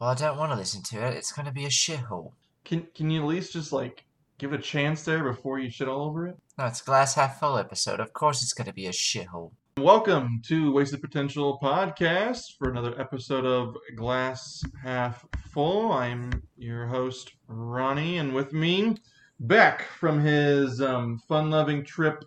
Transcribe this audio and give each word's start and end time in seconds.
Well, 0.00 0.10
I 0.10 0.14
don't 0.14 0.38
want 0.38 0.50
to 0.50 0.58
listen 0.58 0.82
to 0.82 1.06
it. 1.06 1.14
It's 1.14 1.30
going 1.30 1.46
to 1.46 1.52
be 1.52 1.66
a 1.66 1.68
shithole. 1.68 2.32
Can 2.64 2.88
can 2.96 3.10
you 3.10 3.20
at 3.22 3.28
least 3.28 3.52
just 3.52 3.72
like 3.72 4.04
give 4.38 4.52
a 4.52 4.58
chance 4.58 5.04
there 5.04 5.22
before 5.22 5.60
you 5.60 5.70
shit 5.70 5.86
all 5.88 6.08
over 6.08 6.26
it? 6.26 6.36
No, 6.58 6.66
it's 6.66 6.80
a 6.82 6.84
glass 6.84 7.14
half 7.14 7.38
full 7.38 7.56
episode. 7.56 8.00
Of 8.00 8.12
course 8.12 8.42
it's 8.42 8.52
going 8.52 8.66
to 8.66 8.74
be 8.74 8.86
a 8.86 8.90
shithole. 8.90 9.52
Welcome 9.78 10.42
to 10.46 10.72
Wasted 10.72 11.00
Potential 11.00 11.60
Podcast 11.62 12.58
for 12.58 12.70
another 12.70 13.00
episode 13.00 13.46
of 13.46 13.76
Glass 13.94 14.64
Half 14.82 15.24
Full. 15.52 15.92
I'm 15.92 16.42
your 16.56 16.86
host, 16.86 17.32
Ronnie, 17.46 18.18
and 18.18 18.34
with 18.34 18.52
me, 18.52 18.96
Beck 19.38 19.82
from 19.82 20.20
his 20.20 20.80
um, 20.80 21.20
fun 21.28 21.50
loving 21.50 21.84
trip 21.84 22.24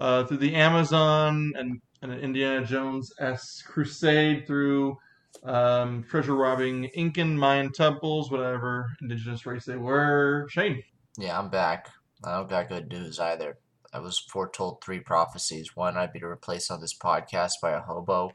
uh, 0.00 0.24
through 0.24 0.38
the 0.38 0.54
Amazon 0.54 1.52
and, 1.56 1.80
and 2.02 2.12
an 2.12 2.18
Indiana 2.20 2.64
Jones 2.64 3.10
s 3.20 3.62
crusade 3.66 4.46
through 4.46 4.98
um, 5.44 6.04
treasure 6.08 6.34
robbing 6.34 6.84
Incan 6.94 7.38
Mayan 7.38 7.72
temples, 7.72 8.30
whatever 8.30 8.90
indigenous 9.00 9.46
race 9.46 9.64
they 9.64 9.76
were. 9.76 10.46
Shane. 10.50 10.82
Yeah, 11.18 11.38
I'm 11.38 11.50
back. 11.50 11.88
I 12.24 12.36
don't 12.36 12.48
got 12.48 12.68
good 12.68 12.88
news 12.88 13.18
either. 13.18 13.58
I 13.92 13.98
was 13.98 14.18
foretold 14.18 14.82
three 14.82 15.00
prophecies. 15.00 15.74
One, 15.74 15.96
I'd 15.96 16.12
be 16.12 16.22
replaced 16.22 16.70
on 16.70 16.80
this 16.80 16.96
podcast 16.96 17.54
by 17.62 17.72
a 17.72 17.80
hobo. 17.80 18.32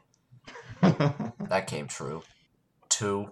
That 1.48 1.68
came 1.68 1.86
true. 1.86 2.24
Two, 2.88 3.30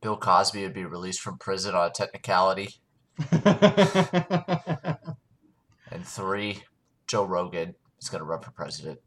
Bill 0.00 0.16
Cosby 0.16 0.62
would 0.62 0.72
be 0.72 0.86
released 0.86 1.20
from 1.20 1.36
prison 1.36 1.74
on 1.74 1.88
a 1.88 1.90
technicality. 1.90 2.76
And 5.90 6.06
three, 6.06 6.62
Joe 7.06 7.24
Rogan 7.24 7.74
is 8.00 8.08
going 8.08 8.20
to 8.20 8.24
run 8.24 8.40
for 8.40 8.52
president. 8.52 9.00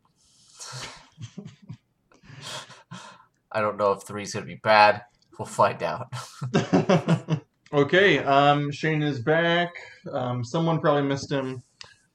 I 3.53 3.61
don't 3.61 3.77
know 3.77 3.91
if 3.91 4.03
three's 4.03 4.33
going 4.33 4.45
to 4.45 4.47
be 4.47 4.59
bad. 4.63 5.03
We'll 5.37 5.45
find 5.45 5.81
out. 5.83 6.11
okay, 7.73 8.19
um, 8.19 8.71
Shane 8.71 9.03
is 9.03 9.19
back. 9.19 9.69
Um, 10.11 10.43
someone 10.43 10.79
probably 10.79 11.03
missed 11.03 11.31
him, 11.31 11.61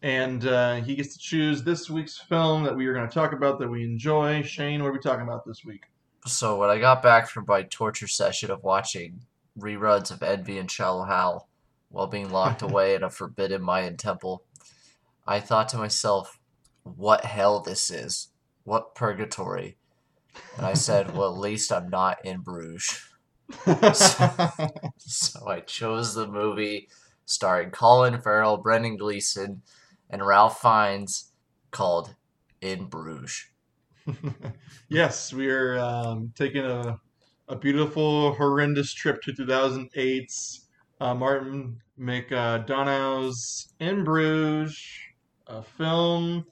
and 0.03 0.47
uh, 0.47 0.77
he 0.77 0.97
gets 0.97 1.14
to 1.14 1.19
choose 1.19 1.62
this 1.62 1.89
week's 1.89 2.19
film 2.19 2.64
that 2.64 2.77
we 2.77 2.86
are 2.86 2.95
going 2.95 3.08
to 3.08 3.14
talk 3.14 3.33
about 3.33 3.58
that 3.61 3.69
we 3.69 3.84
enjoy. 3.84 4.42
Shane, 4.42 4.83
what 4.83 4.89
are 4.89 4.92
we 4.92 4.98
talking 4.98 5.27
about 5.27 5.47
this 5.47 5.64
week? 5.64 5.83
So 6.27 6.58
when 6.58 6.69
I 6.69 6.78
got 6.78 7.03
back 7.03 7.28
from 7.28 7.45
my 7.48 7.62
torture 7.62 8.08
session 8.08 8.50
of 8.50 8.62
watching 8.62 9.20
reruns 9.58 10.11
of 10.11 10.23
Envy 10.23 10.58
and 10.58 10.70
Shallow 10.70 11.05
Hal 11.05 11.48
while 11.89 12.06
being 12.06 12.30
locked 12.30 12.62
away 12.62 12.95
in 12.95 13.02
a 13.02 13.11
forbidden 13.11 13.62
Mayan 13.62 13.97
temple, 13.97 14.45
I 15.27 15.41
thought 15.41 15.69
to 15.70 15.78
myself, 15.78 16.39
what 16.83 17.25
hell 17.25 17.61
this 17.61 17.91
is? 17.91 18.28
What 18.64 18.95
purgatory? 18.95 19.78
And 20.56 20.67
I 20.67 20.75
said, 20.75 21.14
well, 21.14 21.33
at 21.33 21.39
least 21.39 21.72
I'm 21.72 21.89
not 21.89 22.25
in 22.25 22.41
Bruges. 22.41 23.05
So 24.98 25.48
I 25.48 25.61
chose 25.61 26.14
the 26.14 26.27
movie 26.27 26.89
starring 27.25 27.70
Colin 27.70 28.20
Farrell, 28.20 28.58
Brendan 28.58 28.97
Gleeson, 28.97 29.62
and 30.11 30.27
Ralph 30.27 30.61
Fiennes 30.61 31.33
called 31.70 32.14
In 32.61 32.86
Bruges. 32.86 33.47
yes, 34.89 35.33
we 35.33 35.48
are 35.48 35.78
um, 35.78 36.33
taking 36.34 36.64
a, 36.64 36.98
a 37.48 37.56
beautiful, 37.56 38.34
horrendous 38.34 38.92
trip 38.92 39.23
to 39.23 39.33
2008's 39.33 40.67
uh, 41.00 41.14
Martin 41.14 41.80
McDonagh's 41.98 43.73
In 43.80 44.05
Bruges, 44.05 44.83
a 45.47 45.62
film 45.62 46.47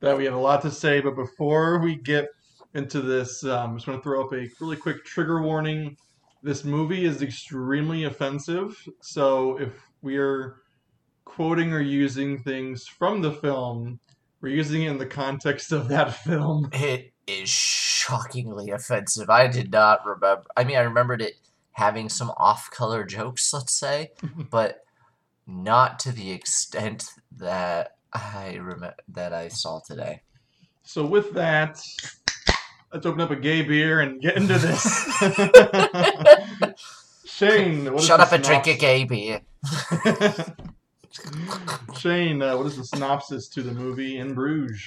that 0.00 0.16
we 0.16 0.24
have 0.24 0.34
a 0.34 0.38
lot 0.38 0.62
to 0.62 0.70
say. 0.70 1.00
But 1.00 1.14
before 1.16 1.78
we 1.78 1.96
get 1.96 2.28
into 2.74 3.00
this, 3.00 3.44
um, 3.44 3.72
I 3.72 3.74
just 3.74 3.86
want 3.86 4.00
to 4.00 4.02
throw 4.02 4.24
up 4.24 4.32
a 4.32 4.48
really 4.60 4.76
quick 4.76 5.04
trigger 5.04 5.42
warning. 5.42 5.96
This 6.42 6.64
movie 6.64 7.04
is 7.04 7.22
extremely 7.22 8.04
offensive, 8.04 8.76
so 9.00 9.58
if 9.58 9.72
we 10.02 10.16
are 10.18 10.62
quoting 11.24 11.72
or 11.72 11.80
using 11.80 12.42
things 12.42 12.86
from 12.86 13.20
the 13.22 13.32
film, 13.32 13.98
we're 14.40 14.50
using 14.50 14.82
it 14.82 14.90
in 14.90 14.98
the 14.98 15.06
context 15.06 15.72
of 15.72 15.88
that 15.88 16.14
film. 16.14 16.70
It 17.28 17.40
is 17.42 17.48
shockingly 17.48 18.70
offensive. 18.70 19.28
I 19.28 19.48
did 19.48 19.70
not 19.70 20.04
remember. 20.06 20.44
I 20.56 20.64
mean, 20.64 20.76
I 20.76 20.80
remembered 20.80 21.20
it 21.20 21.34
having 21.72 22.08
some 22.08 22.30
off-color 22.38 23.04
jokes, 23.04 23.52
let's 23.52 23.78
say, 23.78 24.12
but 24.50 24.84
not 25.46 25.98
to 26.00 26.12
the 26.12 26.30
extent 26.30 27.10
that 27.36 27.96
I 28.12 28.54
remember 28.56 28.94
that 29.08 29.32
I 29.32 29.48
saw 29.48 29.80
today. 29.80 30.22
So 30.82 31.04
with 31.04 31.34
that, 31.34 31.82
let's 32.92 33.06
open 33.06 33.20
up 33.20 33.30
a 33.30 33.36
gay 33.36 33.62
beer 33.62 34.00
and 34.00 34.20
get 34.20 34.36
into 34.36 34.58
this. 34.58 34.82
Shane, 37.26 37.84
what 37.84 38.00
is 38.00 38.06
Shut 38.06 38.20
up 38.20 38.32
and 38.32 38.42
drink 38.42 38.66
a 38.66 38.74
gay 38.74 39.04
beer. 39.04 39.40
Shane, 41.98 42.42
uh, 42.42 42.56
what 42.56 42.66
is 42.66 42.76
the 42.76 42.84
synopsis 42.84 43.48
to 43.50 43.62
the 43.62 43.72
movie 43.72 44.18
In 44.18 44.34
Bruges? 44.34 44.84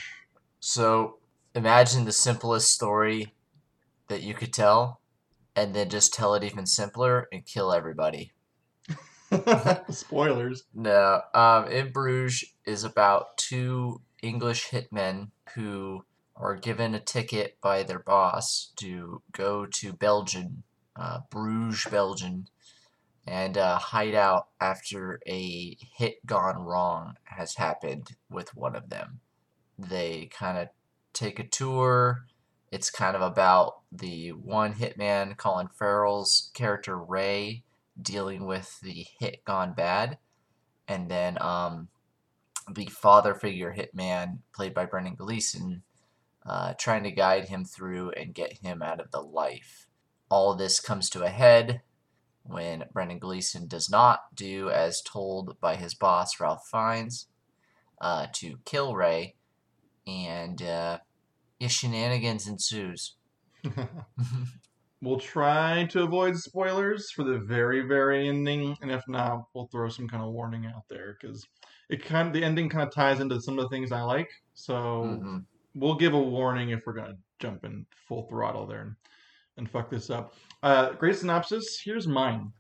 So 0.59 1.17
imagine 1.55 2.05
the 2.05 2.11
simplest 2.11 2.73
story 2.73 3.33
that 4.07 4.21
you 4.21 4.33
could 4.33 4.53
tell, 4.53 5.01
and 5.55 5.73
then 5.73 5.89
just 5.89 6.13
tell 6.13 6.35
it 6.35 6.43
even 6.43 6.65
simpler 6.65 7.27
and 7.31 7.45
kill 7.45 7.73
everybody. 7.73 8.33
Spoilers. 9.89 10.63
No, 10.73 11.21
um, 11.33 11.67
In 11.67 11.91
Bruges 11.91 12.45
is 12.65 12.83
about 12.83 13.37
two 13.37 14.01
English 14.21 14.69
hitmen 14.69 15.31
who 15.55 16.03
are 16.41 16.55
given 16.55 16.95
a 16.95 16.99
ticket 16.99 17.57
by 17.61 17.83
their 17.83 17.99
boss 17.99 18.71
to 18.77 19.21
go 19.31 19.65
to 19.65 19.93
Belgium, 19.93 20.63
uh, 20.95 21.19
Bruges, 21.29 21.85
Belgium, 21.89 22.47
and 23.27 23.57
uh, 23.57 23.77
hide 23.77 24.15
out 24.15 24.47
after 24.59 25.21
a 25.27 25.77
hit 25.95 26.25
gone 26.25 26.57
wrong 26.63 27.15
has 27.25 27.55
happened 27.55 28.15
with 28.29 28.55
one 28.55 28.75
of 28.75 28.89
them. 28.89 29.19
They 29.77 30.29
kind 30.37 30.57
of 30.57 30.69
take 31.13 31.39
a 31.39 31.47
tour. 31.47 32.25
It's 32.71 32.89
kind 32.89 33.15
of 33.15 33.21
about 33.21 33.81
the 33.91 34.29
one 34.29 34.73
hitman, 34.73 35.37
Colin 35.37 35.67
Farrell's 35.67 36.51
character 36.53 36.97
Ray, 36.97 37.63
dealing 38.01 38.45
with 38.45 38.79
the 38.81 39.05
hit 39.19 39.45
gone 39.45 39.73
bad 39.73 40.17
and 40.91 41.09
then 41.09 41.37
um, 41.41 41.87
the 42.69 42.85
father 42.87 43.33
figure 43.33 43.73
hitman 43.75 44.39
played 44.53 44.73
by 44.73 44.85
Brendan 44.85 45.15
Gleeson 45.15 45.83
uh, 46.45 46.73
trying 46.77 47.03
to 47.03 47.11
guide 47.11 47.49
him 47.49 47.65
through 47.65 48.11
and 48.11 48.33
get 48.33 48.59
him 48.59 48.81
out 48.81 48.99
of 48.99 49.11
the 49.11 49.21
life. 49.21 49.87
All 50.29 50.55
this 50.55 50.79
comes 50.79 51.09
to 51.11 51.23
a 51.23 51.29
head 51.29 51.81
when 52.43 52.85
Brendan 52.91 53.19
Gleeson 53.19 53.67
does 53.67 53.89
not 53.89 54.35
do 54.35 54.69
as 54.69 55.01
told 55.01 55.59
by 55.59 55.75
his 55.75 55.93
boss 55.93 56.39
Ralph 56.39 56.67
Fiennes 56.67 57.27
uh, 57.99 58.27
to 58.33 58.57
kill 58.65 58.95
Ray, 58.95 59.35
and 60.07 60.61
uh, 60.61 60.99
yeah, 61.59 61.67
shenanigans 61.67 62.47
ensues. 62.47 63.15
we'll 65.01 65.19
try 65.19 65.85
to 65.85 66.03
avoid 66.03 66.35
spoilers 66.37 67.11
for 67.11 67.23
the 67.23 67.37
very, 67.37 67.81
very 67.81 68.27
ending, 68.27 68.75
and 68.81 68.89
if 68.91 69.07
not, 69.07 69.43
we'll 69.53 69.67
throw 69.67 69.89
some 69.89 70.07
kind 70.07 70.23
of 70.23 70.31
warning 70.31 70.65
out 70.65 70.83
there 70.89 71.17
because 71.19 71.47
it 71.89 72.03
kind 72.03 72.27
of 72.27 72.33
the 72.33 72.43
ending 72.43 72.69
kind 72.69 72.87
of 72.87 72.93
ties 72.93 73.19
into 73.19 73.39
some 73.41 73.59
of 73.59 73.63
the 73.63 73.69
things 73.69 73.91
I 73.91 74.01
like. 74.01 74.29
So 74.53 75.03
Mhm. 75.21 75.45
We'll 75.75 75.95
give 75.95 76.13
a 76.13 76.19
warning 76.19 76.69
if 76.69 76.85
we're 76.85 76.93
gonna 76.93 77.17
jump 77.39 77.65
in 77.65 77.85
full 78.07 78.23
throttle 78.23 78.65
there 78.65 78.81
and, 78.81 78.95
and 79.57 79.69
fuck 79.69 79.89
this 79.89 80.09
up. 80.09 80.33
Uh, 80.63 80.91
great 80.93 81.17
synopsis. 81.17 81.79
Here's 81.83 82.07
mine. 82.07 82.51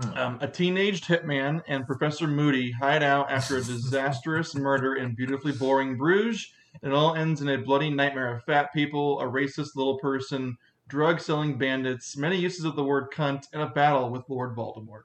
Hmm. 0.00 0.18
Um, 0.18 0.38
a 0.40 0.46
teenaged 0.46 1.04
hitman 1.06 1.60
and 1.66 1.86
Professor 1.86 2.28
Moody 2.28 2.70
hide 2.70 3.02
out 3.02 3.30
after 3.30 3.56
a 3.56 3.62
disastrous 3.62 4.54
murder 4.56 4.94
in 4.94 5.14
beautifully 5.14 5.52
boring 5.52 5.96
Bruges. 5.96 6.52
It 6.82 6.92
all 6.92 7.14
ends 7.14 7.40
in 7.40 7.48
a 7.48 7.58
bloody 7.58 7.90
nightmare 7.90 8.36
of 8.36 8.44
fat 8.44 8.72
people, 8.72 9.20
a 9.20 9.24
racist 9.24 9.74
little 9.74 9.98
person, 9.98 10.56
drug 10.86 11.20
selling 11.20 11.58
bandits, 11.58 12.16
many 12.16 12.36
uses 12.36 12.64
of 12.64 12.76
the 12.76 12.84
word 12.84 13.10
cunt, 13.12 13.46
and 13.52 13.62
a 13.62 13.66
battle 13.66 14.10
with 14.10 14.28
Lord 14.28 14.54
Voldemort. 14.54 15.04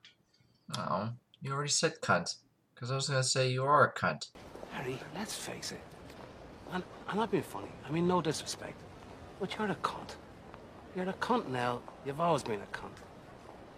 Oh, 0.77 1.09
you 1.41 1.51
already 1.51 1.69
said 1.69 1.93
cunt. 2.01 2.35
Because 2.75 2.91
I 2.91 2.95
was 2.95 3.09
going 3.09 3.21
to 3.21 3.27
say 3.27 3.49
you 3.49 3.63
are 3.63 3.87
a 3.87 3.93
cunt. 3.93 4.27
Harry, 4.71 4.99
let's 5.15 5.35
face 5.35 5.71
it. 5.71 5.81
And 6.73 6.83
I'm 7.07 7.17
not 7.17 7.29
being 7.29 7.43
funny. 7.43 7.69
I 7.87 7.91
mean, 7.91 8.07
no 8.07 8.19
disrespect. 8.19 8.81
But 9.39 9.55
you're 9.57 9.67
a 9.69 9.75
cunt. 9.75 10.15
You're 10.95 11.09
a 11.09 11.13
cunt 11.13 11.47
now. 11.47 11.81
You've 12.05 12.19
always 12.19 12.43
been 12.43 12.61
a 12.61 12.77
cunt. 12.77 12.97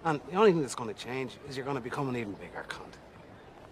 And 0.05 0.21
the 0.31 0.37
only 0.37 0.51
thing 0.51 0.61
that's 0.61 0.75
going 0.75 0.93
to 0.93 0.99
change 0.99 1.33
is 1.49 1.57
you're 1.57 1.65
going 1.65 1.77
to 1.77 1.81
become 1.81 2.07
an 2.07 2.15
even 2.15 2.33
bigger 2.33 2.65
cunt. 2.69 2.93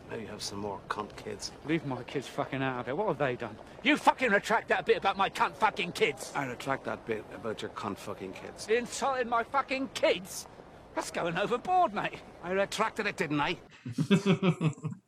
Maybe 0.09 0.23
you 0.23 0.27
have 0.27 0.41
some 0.41 0.59
more 0.59 0.79
cunt 0.89 1.15
kids. 1.15 1.51
Leave 1.65 1.85
my 1.85 2.03
kids 2.03 2.27
fucking 2.27 2.61
out 2.61 2.81
of 2.81 2.89
it. 2.89 2.97
What 2.97 3.07
have 3.07 3.17
they 3.17 3.35
done? 3.35 3.55
You 3.81 3.95
fucking 3.95 4.31
retract 4.31 4.67
that 4.67 4.85
bit 4.85 4.97
about 4.97 5.17
my 5.17 5.29
cunt 5.29 5.55
fucking 5.55 5.93
kids. 5.93 6.33
I 6.35 6.45
retract 6.45 6.83
that 6.85 7.05
bit 7.05 7.23
about 7.33 7.61
your 7.61 7.71
cunt 7.71 7.97
fucking 7.97 8.33
kids. 8.33 8.67
Insulting 8.67 9.29
my 9.29 9.43
fucking 9.43 9.89
kids? 9.93 10.47
That's 10.95 11.11
going 11.11 11.37
overboard, 11.37 11.93
mate. 11.93 12.19
I 12.43 12.51
retracted 12.51 13.07
it, 13.07 13.15
didn't 13.15 13.39
I? 13.39 13.57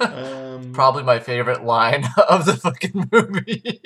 Um, 0.00 0.72
Probably 0.72 1.02
my 1.02 1.18
favorite 1.20 1.64
line 1.64 2.04
of 2.28 2.44
the 2.44 2.56
fucking 2.56 3.08
movie. 3.12 3.80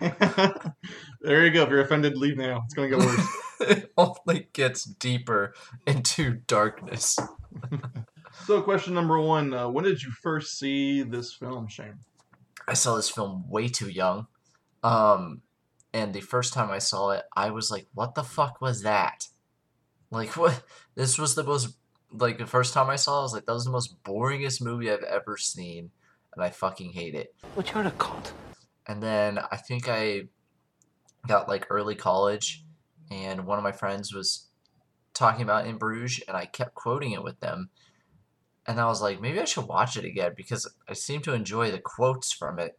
There 1.22 1.46
you 1.46 1.52
go. 1.52 1.62
If 1.62 1.70
you're 1.70 1.80
offended, 1.80 2.16
leave 2.18 2.36
now. 2.36 2.62
It's 2.64 2.74
gonna 2.74 2.88
get 2.88 2.98
worse. 2.98 3.28
it 3.60 3.92
only 3.96 4.48
gets 4.52 4.82
deeper 4.84 5.54
into 5.86 6.32
darkness. 6.48 7.16
so, 8.44 8.60
question 8.60 8.94
number 8.94 9.20
one: 9.20 9.54
uh, 9.54 9.68
When 9.68 9.84
did 9.84 10.02
you 10.02 10.10
first 10.10 10.58
see 10.58 11.02
this 11.02 11.32
film, 11.32 11.68
Shane? 11.68 12.00
I 12.66 12.74
saw 12.74 12.96
this 12.96 13.08
film 13.08 13.48
way 13.48 13.68
too 13.68 13.88
young. 13.88 14.26
Um, 14.82 15.42
and 15.92 16.12
the 16.12 16.20
first 16.20 16.54
time 16.54 16.70
I 16.70 16.78
saw 16.78 17.10
it, 17.10 17.22
I 17.36 17.50
was 17.50 17.70
like, 17.70 17.86
"What 17.94 18.16
the 18.16 18.24
fuck 18.24 18.60
was 18.60 18.82
that?" 18.82 19.28
Like, 20.10 20.36
what? 20.36 20.64
This 20.96 21.18
was 21.18 21.36
the 21.36 21.44
most 21.44 21.76
like 22.12 22.38
the 22.38 22.46
first 22.46 22.74
time 22.74 22.90
I 22.90 22.96
saw, 22.96 23.16
it, 23.16 23.20
I 23.20 23.22
was 23.22 23.32
like, 23.32 23.46
"That 23.46 23.54
was 23.54 23.64
the 23.64 23.70
most 23.70 24.02
boringest 24.04 24.62
movie 24.62 24.90
I've 24.90 25.02
ever 25.02 25.36
seen," 25.36 25.90
and 26.34 26.44
I 26.44 26.50
fucking 26.50 26.92
hate 26.92 27.14
it. 27.14 27.34
But 27.56 27.72
you're 27.72 27.84
a 27.84 27.90
cunt. 27.90 28.32
And 28.86 29.02
then 29.02 29.38
I 29.38 29.56
think 29.56 29.88
I 29.88 30.22
got 31.26 31.48
like 31.48 31.66
early 31.70 31.94
college, 31.94 32.64
and 33.10 33.46
one 33.46 33.58
of 33.58 33.64
my 33.64 33.72
friends 33.72 34.12
was 34.12 34.48
talking 35.14 35.42
about 35.42 35.66
In 35.66 35.78
Bruges, 35.78 36.22
and 36.26 36.36
I 36.36 36.46
kept 36.46 36.74
quoting 36.74 37.12
it 37.12 37.22
with 37.22 37.40
them. 37.40 37.70
And 38.66 38.80
I 38.80 38.86
was 38.86 39.02
like, 39.02 39.20
maybe 39.20 39.40
I 39.40 39.44
should 39.44 39.66
watch 39.66 39.96
it 39.96 40.04
again 40.04 40.34
because 40.36 40.72
I 40.88 40.92
seem 40.92 41.20
to 41.22 41.34
enjoy 41.34 41.70
the 41.70 41.80
quotes 41.80 42.32
from 42.32 42.58
it. 42.58 42.78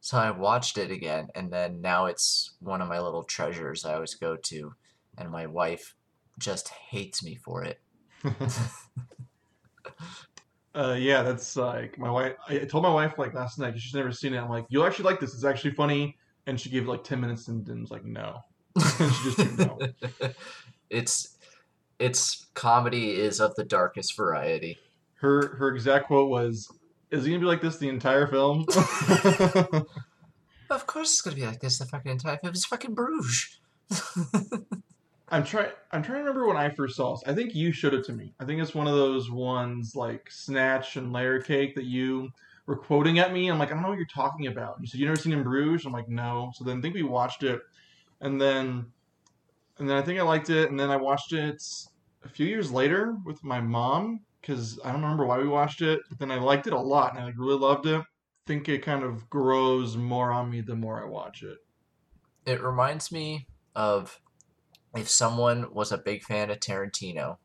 So 0.00 0.18
I 0.18 0.30
watched 0.30 0.76
it 0.76 0.90
again, 0.90 1.28
and 1.34 1.50
then 1.50 1.80
now 1.80 2.06
it's 2.06 2.52
one 2.60 2.82
of 2.82 2.88
my 2.88 3.00
little 3.00 3.24
treasures 3.24 3.84
I 3.84 3.94
always 3.94 4.14
go 4.14 4.36
to, 4.36 4.74
and 5.16 5.30
my 5.30 5.46
wife 5.46 5.94
just 6.38 6.68
hates 6.68 7.24
me 7.24 7.36
for 7.36 7.64
it. 7.64 7.80
uh, 10.74 10.96
yeah, 10.98 11.22
that's 11.22 11.56
like 11.56 11.98
my 11.98 12.10
wife. 12.10 12.34
I 12.48 12.58
told 12.58 12.84
my 12.84 12.92
wife 12.92 13.18
like 13.18 13.34
last 13.34 13.58
night 13.58 13.78
she's 13.78 13.94
never 13.94 14.12
seen 14.12 14.34
it. 14.34 14.38
I'm 14.38 14.48
like, 14.48 14.66
you'll 14.68 14.84
actually 14.84 15.06
like 15.06 15.20
this. 15.20 15.34
It's 15.34 15.44
actually 15.44 15.72
funny. 15.72 16.16
And 16.46 16.60
she 16.60 16.68
gave 16.68 16.84
it 16.84 16.88
like 16.88 17.04
ten 17.04 17.20
minutes 17.20 17.48
and 17.48 17.64
then 17.64 17.80
was 17.80 17.90
like, 17.90 18.04
no. 18.04 18.40
and 18.76 19.14
she 19.14 19.24
just 19.24 19.38
didn't 19.38 19.58
know. 19.58 19.78
it's 20.90 21.38
it's 21.98 22.46
comedy 22.54 23.12
is 23.12 23.40
of 23.40 23.54
the 23.54 23.64
darkest 23.64 24.16
variety. 24.16 24.78
Her 25.16 25.56
her 25.56 25.74
exact 25.74 26.06
quote 26.06 26.28
was, 26.28 26.70
"Is 27.10 27.24
it 27.24 27.28
gonna 27.28 27.40
be 27.40 27.46
like 27.46 27.62
this 27.62 27.78
the 27.78 27.88
entire 27.88 28.26
film?" 28.26 28.66
Of 30.70 30.86
course 30.86 31.12
it's 31.12 31.20
gonna 31.20 31.36
be 31.36 31.46
like 31.46 31.60
this 31.60 31.78
the 31.78 31.84
fucking 31.84 32.10
entire 32.10 32.38
film. 32.38 32.52
It's 32.52 32.64
fucking 32.64 32.94
Bruges. 32.94 33.58
I'm 35.34 35.42
trying. 35.42 35.72
I'm 35.90 36.00
trying 36.00 36.18
to 36.18 36.24
remember 36.24 36.46
when 36.46 36.56
I 36.56 36.70
first 36.70 36.94
saw 36.94 37.14
this. 37.14 37.24
I 37.26 37.34
think 37.34 37.56
you 37.56 37.72
showed 37.72 37.92
it 37.92 38.04
to 38.04 38.12
me. 38.12 38.32
I 38.38 38.44
think 38.44 38.62
it's 38.62 38.72
one 38.72 38.86
of 38.86 38.94
those 38.94 39.32
ones 39.32 39.96
like 39.96 40.30
Snatch 40.30 40.96
and 40.96 41.12
Layer 41.12 41.40
Cake 41.40 41.74
that 41.74 41.86
you 41.86 42.30
were 42.66 42.76
quoting 42.76 43.18
at 43.18 43.32
me. 43.32 43.48
I'm 43.48 43.58
like, 43.58 43.70
I 43.70 43.74
don't 43.74 43.82
know 43.82 43.88
what 43.88 43.98
you're 43.98 44.06
talking 44.06 44.46
about. 44.46 44.76
You 44.80 44.86
said 44.86 45.00
you 45.00 45.06
never 45.06 45.20
seen 45.20 45.32
In 45.32 45.42
Bruges. 45.42 45.86
I'm 45.86 45.92
like, 45.92 46.08
no. 46.08 46.52
So 46.54 46.62
then 46.62 46.78
I 46.78 46.80
think 46.80 46.94
we 46.94 47.02
watched 47.02 47.42
it, 47.42 47.60
and 48.20 48.40
then, 48.40 48.86
and 49.78 49.90
then 49.90 49.96
I 49.96 50.02
think 50.02 50.20
I 50.20 50.22
liked 50.22 50.50
it, 50.50 50.70
and 50.70 50.78
then 50.78 50.90
I 50.90 50.96
watched 50.96 51.32
it 51.32 51.60
a 52.24 52.28
few 52.28 52.46
years 52.46 52.70
later 52.70 53.16
with 53.24 53.42
my 53.42 53.60
mom 53.60 54.20
because 54.40 54.78
I 54.84 54.92
don't 54.92 55.02
remember 55.02 55.26
why 55.26 55.38
we 55.38 55.48
watched 55.48 55.82
it, 55.82 56.02
but 56.08 56.20
then 56.20 56.30
I 56.30 56.36
liked 56.36 56.68
it 56.68 56.72
a 56.72 56.78
lot 56.78 57.12
and 57.12 57.20
I 57.20 57.24
like 57.24 57.34
really 57.36 57.58
loved 57.58 57.86
it. 57.86 57.98
I 57.98 58.46
think 58.46 58.68
it 58.68 58.82
kind 58.82 59.02
of 59.02 59.28
grows 59.30 59.96
more 59.96 60.30
on 60.30 60.50
me 60.50 60.60
the 60.60 60.76
more 60.76 61.02
I 61.02 61.06
watch 61.06 61.42
it. 61.42 61.58
It 62.46 62.62
reminds 62.62 63.10
me 63.10 63.48
of 63.74 64.20
if 64.94 65.08
someone 65.08 65.72
was 65.72 65.92
a 65.92 65.98
big 65.98 66.22
fan 66.22 66.50
of 66.50 66.60
Tarantino 66.60 67.38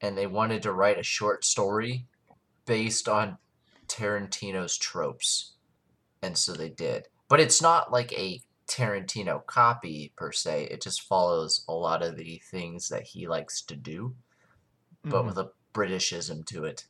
and 0.00 0.16
they 0.16 0.26
wanted 0.26 0.62
to 0.62 0.72
write 0.72 0.98
a 0.98 1.02
short 1.02 1.44
story 1.44 2.06
based 2.66 3.08
on 3.08 3.38
Tarantino's 3.88 4.76
tropes. 4.76 5.54
And 6.22 6.36
so 6.36 6.52
they 6.52 6.68
did. 6.68 7.08
But 7.28 7.40
it's 7.40 7.60
not 7.62 7.92
like 7.92 8.12
a 8.12 8.40
Tarantino 8.68 9.44
copy 9.46 10.12
per 10.16 10.32
se. 10.32 10.68
It 10.70 10.82
just 10.82 11.02
follows 11.02 11.64
a 11.68 11.72
lot 11.72 12.02
of 12.02 12.16
the 12.16 12.40
things 12.50 12.88
that 12.88 13.04
he 13.04 13.28
likes 13.28 13.62
to 13.62 13.76
do, 13.76 14.16
but 15.04 15.22
Mhm. 15.22 15.26
with 15.26 15.38
a 15.38 15.50
Britishism 15.72 16.44
to 16.46 16.64
it. 16.64 16.86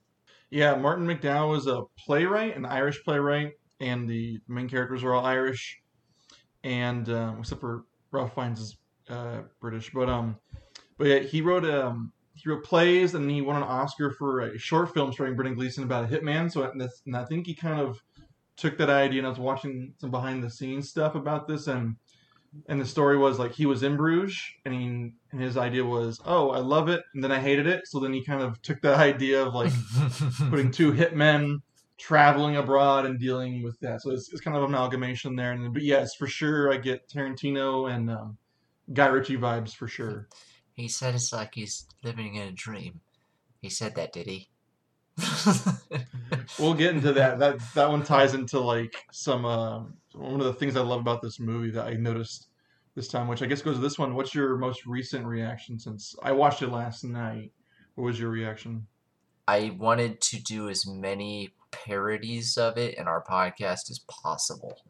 Yeah, 0.49 0.77
Martin 0.77 1.07
McDowell 1.07 1.51
was 1.51 1.67
a 1.67 1.83
playwright, 1.99 2.57
an 2.57 2.65
Irish 2.65 3.03
playwright, 3.05 3.55
and 3.81 4.09
the 4.09 4.41
main 4.47 4.69
characters 4.69 5.03
are 5.03 5.13
all 5.13 5.25
Irish, 5.27 5.83
and 6.63 7.09
um, 7.11 7.41
except 7.41 7.61
for 7.61 7.85
Ralph 8.13 8.35
Fiennes 8.35 8.61
is 8.61 8.77
uh, 9.09 9.43
British. 9.61 9.91
But 9.93 10.09
um, 10.09 10.37
but 10.99 11.07
yeah, 11.07 11.19
he 11.21 11.41
wrote 11.41 11.65
um 11.65 12.13
he 12.35 12.49
wrote 12.49 12.65
plays, 12.65 13.15
and 13.15 13.31
he 13.31 13.41
won 13.41 13.57
an 13.57 13.63
Oscar 13.63 14.11
for 14.11 14.41
a 14.41 14.59
short 14.59 14.93
film 14.93 15.13
starring 15.13 15.37
Brendan 15.37 15.57
Gleeson 15.57 15.85
about 15.85 16.05
a 16.05 16.07
hitman. 16.07 16.51
So 16.51 16.71
and, 16.71 17.17
I 17.17 17.25
think 17.25 17.47
he 17.47 17.55
kind 17.55 17.81
of 17.81 18.03
took 18.57 18.79
that 18.79 18.91
idea, 18.91 19.21
and 19.21 19.27
I 19.27 19.31
was 19.31 19.39
watching 19.39 19.95
some 19.99 20.11
behind 20.11 20.43
the 20.43 20.51
scenes 20.51 20.89
stuff 20.89 21.15
about 21.15 21.49
this, 21.49 21.67
and 21.67 21.97
and 22.69 22.81
the 22.81 22.87
story 22.87 23.17
was 23.19 23.39
like 23.39 23.53
he 23.53 23.67
was 23.67 23.83
in 23.83 23.97
Bruges, 23.97 24.41
and 24.65 24.75
he, 24.75 25.13
and 25.33 25.41
his 25.41 25.57
idea 25.57 25.85
was, 25.85 26.21
oh, 26.25 26.51
I 26.51 26.59
love 26.59 26.89
it, 26.89 27.03
and 27.15 27.23
then 27.23 27.33
I 27.33 27.39
hated 27.39 27.67
it. 27.67 27.87
So 27.87 28.01
then 28.01 28.13
he 28.13 28.25
kind 28.25 28.43
of 28.43 28.61
took 28.63 28.81
that 28.83 28.99
idea 28.99 29.43
of 29.43 29.55
like 29.55 29.73
putting 30.51 30.71
two 30.71 30.93
hitmen 30.93 31.61
traveling 31.99 32.57
abroad 32.57 33.07
and 33.07 33.19
dealing 33.19 33.63
with 33.63 33.79
that. 33.81 34.03
So 34.03 34.11
it's, 34.11 34.31
it's 34.33 34.41
kind 34.41 34.57
of 34.57 34.63
amalgamation 34.63 35.37
there. 35.37 35.53
And 35.53 35.73
but 35.73 35.83
yes, 35.83 36.15
for 36.15 36.27
sure, 36.27 36.73
I 36.73 36.77
get 36.77 37.09
Tarantino 37.09 37.91
and 37.91 38.11
um, 38.11 38.39
Guy 38.93 39.07
Ritchie 39.07 39.37
vibes 39.37 39.75
for 39.75 39.89
sure. 39.89 40.29
he 40.75 40.89
said 40.89 41.15
it's 41.15 41.33
like 41.33 41.55
he's 41.55 41.87
living 42.03 42.35
in 42.37 42.49
a 42.49 42.53
dream. 42.53 43.01
He 43.61 43.71
said 43.71 43.97
that, 43.97 44.13
did 44.13 44.27
he? 44.27 44.49
We'll 46.59 46.75
get 46.75 46.95
into 46.95 47.13
that. 47.15 47.39
That 47.39 47.59
that 47.75 47.89
one 47.91 48.03
ties 48.03 48.35
into 48.35 48.61
like 48.61 48.95
some 49.13 49.45
uh, 49.45 49.81
one 50.13 50.41
of 50.41 50.47
the 50.47 50.55
things 50.55 50.77
I 50.77 50.81
love 50.81 51.01
about 51.01 51.23
this 51.23 51.41
movie 51.41 51.71
that 51.71 51.87
I 51.87 51.95
noticed 51.95 52.49
this 52.95 53.09
time, 53.09 53.29
which 53.29 53.43
I 53.43 53.47
guess 53.47 53.63
goes 53.63 53.77
to 53.77 53.81
this 53.81 53.99
one. 53.99 54.15
What's 54.15 54.35
your 54.35 54.57
most 54.57 54.87
recent 54.87 55.27
reaction 55.27 55.79
since 55.79 56.15
I 56.23 56.33
watched 56.33 56.63
it 56.63 56.69
last 56.69 57.05
night? 57.05 57.53
What 57.95 58.05
was 58.05 58.21
your 58.21 58.31
reaction? 58.31 58.87
I 59.49 59.75
wanted 59.79 60.21
to 60.23 60.43
do 60.43 60.69
as 60.69 60.87
many 60.87 61.51
parodies 61.71 62.57
of 62.57 62.77
it 62.79 62.99
in 62.99 63.07
our 63.07 63.23
podcast 63.23 63.91
as 63.91 64.01
possible. 64.01 64.81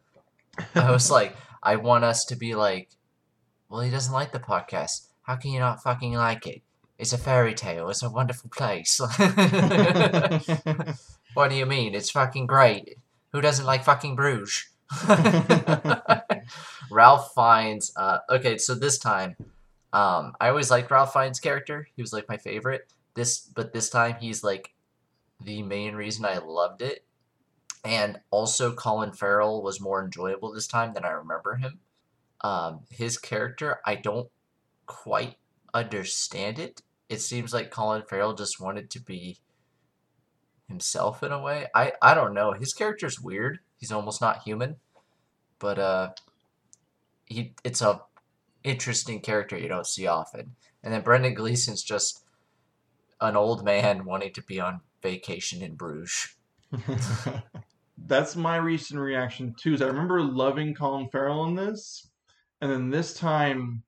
I 0.73 0.91
was 0.91 1.11
like, 1.17 1.35
I 1.61 1.75
want 1.75 2.03
us 2.03 2.25
to 2.25 2.35
be 2.35 2.55
like, 2.55 2.89
well, 3.69 3.81
he 3.81 3.91
doesn't 3.91 4.13
like 4.13 4.31
the 4.31 4.39
podcast. 4.39 5.07
How 5.23 5.35
can 5.35 5.51
you 5.51 5.59
not 5.59 5.83
fucking 5.83 6.13
like 6.13 6.47
it? 6.47 6.61
It's 6.97 7.13
a 7.13 7.17
fairy 7.17 7.53
tale. 7.53 7.89
It's 7.89 8.01
a 8.01 8.09
wonderful 8.09 8.49
place. 8.49 8.99
what 11.33 11.49
do 11.49 11.55
you 11.55 11.65
mean? 11.65 11.93
It's 11.93 12.09
fucking 12.09 12.47
great. 12.47 12.97
Who 13.33 13.41
doesn't 13.41 13.65
like 13.65 13.83
fucking 13.83 14.15
Bruges? 14.15 14.67
Ralph 16.91 17.33
Fiennes. 17.35 17.91
Uh, 17.95 18.19
okay, 18.29 18.57
so 18.57 18.73
this 18.73 18.97
time, 18.97 19.35
um, 19.93 20.33
I 20.39 20.49
always 20.49 20.71
liked 20.71 20.89
Ralph 20.89 21.13
Fiennes' 21.13 21.39
character. 21.39 21.87
He 21.95 22.01
was 22.01 22.13
like 22.13 22.27
my 22.29 22.37
favorite. 22.37 22.91
This, 23.13 23.39
but 23.39 23.73
this 23.73 23.89
time 23.89 24.15
he's 24.19 24.43
like 24.43 24.73
the 25.43 25.61
main 25.63 25.95
reason 25.95 26.25
I 26.25 26.37
loved 26.37 26.81
it. 26.81 27.03
And 27.83 28.19
also, 28.31 28.73
Colin 28.73 29.11
Farrell 29.11 29.61
was 29.61 29.79
more 29.79 30.03
enjoyable 30.03 30.51
this 30.51 30.67
time 30.67 30.93
than 30.93 31.05
I 31.05 31.11
remember 31.11 31.55
him. 31.55 31.79
Um, 32.41 32.81
his 32.89 33.17
character, 33.17 33.79
I 33.85 33.95
don't 33.95 34.29
quite 34.85 35.35
understand 35.73 36.59
it. 36.59 36.81
It 37.09 37.21
seems 37.21 37.53
like 37.53 37.71
Colin 37.71 38.03
Farrell 38.07 38.33
just 38.33 38.59
wanted 38.59 38.89
to 38.91 38.99
be 39.01 39.39
himself 40.67 41.23
in 41.23 41.31
a 41.31 41.41
way. 41.41 41.67
I, 41.73 41.93
I 42.01 42.13
don't 42.13 42.33
know. 42.33 42.51
His 42.53 42.73
character's 42.73 43.19
weird. 43.19 43.59
He's 43.77 43.91
almost 43.91 44.21
not 44.21 44.43
human. 44.43 44.77
But 45.59 45.79
uh 45.79 46.09
he 47.25 47.53
it's 47.63 47.81
a 47.81 48.01
interesting 48.63 49.21
character 49.21 49.57
you 49.57 49.67
don't 49.67 49.87
see 49.87 50.07
often. 50.07 50.55
And 50.83 50.93
then 50.93 51.01
Brendan 51.01 51.33
Gleeson's 51.33 51.83
just 51.83 52.23
an 53.19 53.35
old 53.35 53.63
man 53.65 54.05
wanting 54.05 54.33
to 54.33 54.43
be 54.43 54.59
on 54.59 54.81
vacation 55.01 55.61
in 55.61 55.75
Bruges. 55.75 56.35
That's 57.97 58.35
my 58.35 58.57
recent 58.57 58.99
reaction 58.99 59.55
too. 59.57 59.73
Is 59.73 59.81
I 59.81 59.87
remember 59.87 60.21
loving 60.21 60.75
Colin 60.75 61.09
Farrell 61.09 61.45
in 61.45 61.55
this, 61.55 62.06
and 62.61 62.71
then 62.71 62.89
this 62.89 63.13
time, 63.13 63.83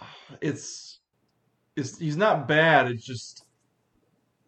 it's 0.40 1.00
it's 1.76 1.98
he's 1.98 2.16
not 2.16 2.48
bad. 2.48 2.90
It's 2.90 3.04
just 3.04 3.44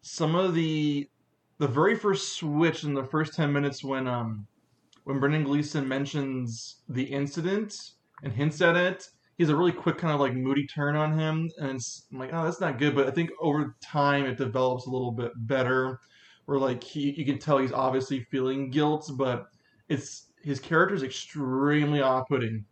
some 0.01 0.35
of 0.35 0.53
the 0.53 1.09
the 1.57 1.67
very 1.67 1.95
first 1.95 2.33
switch 2.33 2.83
in 2.83 2.93
the 2.93 3.03
first 3.03 3.33
ten 3.33 3.51
minutes 3.51 3.83
when 3.83 4.07
um 4.07 4.47
when 5.03 5.19
Brendan 5.19 5.43
Gleeson 5.43 5.87
mentions 5.87 6.81
the 6.89 7.03
incident 7.03 7.75
and 8.23 8.33
hints 8.33 8.61
at 8.61 8.75
it. 8.75 9.07
he's 9.37 9.49
a 9.49 9.55
really 9.55 9.71
quick 9.71 9.97
kind 9.97 10.13
of 10.13 10.19
like 10.19 10.33
moody 10.33 10.65
turn 10.67 10.95
on 10.95 11.17
him, 11.17 11.49
and 11.59 11.79
I'm 12.11 12.19
like, 12.19 12.31
oh, 12.33 12.43
that's 12.43 12.61
not 12.61 12.79
good. 12.79 12.95
But 12.95 13.07
I 13.07 13.11
think 13.11 13.29
over 13.39 13.75
time 13.83 14.25
it 14.25 14.37
develops 14.37 14.87
a 14.87 14.89
little 14.89 15.11
bit 15.11 15.31
better 15.35 15.99
where 16.45 16.59
like 16.59 16.83
he 16.83 17.11
you 17.17 17.25
can 17.25 17.39
tell 17.39 17.57
he's 17.57 17.71
obviously 17.71 18.21
feeling 18.31 18.69
guilt, 18.71 19.11
but 19.17 19.45
it's 19.89 20.31
his 20.43 20.59
character 20.59 20.95
is 20.95 21.03
extremely 21.03 22.01
off-putting 22.01 22.65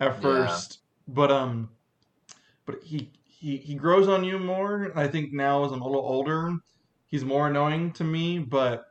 at 0.00 0.14
Yeah. 0.14 0.20
first, 0.20 0.80
but 1.08 1.30
um, 1.30 1.70
but 2.66 2.82
he 2.82 3.12
he 3.24 3.56
he 3.58 3.74
grows 3.74 4.08
on 4.08 4.24
you 4.24 4.38
more. 4.38 4.92
I 4.98 5.08
think 5.08 5.32
now 5.32 5.64
as 5.64 5.72
I'm 5.72 5.82
a 5.82 5.86
little 5.86 6.00
older, 6.06 6.52
he's 7.06 7.24
more 7.24 7.48
annoying 7.48 7.92
to 7.94 8.04
me, 8.04 8.38
but 8.38 8.84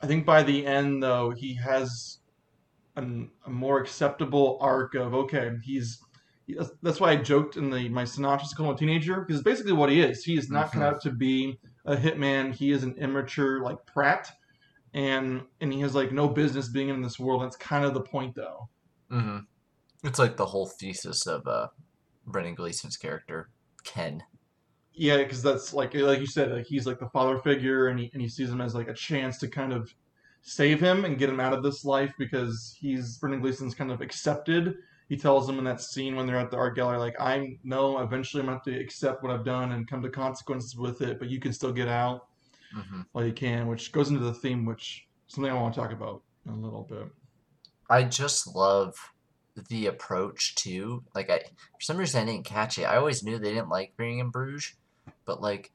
I 0.00 0.06
think 0.06 0.26
by 0.26 0.42
the 0.42 0.64
end 0.66 1.02
though 1.02 1.30
he 1.30 1.54
has 1.54 2.18
an, 2.96 3.30
a 3.46 3.50
more 3.50 3.80
acceptable 3.80 4.58
arc 4.60 4.94
of 4.94 5.14
okay, 5.14 5.52
he's 5.62 6.00
that's- 6.82 6.98
why 7.00 7.10
I 7.12 7.16
joked 7.16 7.56
in 7.56 7.70
the 7.70 7.88
my 7.90 8.04
synopsis 8.04 8.54
called 8.54 8.70
him 8.70 8.74
a 8.76 8.78
teenager 8.78 9.20
because 9.20 9.42
basically 9.42 9.72
what 9.74 9.90
he 9.90 10.00
is. 10.00 10.24
He 10.24 10.36
is 10.38 10.50
not 10.50 10.72
cut 10.72 10.80
Mhm. 10.80 10.82
out 10.82 11.00
to 11.02 11.10
be 11.12 11.58
a 11.84 11.96
hitman. 11.96 12.54
He 12.54 12.70
is 12.72 12.82
an 12.84 12.94
immature 12.96 13.60
like 13.62 13.84
prat, 13.86 14.30
and 14.94 15.42
and 15.60 15.72
he 15.72 15.80
has 15.80 15.94
like 15.94 16.12
no 16.12 16.28
business 16.28 16.68
being 16.70 16.88
in 16.88 17.02
this 17.02 17.18
world. 17.18 17.42
That's 17.42 17.56
kind 17.56 17.84
of 17.84 17.94
the 17.94 18.00
point 18.02 18.34
though. 18.34 18.68
hmm 19.10 19.38
It's 20.02 20.18
like 20.18 20.36
the 20.36 20.46
whole 20.46 20.66
thesis 20.66 21.26
of 21.26 21.46
uh, 21.46 21.68
Brendan 22.26 22.54
Gleeson's 22.56 22.96
character, 22.96 23.50
Ken. 23.84 24.24
Yeah, 24.92 25.18
because 25.18 25.42
that's 25.42 25.72
like 25.72 25.94
like 25.94 26.20
you 26.20 26.26
said, 26.26 26.50
like 26.50 26.66
he's 26.66 26.86
like 26.86 26.98
the 26.98 27.08
father 27.10 27.38
figure, 27.38 27.88
and 27.88 28.00
he 28.00 28.10
and 28.12 28.22
he 28.22 28.28
sees 28.28 28.50
him 28.50 28.60
as 28.60 28.74
like 28.74 28.88
a 28.88 28.94
chance 28.94 29.38
to 29.38 29.48
kind 29.48 29.72
of 29.72 29.94
save 30.42 30.80
him 30.80 31.04
and 31.04 31.18
get 31.18 31.28
him 31.30 31.40
out 31.40 31.52
of 31.52 31.62
this 31.62 31.84
life 31.84 32.12
because 32.18 32.76
he's 32.80 33.18
Brendan 33.18 33.40
Gleeson's 33.40 33.74
kind 33.74 33.92
of 33.92 34.00
accepted. 34.00 34.76
He 35.08 35.16
tells 35.16 35.48
him 35.48 35.58
in 35.58 35.64
that 35.64 35.80
scene 35.80 36.16
when 36.16 36.26
they're 36.26 36.36
at 36.38 36.50
the 36.50 36.56
art 36.56 36.74
gallery, 36.76 36.98
like 36.98 37.14
I 37.20 37.58
know 37.64 37.98
eventually 38.00 38.40
I'm 38.40 38.46
gonna 38.46 38.56
have 38.58 38.64
to 38.64 38.78
accept 38.78 39.22
what 39.22 39.32
I've 39.32 39.44
done 39.44 39.72
and 39.72 39.88
come 39.88 40.02
to 40.02 40.10
consequences 40.10 40.76
with 40.76 41.00
it, 41.02 41.18
but 41.18 41.30
you 41.30 41.40
can 41.40 41.52
still 41.52 41.72
get 41.72 41.88
out 41.88 42.28
hmm 42.72 43.02
while 43.12 43.26
you 43.26 43.32
can, 43.32 43.66
which 43.68 43.92
goes 43.92 44.10
into 44.10 44.20
the 44.24 44.34
theme, 44.34 44.64
which 44.66 45.06
something 45.28 45.50
I 45.52 45.56
want 45.56 45.74
to 45.74 45.80
talk 45.80 45.92
about 45.92 46.22
in 46.46 46.52
a 46.52 46.56
little 46.56 46.84
bit. 46.84 47.08
I 47.90 48.04
just 48.04 48.46
love 48.54 48.94
the 49.68 49.86
approach 49.86 50.54
too. 50.54 51.04
Like 51.14 51.30
I, 51.30 51.38
for 51.38 51.80
some 51.80 51.96
reason, 51.96 52.22
I 52.22 52.30
didn't 52.30 52.46
catch 52.46 52.78
it. 52.78 52.84
I 52.84 52.96
always 52.96 53.22
knew 53.22 53.38
they 53.38 53.52
didn't 53.54 53.68
like 53.68 53.96
being 53.96 54.18
in 54.18 54.30
Bruges, 54.30 54.74
but 55.24 55.40
like, 55.40 55.72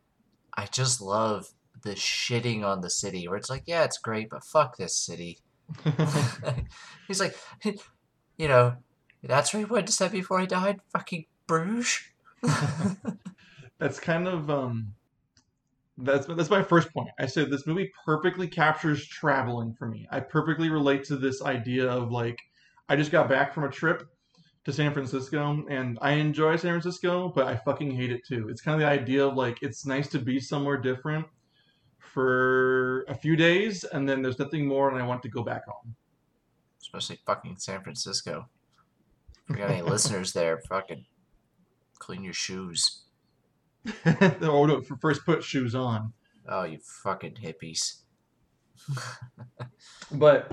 I 0.55 0.65
just 0.65 1.01
love 1.01 1.47
the 1.83 1.91
shitting 1.91 2.63
on 2.63 2.81
the 2.81 2.89
city 2.89 3.27
where 3.27 3.37
it's 3.37 3.49
like, 3.49 3.63
yeah, 3.65 3.83
it's 3.83 3.97
great, 3.97 4.29
but 4.29 4.43
fuck 4.43 4.77
this 4.77 4.97
city. 4.97 5.39
He's 7.07 7.19
like, 7.19 7.35
you 8.37 8.47
know, 8.47 8.77
that's 9.23 9.53
where 9.53 9.59
he 9.61 9.65
went 9.65 9.87
to 9.87 9.93
say 9.93 10.09
before 10.09 10.39
he 10.39 10.47
died. 10.47 10.79
Fucking 10.91 11.25
Bruges. 11.47 11.99
that's 13.79 13.99
kind 13.99 14.27
of 14.27 14.49
um 14.49 14.93
that's 15.97 16.25
that's 16.25 16.49
my 16.49 16.63
first 16.63 16.91
point. 16.93 17.09
I 17.19 17.25
said 17.27 17.49
this 17.49 17.67
movie 17.67 17.91
perfectly 18.05 18.47
captures 18.47 19.05
traveling 19.05 19.73
for 19.73 19.87
me. 19.87 20.07
I 20.11 20.19
perfectly 20.21 20.69
relate 20.69 21.03
to 21.05 21.17
this 21.17 21.41
idea 21.41 21.87
of 21.87 22.11
like 22.11 22.39
I 22.89 22.95
just 22.95 23.11
got 23.11 23.29
back 23.29 23.53
from 23.53 23.63
a 23.63 23.69
trip 23.69 24.07
to 24.65 24.73
San 24.73 24.93
Francisco 24.93 25.65
and 25.69 25.97
I 26.01 26.11
enjoy 26.11 26.55
San 26.55 26.71
Francisco, 26.71 27.31
but 27.33 27.47
I 27.47 27.55
fucking 27.57 27.91
hate 27.91 28.11
it 28.11 28.25
too. 28.25 28.47
It's 28.49 28.61
kind 28.61 28.75
of 28.75 28.81
the 28.81 28.87
idea 28.87 29.25
of 29.25 29.35
like 29.35 29.61
it's 29.61 29.85
nice 29.85 30.07
to 30.09 30.19
be 30.19 30.39
somewhere 30.39 30.77
different 30.77 31.25
for 31.97 33.03
a 33.07 33.15
few 33.15 33.35
days 33.35 33.83
and 33.83 34.07
then 34.07 34.21
there's 34.21 34.39
nothing 34.39 34.67
more 34.67 34.89
and 34.89 35.01
I 35.01 35.05
want 35.05 35.21
to 35.23 35.29
go 35.29 35.43
back 35.43 35.65
home. 35.65 35.95
Especially 36.81 37.19
fucking 37.25 37.57
San 37.57 37.81
Francisco. 37.81 38.47
If 39.43 39.49
you 39.49 39.55
got 39.55 39.71
any 39.71 39.81
listeners 39.81 40.31
there, 40.33 40.59
fucking 40.69 41.05
clean 41.99 42.23
your 42.23 42.33
shoes. 42.33 43.03
oh 44.05 44.65
no, 44.65 44.81
first 44.81 45.25
put 45.25 45.43
shoes 45.43 45.75
on. 45.75 46.13
Oh, 46.47 46.63
you 46.63 46.79
fucking 46.79 47.35
hippies. 47.35 48.01
but 50.11 50.51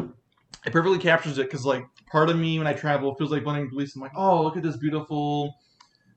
it 0.67 0.73
perfectly 0.73 0.99
captures 0.99 1.39
it 1.39 1.47
because 1.51 1.65
like 1.65 1.85
part 2.11 2.29
of 2.29 2.37
me 2.37 2.59
when 2.59 2.67
I 2.67 2.73
travel 2.73 3.15
feels 3.15 3.31
like 3.31 3.45
Brendan 3.45 3.69
Gleeson. 3.69 4.01
I'm 4.01 4.05
like, 4.05 4.17
oh, 4.17 4.43
look 4.43 4.57
at 4.57 4.63
this 4.63 4.77
beautiful 4.77 5.57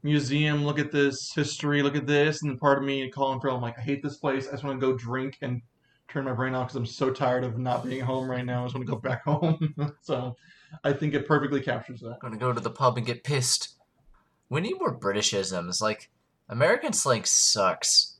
museum, 0.03 0.65
look 0.65 0.79
at 0.79 0.91
this 0.91 1.31
history, 1.33 1.81
look 1.81 1.95
at 1.95 2.05
this, 2.05 2.41
and 2.41 2.51
then 2.51 2.57
part 2.57 2.77
of 2.77 2.83
me, 2.83 3.09
Colin 3.09 3.39
Farrell, 3.39 3.55
I'm 3.55 3.61
like, 3.61 3.77
I 3.77 3.81
hate 3.81 4.03
this 4.03 4.17
place. 4.17 4.47
I 4.47 4.51
just 4.51 4.63
want 4.63 4.79
to 4.79 4.85
go 4.85 4.97
drink 4.97 5.37
and 5.41 5.61
turn 6.09 6.25
my 6.25 6.33
brain 6.33 6.53
off 6.53 6.67
because 6.67 6.75
I'm 6.75 6.85
so 6.85 7.09
tired 7.09 7.43
of 7.43 7.57
not 7.57 7.85
being 7.85 8.01
home 8.01 8.29
right 8.29 8.45
now. 8.45 8.61
I 8.61 8.65
just 8.65 8.75
want 8.75 8.85
to 8.85 8.91
go 8.91 8.99
back 8.99 9.23
home. 9.25 9.75
so 10.01 10.35
I 10.83 10.93
think 10.93 11.13
it 11.13 11.27
perfectly 11.27 11.61
captures 11.61 12.01
that. 12.01 12.17
I'm 12.21 12.31
Gonna 12.31 12.37
go 12.37 12.53
to 12.53 12.59
the 12.59 12.69
pub 12.69 12.97
and 12.97 13.05
get 13.05 13.23
pissed. 13.23 13.77
We 14.49 14.61
need 14.61 14.79
more 14.79 14.97
Britishisms. 14.97 15.81
Like, 15.81 16.11
American 16.49 16.93
slang 16.93 17.23
sucks. 17.23 18.19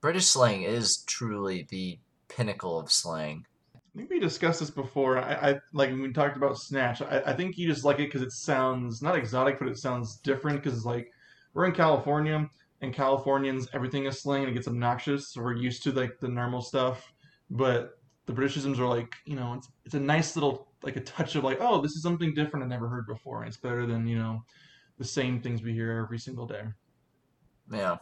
British 0.00 0.26
slang 0.26 0.62
is 0.62 0.98
truly 1.06 1.66
the 1.70 1.98
pinnacle 2.28 2.78
of 2.78 2.92
slang. 2.92 3.46
I 3.94 3.98
think 3.98 4.10
we 4.10 4.18
discussed 4.18 4.60
this 4.60 4.70
before. 4.70 5.18
I, 5.18 5.50
I 5.50 5.60
like 5.74 5.90
when 5.90 6.00
we 6.00 6.12
talked 6.12 6.36
about 6.36 6.56
Snatch. 6.56 7.02
I, 7.02 7.22
I 7.26 7.32
think 7.34 7.58
you 7.58 7.68
just 7.68 7.84
like 7.84 7.98
it 7.98 8.08
because 8.08 8.22
it 8.22 8.32
sounds 8.32 9.02
not 9.02 9.16
exotic, 9.16 9.58
but 9.58 9.68
it 9.68 9.78
sounds 9.78 10.16
different. 10.16 10.62
Because 10.62 10.78
it's 10.78 10.86
like 10.86 11.12
we're 11.52 11.66
in 11.66 11.72
California, 11.72 12.48
and 12.80 12.94
Californians 12.94 13.68
everything 13.74 14.06
is 14.06 14.20
slang 14.20 14.42
and 14.42 14.50
it 14.50 14.54
gets 14.54 14.68
obnoxious. 14.68 15.28
So 15.28 15.42
we're 15.42 15.56
used 15.56 15.82
to 15.84 15.92
like 15.92 16.18
the 16.20 16.28
normal 16.28 16.62
stuff, 16.62 17.12
but 17.50 17.98
the 18.26 18.32
Britishisms 18.32 18.78
are 18.78 18.86
like 18.86 19.12
you 19.26 19.36
know 19.36 19.54
it's 19.54 19.68
it's 19.84 19.94
a 19.94 20.00
nice 20.00 20.36
little 20.36 20.68
like 20.82 20.96
a 20.96 21.00
touch 21.00 21.34
of 21.36 21.44
like 21.44 21.58
oh 21.60 21.80
this 21.80 21.92
is 21.92 22.02
something 22.02 22.34
different 22.34 22.64
I 22.64 22.68
never 22.68 22.88
heard 22.88 23.06
before, 23.06 23.40
and 23.40 23.48
it's 23.48 23.58
better 23.58 23.84
than 23.84 24.06
you 24.06 24.18
know 24.18 24.42
the 24.98 25.04
same 25.04 25.40
things 25.40 25.62
we 25.62 25.72
hear 25.72 25.92
every 26.02 26.18
single 26.18 26.46
day. 26.46 26.62
Yeah. 27.70 27.96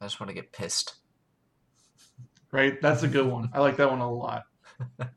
I 0.00 0.04
just 0.04 0.18
want 0.18 0.28
to 0.28 0.34
get 0.34 0.52
pissed. 0.52 0.96
Right? 2.50 2.80
That's 2.82 3.02
a 3.02 3.08
good 3.08 3.26
one. 3.26 3.48
I 3.54 3.60
like 3.60 3.76
that 3.76 3.88
one 3.88 4.00
a 4.00 4.12
lot. 4.12 4.42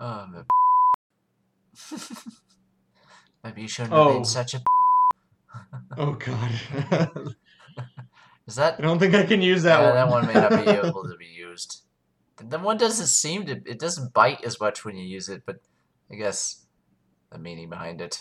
Oh, 0.00 0.06
I'm 0.06 0.44
Maybe 3.44 3.62
you 3.62 3.68
shouldn't 3.68 3.92
have 3.94 4.02
Oh. 4.06 4.14
been 4.14 4.24
such 4.24 4.54
a 4.54 4.60
Oh 5.96 6.12
God. 6.12 6.50
Is 8.48 8.56
that 8.56 8.78
I 8.78 8.82
don't 8.82 8.98
think 8.98 9.14
I 9.14 9.24
can 9.24 9.40
use 9.42 9.62
that 9.62 9.78
yeah, 9.80 9.86
one. 9.86 9.94
that 9.94 10.08
one 10.08 10.26
may 10.26 10.34
not 10.34 10.50
be 10.64 10.70
able 10.70 11.04
to 11.08 11.16
be 11.16 11.26
used. 11.26 11.82
The 12.36 12.58
one 12.58 12.76
doesn't 12.78 13.06
seem 13.06 13.46
to 13.46 13.52
it 13.64 13.78
doesn't 13.78 14.12
bite 14.12 14.42
as 14.44 14.58
much 14.58 14.84
when 14.84 14.96
you 14.96 15.04
use 15.04 15.28
it, 15.28 15.42
but 15.46 15.56
I 16.10 16.16
guess 16.16 16.66
the 17.30 17.38
meaning 17.38 17.70
behind 17.70 18.00
it. 18.00 18.20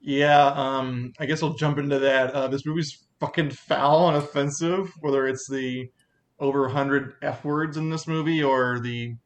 yeah, 0.00 0.46
um, 0.54 1.12
I 1.18 1.26
guess 1.26 1.42
I'll 1.42 1.54
jump 1.54 1.78
into 1.78 1.98
that. 1.98 2.30
Uh, 2.32 2.46
this 2.48 2.64
movie's 2.66 2.96
fucking 3.20 3.50
foul 3.50 4.08
and 4.08 4.16
offensive, 4.18 4.92
whether 5.00 5.26
it's 5.26 5.48
the 5.48 5.88
over 6.44 6.62
100 6.62 7.14
F 7.22 7.44
words 7.44 7.76
in 7.76 7.90
this 7.90 8.06
movie 8.06 8.42
or 8.42 8.78
the 8.80 9.16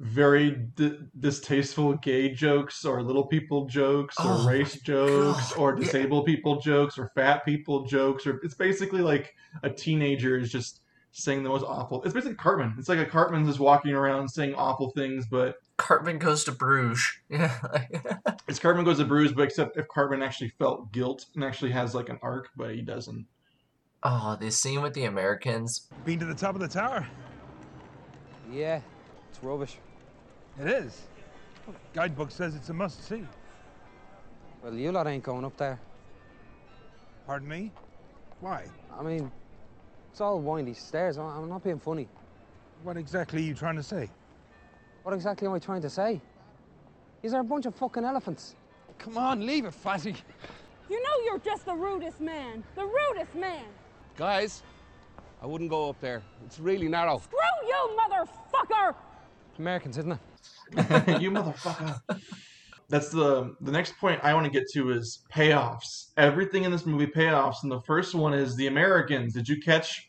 very 0.00 0.50
d- 0.50 0.98
distasteful 1.20 1.94
gay 1.94 2.28
jokes 2.28 2.84
or 2.84 3.02
little 3.02 3.26
people 3.26 3.66
jokes 3.66 4.16
or 4.18 4.24
Oh 4.26 4.46
race 4.48 4.80
jokes 4.80 5.52
God, 5.52 5.58
or 5.58 5.74
yeah. 5.78 5.84
disabled 5.84 6.26
people 6.26 6.60
jokes 6.60 6.98
or 6.98 7.10
fat 7.14 7.44
people 7.44 7.84
jokes 7.86 8.26
or 8.26 8.40
it's 8.42 8.54
basically 8.56 9.02
like 9.02 9.34
a 9.62 9.70
teenager 9.70 10.36
is 10.36 10.50
just 10.50 10.80
saying 11.12 11.44
the 11.44 11.48
most 11.48 11.62
awful 11.62 12.02
it's 12.02 12.12
basically 12.12 12.34
cartman 12.34 12.74
it's 12.76 12.88
like 12.88 12.98
a 12.98 13.06
cartman 13.06 13.46
just 13.46 13.60
walking 13.60 13.92
around 13.92 14.28
saying 14.28 14.52
awful 14.56 14.90
things 14.90 15.26
but 15.30 15.56
Cartman 15.76 16.18
goes 16.18 16.44
to 16.44 16.52
Bruges. 16.52 17.04
Yeah. 17.28 17.58
It's 18.46 18.58
Cartman 18.60 18.84
goes 18.84 18.98
to 18.98 19.04
Bruise, 19.04 19.32
but 19.32 19.42
except 19.42 19.76
if 19.76 19.88
Cartman 19.88 20.22
actually 20.22 20.50
felt 20.50 20.92
guilt 20.92 21.26
and 21.34 21.42
actually 21.42 21.72
has 21.72 21.94
like 21.96 22.08
an 22.08 22.18
arc, 22.22 22.48
but 22.56 22.74
he 22.74 22.82
doesn't. 22.82 23.26
Oh, 24.04 24.36
the 24.40 24.50
scene 24.50 24.82
with 24.82 24.94
the 24.94 25.04
Americans. 25.04 25.88
Been 26.04 26.18
to 26.18 26.26
the 26.26 26.34
top 26.34 26.54
of 26.54 26.60
the 26.60 26.68
tower? 26.68 27.06
Yeah, 28.52 28.80
it's 29.30 29.42
rubbish. 29.42 29.76
It 30.60 30.68
is. 30.68 31.02
Guidebook 31.94 32.30
says 32.30 32.54
it's 32.54 32.68
a 32.68 32.74
must 32.74 33.06
see. 33.08 33.24
Well, 34.62 34.74
you 34.74 34.92
lot 34.92 35.06
ain't 35.06 35.22
going 35.22 35.44
up 35.44 35.56
there. 35.56 35.78
Pardon 37.26 37.48
me? 37.48 37.72
Why? 38.40 38.66
I 38.98 39.02
mean, 39.02 39.30
it's 40.10 40.20
all 40.20 40.38
windy 40.40 40.74
stairs. 40.74 41.18
I- 41.18 41.22
I'm 41.22 41.48
not 41.48 41.64
being 41.64 41.78
funny. 41.78 42.08
What 42.82 42.96
exactly 42.96 43.40
are 43.40 43.44
you 43.46 43.54
trying 43.54 43.76
to 43.76 43.82
say? 43.82 44.10
What 45.02 45.14
exactly 45.14 45.46
am 45.48 45.54
I 45.54 45.58
trying 45.58 45.82
to 45.82 45.90
say? 45.90 46.20
These 47.22 47.32
are 47.32 47.40
a 47.40 47.44
bunch 47.44 47.64
of 47.66 47.74
fucking 47.74 48.04
elephants. 48.04 48.54
Come 48.98 49.16
on, 49.16 49.44
leave 49.44 49.64
it, 49.64 49.74
Fatty. 49.74 50.14
You 50.90 51.02
know 51.02 51.24
you're 51.24 51.38
just 51.38 51.64
the 51.64 51.74
rudest 51.74 52.20
man. 52.20 52.62
The 52.74 52.84
rudest 52.84 53.34
man. 53.34 53.64
Guys, 54.16 54.62
I 55.42 55.46
wouldn't 55.46 55.70
go 55.70 55.90
up 55.90 56.00
there. 56.00 56.22
It's 56.46 56.58
really 56.60 56.88
narrow. 56.88 57.18
Screw 57.18 57.38
you, 57.66 57.98
motherfucker! 57.98 58.94
Americans, 59.58 59.98
isn't 59.98 60.12
it? 60.12 60.18
you 61.20 61.30
motherfucker. 61.30 62.00
That's 62.88 63.08
the 63.08 63.54
the 63.60 63.72
next 63.72 63.96
point 63.98 64.20
I 64.22 64.34
want 64.34 64.44
to 64.46 64.50
get 64.52 64.68
to 64.74 64.90
is 64.90 65.24
payoffs. 65.32 66.10
Everything 66.16 66.64
in 66.64 66.70
this 66.70 66.86
movie 66.86 67.06
payoffs, 67.06 67.56
and 67.62 67.72
the 67.72 67.80
first 67.80 68.14
one 68.14 68.34
is 68.34 68.56
the 68.56 68.66
Americans. 68.68 69.34
Did 69.34 69.48
you 69.48 69.60
catch 69.60 70.08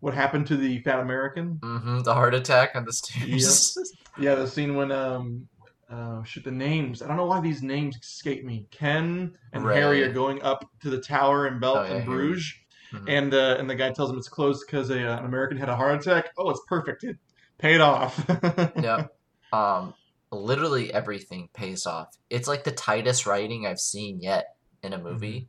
what 0.00 0.12
happened 0.12 0.46
to 0.48 0.56
the 0.56 0.80
fat 0.80 1.00
American? 1.00 1.58
Mm-hmm, 1.62 2.00
the 2.00 2.12
heart 2.14 2.34
attack 2.34 2.72
on 2.74 2.84
the 2.84 2.92
stairs. 2.92 3.76
Yeah, 4.18 4.34
the 4.34 4.48
scene 4.48 4.76
when 4.76 4.90
um 4.92 5.46
uh 5.90 6.22
shit 6.24 6.42
the 6.44 6.50
names. 6.50 7.02
I 7.02 7.06
don't 7.06 7.18
know 7.18 7.26
why 7.26 7.38
these 7.40 7.62
names 7.62 7.96
escape 8.02 8.44
me. 8.46 8.66
Ken 8.70 9.34
and 9.52 9.62
Ray. 9.62 9.76
Harry 9.76 10.02
are 10.04 10.12
going 10.12 10.42
up 10.42 10.64
to 10.80 10.88
the 10.88 11.00
tower 11.02 11.46
in 11.46 11.60
Bel 11.60 11.76
Oh, 11.76 11.82
yeah, 11.82 11.96
in 11.96 12.02
Harry. 12.02 12.04
Bruges. 12.28 12.54
Mhm. 12.92 13.04
And 13.08 13.34
uh, 13.34 13.56
and 13.58 13.68
the 13.68 13.74
guy 13.74 13.90
tells 13.92 14.10
him 14.10 14.18
it's 14.18 14.28
closed 14.28 14.64
because 14.66 14.90
uh, 14.90 14.94
an 14.94 15.24
American 15.24 15.56
had 15.56 15.68
a 15.68 15.76
heart 15.76 16.00
attack. 16.00 16.30
Oh, 16.38 16.50
it's 16.50 16.62
perfect. 16.68 17.04
It 17.04 17.16
paid 17.58 17.80
off. 17.80 18.24
yeah. 18.80 19.06
Um, 19.52 19.94
literally 20.30 20.92
everything 20.92 21.48
pays 21.52 21.86
off. 21.86 22.16
It's 22.30 22.48
like 22.48 22.64
the 22.64 22.72
tightest 22.72 23.26
writing 23.26 23.66
I've 23.66 23.80
seen 23.80 24.20
yet 24.20 24.56
in 24.82 24.92
a 24.92 24.98
movie. 24.98 25.48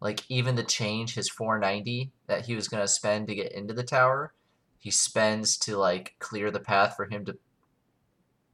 Like 0.00 0.22
even 0.28 0.54
the 0.54 0.62
change, 0.62 1.14
his 1.14 1.28
490 1.28 2.12
that 2.26 2.46
he 2.46 2.54
was 2.54 2.68
gonna 2.68 2.88
spend 2.88 3.28
to 3.28 3.34
get 3.34 3.52
into 3.52 3.74
the 3.74 3.82
tower, 3.82 4.32
he 4.78 4.90
spends 4.90 5.56
to 5.58 5.76
like 5.76 6.14
clear 6.18 6.50
the 6.50 6.60
path 6.60 6.94
for 6.96 7.06
him 7.06 7.24
to, 7.24 7.36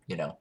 you 0.06 0.16
know, 0.16 0.38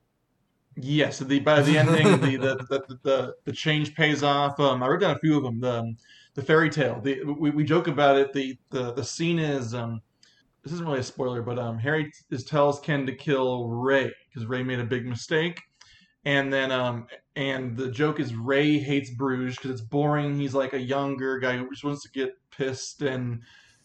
Yes, 0.75 1.20
the 1.20 1.39
by 1.39 1.62
the 1.62 1.77
ending, 1.77 2.20
the 2.20 2.38
the, 2.70 2.80
the 2.80 3.00
the 3.03 3.36
the 3.46 3.51
change 3.51 3.94
pays 3.96 4.24
off. 4.24 4.60
Um, 4.60 4.82
I 4.82 4.88
wrote 4.88 5.01
down 5.01 5.15
a 5.15 5.20
few 5.20 5.38
of 5.38 5.44
them. 5.44 5.60
The 5.60 5.96
the 6.36 6.42
fairy 6.42 6.70
tale. 6.70 7.00
The 7.02 7.24
we, 7.24 7.52
we 7.52 7.63
joke 7.63 7.88
about 7.88 8.18
it. 8.18 8.34
The 8.34 8.58
the 8.70 8.94
the 8.94 9.04
scene 9.04 9.40
is 9.40 9.74
um, 9.74 10.02
this 10.63 10.74
isn't 10.74 10.86
really 10.86 11.00
a 11.00 11.04
spoiler, 11.04 11.42
but 11.42 11.60
um, 11.60 11.78
Harry 11.78 12.12
is 12.32 12.44
tells 12.44 12.80
Ken 12.80 13.06
to 13.06 13.16
kill 13.16 13.68
Ray 13.70 14.12
because 14.30 14.48
Ray 14.48 14.63
made 14.63 14.80
a 14.80 14.86
big 14.86 15.06
mistake, 15.06 15.62
and 16.25 16.52
then 16.52 16.72
um, 16.72 17.08
and 17.36 17.78
the 17.78 17.92
joke 17.92 18.20
is 18.20 18.36
Ray 18.36 18.78
hates 18.78 19.12
Bruges 19.12 19.56
because 19.56 19.72
it's 19.72 19.82
boring. 19.82 20.38
He's 20.38 20.54
like 20.54 20.74
a 20.74 20.82
younger 20.82 21.40
guy 21.40 21.58
who 21.58 21.70
just 21.70 21.84
wants 21.84 22.04
to 22.04 22.10
get 22.12 22.34
pissed 22.52 23.02
and 23.02 23.42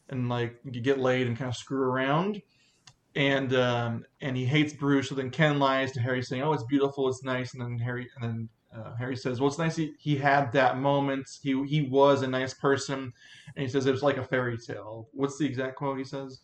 and 0.08 0.28
like 0.28 0.58
get 0.82 0.98
laid 0.98 1.26
and 1.26 1.36
kind 1.36 1.48
of 1.48 1.56
screw 1.56 1.82
around 1.82 2.40
and 3.18 3.52
um, 3.54 4.04
and 4.20 4.36
he 4.36 4.44
hates 4.44 4.72
Bruges. 4.72 5.08
So 5.08 5.16
then 5.16 5.30
Ken 5.30 5.58
lies 5.58 5.92
to 5.92 6.00
Harry, 6.00 6.22
saying, 6.22 6.42
"Oh, 6.42 6.52
it's 6.52 6.64
beautiful, 6.64 7.08
it's 7.08 7.24
nice." 7.24 7.52
And 7.52 7.62
then 7.62 7.78
Harry 7.78 8.08
and 8.14 8.24
then 8.24 8.48
uh, 8.78 8.94
Harry 8.96 9.16
says, 9.16 9.40
"Well, 9.40 9.48
it's 9.48 9.58
nice 9.58 9.76
he, 9.76 9.94
he 9.98 10.16
had 10.16 10.52
that 10.52 10.78
moment. 10.78 11.28
He 11.42 11.64
he 11.66 11.82
was 11.82 12.22
a 12.22 12.28
nice 12.28 12.54
person." 12.54 13.12
And 13.56 13.62
he 13.62 13.68
says 13.68 13.86
it 13.86 13.92
was 13.92 14.02
like 14.02 14.16
a 14.16 14.24
fairy 14.24 14.56
tale. 14.58 15.08
What's 15.12 15.38
the 15.38 15.46
exact 15.46 15.76
quote 15.76 15.98
he 15.98 16.04
says? 16.04 16.40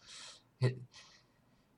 He, 0.58 0.76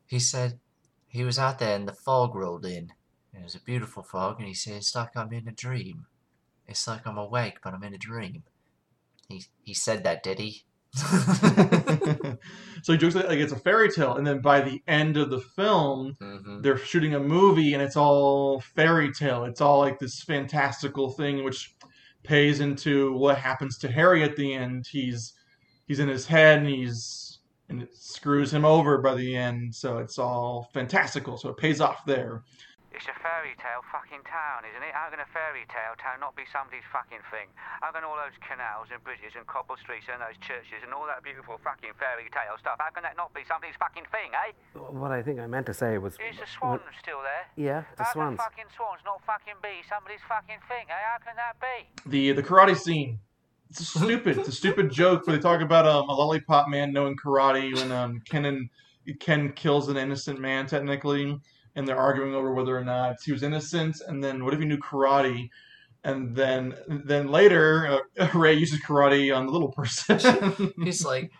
he 0.06 0.18
said 0.18 0.60
he 1.08 1.24
was 1.24 1.38
out 1.38 1.58
there 1.58 1.76
and 1.76 1.88
the 1.88 1.92
fog 1.92 2.34
rolled 2.34 2.66
in. 2.66 2.92
It 3.32 3.42
was 3.42 3.54
a 3.54 3.60
beautiful 3.60 4.02
fog, 4.02 4.38
and 4.38 4.48
he 4.48 4.54
said 4.54 4.74
it's 4.74 4.94
like 4.94 5.16
I'm 5.16 5.32
in 5.32 5.48
a 5.48 5.52
dream. 5.52 6.06
It's 6.66 6.86
like 6.88 7.06
I'm 7.06 7.18
awake, 7.18 7.58
but 7.62 7.74
I'm 7.74 7.84
in 7.84 7.94
a 7.94 7.98
dream. 7.98 8.44
He 9.28 9.44
he 9.62 9.74
said 9.74 10.04
that, 10.04 10.22
did 10.22 10.38
he? 10.38 10.65
so 12.82 12.92
he 12.92 12.98
jokes 12.98 13.14
like, 13.14 13.28
like 13.28 13.38
it's 13.38 13.52
a 13.52 13.58
fairy 13.58 13.90
tale, 13.90 14.14
and 14.16 14.26
then 14.26 14.40
by 14.40 14.60
the 14.60 14.82
end 14.86 15.16
of 15.16 15.30
the 15.30 15.40
film, 15.40 16.16
hmm 16.20 16.62
they're 16.62 16.78
shooting 16.78 17.14
a 17.14 17.20
movie, 17.20 17.74
and 17.74 17.82
it's 17.82 17.96
all 17.96 18.60
fairy 18.60 19.12
tale. 19.12 19.44
It's 19.44 19.60
all 19.60 19.78
like 19.80 19.98
this 19.98 20.22
fantastical 20.22 21.10
thing, 21.10 21.44
which 21.44 21.74
pays 22.22 22.60
into 22.60 23.12
what 23.12 23.38
happens 23.38 23.78
to 23.78 23.90
Harry 23.92 24.22
at 24.24 24.36
the 24.36 24.54
end. 24.54 24.86
He's 24.90 25.34
he's 25.86 26.00
in 26.00 26.08
his 26.08 26.26
head, 26.26 26.58
and 26.58 26.68
he's 26.68 27.40
and 27.68 27.82
it 27.82 27.94
screws 27.94 28.52
him 28.52 28.64
over 28.64 28.98
by 28.98 29.14
the 29.14 29.36
end. 29.36 29.74
So 29.74 29.98
it's 29.98 30.18
all 30.18 30.70
fantastical. 30.72 31.36
So 31.36 31.50
it 31.50 31.56
pays 31.56 31.80
off 31.80 32.04
there. 32.06 32.44
It's 32.96 33.04
a 33.12 33.18
fairy 33.20 33.52
tale 33.60 33.84
fucking 33.92 34.24
town, 34.24 34.64
isn't 34.64 34.80
it? 34.80 34.96
How 34.96 35.12
can 35.12 35.20
a 35.20 35.28
fairy 35.28 35.68
tale 35.68 35.92
town 36.00 36.16
not 36.16 36.32
be 36.32 36.48
somebody's 36.48 36.88
fucking 36.88 37.20
thing? 37.28 37.52
How 37.84 37.92
can 37.92 38.08
all 38.08 38.16
those 38.16 38.32
canals 38.40 38.88
and 38.88 39.04
bridges 39.04 39.36
and 39.36 39.44
cobble 39.44 39.76
streets 39.76 40.08
and 40.08 40.16
those 40.16 40.40
churches 40.40 40.80
and 40.80 40.96
all 40.96 41.04
that 41.04 41.20
beautiful 41.20 41.60
fucking 41.60 41.92
fairy 42.00 42.32
tale 42.32 42.56
stuff, 42.56 42.80
how 42.80 42.88
can 42.96 43.04
that 43.04 43.12
not 43.20 43.36
be 43.36 43.44
somebody's 43.44 43.76
fucking 43.76 44.08
thing, 44.08 44.32
eh? 44.32 44.56
What 44.80 45.12
I 45.12 45.20
think 45.20 45.44
I 45.44 45.46
meant 45.46 45.68
to 45.68 45.76
say 45.76 46.00
was. 46.00 46.16
Is 46.16 46.40
the 46.40 46.48
swan 46.48 46.80
still 46.96 47.20
there? 47.20 47.44
Yeah, 47.60 47.84
the 48.00 48.08
how 48.08 48.16
swans. 48.16 48.40
can 48.40 48.48
fucking 48.48 48.70
swans 48.72 49.04
not 49.04 49.20
fucking 49.28 49.60
be 49.60 49.84
somebody's 49.84 50.24
fucking 50.24 50.64
thing, 50.64 50.88
eh? 50.88 50.96
How 50.96 51.20
can 51.20 51.36
that 51.36 51.60
be? 51.60 51.76
The 52.08 52.32
the 52.32 52.44
karate 52.48 52.80
scene. 52.80 53.20
It's 53.68 53.84
stupid. 53.92 54.40
it's 54.40 54.48
a 54.48 54.56
stupid 54.56 54.88
joke 54.88 55.28
where 55.28 55.36
they 55.36 55.42
talk 55.44 55.60
about 55.60 55.84
um, 55.84 56.08
a 56.08 56.16
lollipop 56.16 56.72
man 56.72 56.96
knowing 56.96 57.12
karate 57.20 57.76
when 57.76 57.92
um, 57.92 58.24
Ken 58.24 58.48
and 58.48 58.72
Ken 59.20 59.52
kills 59.52 59.92
an 59.92 60.00
innocent 60.00 60.40
man 60.40 60.64
technically, 60.64 61.36
and 61.76 61.86
they're 61.86 61.98
arguing 61.98 62.34
over 62.34 62.52
whether 62.52 62.76
or 62.76 62.84
not 62.84 63.16
he 63.24 63.32
was 63.32 63.42
innocent. 63.42 64.00
And 64.08 64.24
then 64.24 64.44
what 64.44 64.54
if 64.54 64.60
he 64.60 64.66
knew 64.66 64.78
karate? 64.78 65.50
And 66.02 66.34
then 66.34 66.74
then 66.88 67.28
later 67.28 68.00
uh, 68.18 68.28
Ray 68.34 68.54
uses 68.54 68.80
karate 68.80 69.36
on 69.36 69.46
the 69.46 69.52
little 69.52 69.70
person. 69.70 70.72
He's 70.82 71.04
like, 71.04 71.30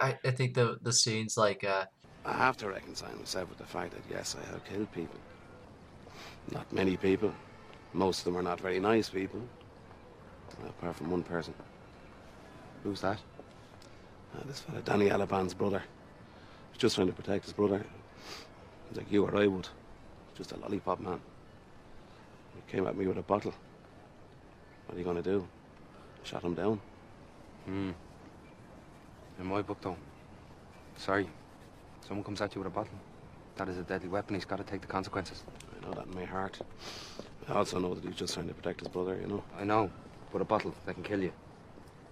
I, 0.00 0.18
I 0.24 0.30
think 0.30 0.54
the 0.54 0.78
the 0.80 0.92
scene's 0.92 1.36
like, 1.36 1.64
uh, 1.64 1.84
I 2.24 2.32
have 2.32 2.56
to 2.58 2.68
reconcile 2.68 3.14
myself 3.16 3.48
with 3.48 3.58
the 3.58 3.66
fact 3.66 3.92
that 3.92 4.02
yes, 4.10 4.36
I 4.40 4.52
have 4.52 4.64
killed 4.64 4.90
people. 4.92 5.18
Not 6.52 6.72
many 6.72 6.96
people. 6.96 7.32
Most 7.92 8.20
of 8.20 8.24
them 8.26 8.36
are 8.36 8.42
not 8.42 8.60
very 8.60 8.78
nice 8.78 9.08
people. 9.08 9.42
Apart 10.68 10.96
from 10.96 11.10
one 11.10 11.22
person. 11.22 11.54
Who's 12.84 13.00
that? 13.00 13.18
Uh, 14.36 14.42
this 14.46 14.60
fellow, 14.60 14.80
Danny 14.82 15.08
Alaban's 15.08 15.54
brother. 15.54 15.82
He's 16.70 16.78
just 16.78 16.96
trying 16.96 17.06
to 17.06 17.12
protect 17.12 17.44
his 17.44 17.52
brother. 17.54 17.84
Like 18.94 19.10
you 19.10 19.24
or 19.24 19.36
I 19.36 19.46
would. 19.46 19.68
Just 20.36 20.52
a 20.52 20.56
lollipop 20.56 21.00
man. 21.00 21.20
He 22.54 22.72
came 22.72 22.86
at 22.86 22.96
me 22.96 23.06
with 23.06 23.18
a 23.18 23.22
bottle. 23.22 23.54
What 24.86 24.96
are 24.96 24.98
you 24.98 25.04
gonna 25.04 25.22
do? 25.22 25.46
Shot 26.24 26.42
him 26.42 26.54
down. 26.54 26.80
Hmm. 27.64 27.90
In 29.38 29.46
my 29.46 29.62
book, 29.62 29.80
though. 29.80 29.96
Sorry. 30.96 31.28
Someone 32.06 32.24
comes 32.24 32.40
at 32.40 32.54
you 32.54 32.60
with 32.60 32.68
a 32.68 32.74
bottle. 32.74 32.98
That 33.56 33.68
is 33.68 33.78
a 33.78 33.82
deadly 33.82 34.08
weapon. 34.08 34.34
He's 34.34 34.44
got 34.44 34.56
to 34.56 34.64
take 34.64 34.80
the 34.80 34.86
consequences. 34.86 35.42
I 35.76 35.86
know 35.86 35.94
that 35.94 36.06
in 36.06 36.14
my 36.14 36.24
heart. 36.24 36.58
I 37.48 37.54
also 37.54 37.78
know 37.78 37.94
that 37.94 38.04
he's 38.04 38.16
just 38.16 38.34
trying 38.34 38.48
to 38.48 38.54
protect 38.54 38.80
his 38.80 38.88
brother, 38.88 39.18
you 39.20 39.26
know. 39.26 39.44
I 39.58 39.64
know. 39.64 39.90
But 40.32 40.42
a 40.42 40.44
bottle, 40.44 40.74
that 40.86 40.94
can 40.94 41.02
kill 41.02 41.22
you. 41.22 41.32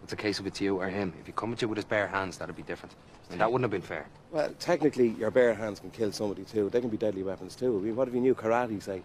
It's 0.09 0.14
a 0.14 0.16
case 0.16 0.38
of 0.38 0.47
it's 0.47 0.59
you 0.59 0.81
or 0.81 0.88
him. 0.88 1.12
If 1.21 1.27
he 1.27 1.33
come 1.33 1.53
at 1.53 1.61
you 1.61 1.68
with 1.68 1.77
his 1.77 1.85
bare 1.85 2.07
hands, 2.09 2.38
that'd 2.38 2.57
be 2.57 2.62
different. 2.62 2.94
And 3.31 3.38
that 3.42 3.53
wouldn't 3.53 3.64
have 3.64 3.71
been 3.71 3.87
fair. 3.87 4.07
Well, 4.33 4.51
technically, 4.59 5.09
your 5.09 5.31
bare 5.31 5.53
hands 5.53 5.81
can 5.81 5.90
kill 5.90 6.12
somebody 6.12 6.44
too. 6.44 6.71
They 6.71 6.81
can 6.81 6.88
be 6.88 6.97
deadly 6.97 7.23
weapons 7.23 7.55
too. 7.55 7.77
I 7.77 7.83
mean, 7.83 7.94
what 7.94 8.09
if 8.09 8.14
you 8.14 8.23
knew 8.23 8.35
karate, 8.35 8.83
say? 8.83 9.03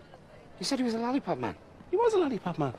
You 0.59 0.63
said 0.63 0.79
he 0.79 0.85
was 0.85 0.93
a 0.93 0.99
lollipop 0.99 1.39
man. 1.39 1.57
He 1.91 1.97
was 1.97 2.13
a 2.13 2.19
lollipop 2.19 2.57
man. 2.57 2.73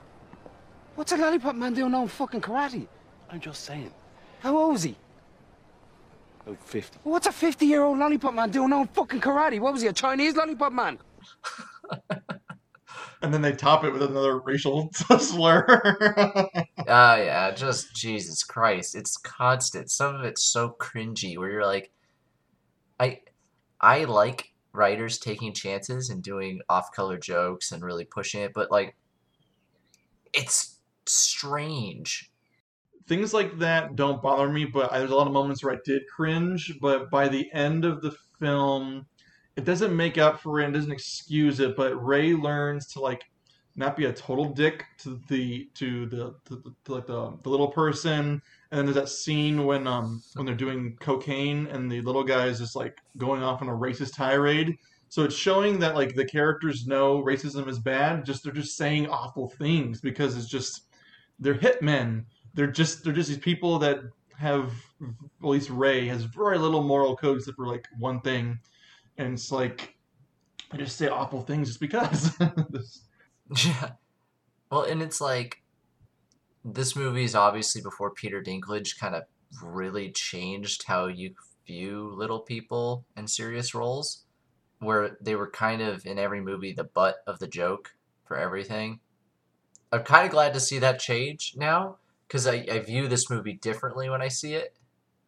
What's 0.95 1.13
a 1.13 1.19
lollipop 1.19 1.55
man 1.55 1.75
doing 1.75 1.93
knowing 1.93 2.09
fucking 2.09 2.41
karate? 2.41 2.87
I'm 3.29 3.41
just 3.41 3.63
saying. 3.63 3.93
How 4.41 4.57
old 4.57 4.77
is 4.77 4.85
he? 4.85 4.97
About 6.47 6.65
50. 6.65 7.01
What's 7.03 7.27
a 7.27 7.33
50 7.33 7.67
year 7.67 7.83
old 7.83 7.99
lollipop 7.99 8.33
man 8.33 8.51
doing 8.51 8.71
knowing 8.71 8.87
fucking 8.87 9.21
karate? 9.21 9.61
What 9.61 9.75
was 9.75 9.83
he, 9.83 9.89
a 9.89 9.93
Chinese 9.93 10.35
lollipop 10.35 10.73
man? 10.73 10.99
and 13.25 13.33
then 13.33 13.43
they 13.43 13.53
top 13.53 13.85
it 13.85 13.93
with 13.93 14.03
another 14.03 14.39
racial 14.39 14.91
slur. 15.19 15.67
ah, 16.87 17.17
yeah, 17.17 17.51
just 17.53 17.95
Jesus 17.95 18.45
Christ, 18.45 18.95
it's 18.95 19.17
constant. 19.17 19.91
Some 19.91 20.15
of 20.15 20.25
it's 20.25 20.43
so 20.43 20.77
cringy 20.79 21.39
where 21.39 21.51
you're 21.51 21.67
like, 21.67 21.91
I, 23.01 23.23
I 23.81 24.05
like 24.05 24.53
writers 24.73 25.19
taking 25.19 25.53
chances 25.55 26.11
and 26.11 26.23
doing 26.23 26.61
off-color 26.69 27.19
jokes 27.19 27.73
and 27.73 27.83
really 27.83 28.05
pushing 28.05 28.43
it, 28.43 28.53
but 28.55 28.71
like, 28.71 28.95
it's 30.35 30.79
strange. 31.07 32.31
Things 33.07 33.33
like 33.33 33.59
that 33.59 33.97
don't 33.97 34.23
bother 34.23 34.49
me, 34.49 34.65
but 34.65 34.93
there's 34.93 35.11
a 35.11 35.17
lot 35.17 35.27
of 35.27 35.33
moments 35.33 35.63
where 35.63 35.75
I 35.75 35.79
did 35.85 36.03
cringe. 36.15 36.75
But 36.81 37.11
by 37.11 37.29
the 37.29 37.53
end 37.53 37.85
of 37.85 38.01
the 38.01 38.15
film, 38.41 39.07
it 39.57 39.65
doesn't 39.65 39.97
make 39.97 40.19
up 40.19 40.41
for 40.41 40.61
it, 40.61 40.69
it 40.69 40.73
doesn't 40.73 40.93
excuse 40.93 41.61
it. 41.61 41.77
But 41.77 41.95
Ray 42.05 42.35
learns 42.35 42.87
to 42.89 43.01
like 43.01 43.25
not 43.77 43.97
be 43.97 44.05
a 44.05 44.13
total 44.13 44.47
dick 44.47 44.85
to 44.99 45.21
the 45.29 45.69
to 45.75 46.07
the 46.07 46.35
to, 46.47 46.57
the- 46.57 46.75
to 46.85 46.95
like 46.95 47.07
the, 47.07 47.37
the 47.43 47.49
little 47.49 47.69
person. 47.69 48.41
And 48.71 48.79
then 48.79 48.87
there's 48.87 48.97
that 48.97 49.09
scene 49.09 49.65
when 49.67 49.87
um 49.87 50.23
when 50.35 50.47
they're 50.47 50.55
doing 50.55 50.97
cocaine 51.01 51.67
and 51.69 51.91
the 51.91 52.01
little 52.01 52.25
guy 52.25 52.47
is 52.47 52.59
just 52.59 52.77
like 52.77 52.99
going 53.17 53.43
off 53.43 53.63
on 53.63 53.69
a 53.69 53.73
racist 53.73 54.15
tirade. 54.15 54.77
So 55.09 55.23
it's 55.23 55.37
showing 55.37 55.79
that 55.79 55.95
like 55.95 56.15
the 56.17 56.25
characters 56.25 56.87
know 56.87 57.23
racism 57.23 57.69
is 57.69 57.79
bad, 57.79 58.25
just 58.27 58.43
they're 58.43 58.53
just 58.53 58.77
saying 58.77 59.09
awful 59.09 59.49
things 59.49 60.01
because 60.01 60.37
it's 60.37 60.49
just 60.49 60.89
they're 61.39 61.55
hitmen. 61.55 62.25
They're 62.55 62.67
just 62.71 63.05
they're 63.05 63.13
just 63.13 63.29
these 63.29 63.39
people 63.39 63.79
that 63.81 64.01
have 64.37 64.73
at 65.01 65.49
least 65.49 65.71
Ray 65.71 66.07
has 66.09 66.25
very 66.25 66.59
little 66.59 66.83
moral 66.83 67.17
code 67.17 67.39
except 67.39 67.57
for 67.57 67.67
like 67.67 67.87
one 67.99 68.21
thing, 68.21 68.59
and 69.19 69.35
it's 69.35 69.53
like 69.53 69.97
I 70.73 70.77
just 70.77 70.97
say 70.97 71.09
awful 71.09 71.43
things 71.43 71.69
just 71.69 71.81
because. 71.81 72.37
Yeah. 73.65 73.91
Well, 74.71 74.85
and 74.85 75.03
it's 75.03 75.21
like 75.21 75.63
this 76.65 76.97
movie 76.97 77.25
is 77.25 77.35
obviously 77.35 77.83
before 77.83 78.11
Peter 78.11 78.43
Dinklage 78.43 78.99
kind 78.99 79.15
of 79.15 79.25
really 79.63 80.11
changed 80.11 80.85
how 80.85 81.07
you 81.07 81.35
view 81.67 82.13
little 82.17 82.41
people 82.41 83.05
in 83.17 83.29
serious 83.29 83.75
roles, 83.75 84.25
where 84.79 85.17
they 85.21 85.35
were 85.35 85.51
kind 85.51 85.83
of 85.83 86.07
in 86.07 86.19
every 86.19 86.41
movie 86.41 86.73
the 86.73 86.85
butt 86.85 87.17
of 87.27 87.39
the 87.39 87.47
joke 87.47 87.95
for 88.25 88.37
everything. 88.37 89.01
I'm 89.93 90.03
kind 90.03 90.25
of 90.25 90.33
glad 90.33 90.55
to 90.55 90.61
see 90.61 90.79
that 90.81 90.99
change 90.99 91.55
now 91.57 91.99
because 92.27 92.47
I, 92.47 92.67
I 92.71 92.81
view 92.81 93.07
this 93.07 93.31
movie 93.31 93.53
differently 93.53 94.09
when 94.09 94.23
I 94.23 94.29
see 94.29 94.55
it. 94.55 94.75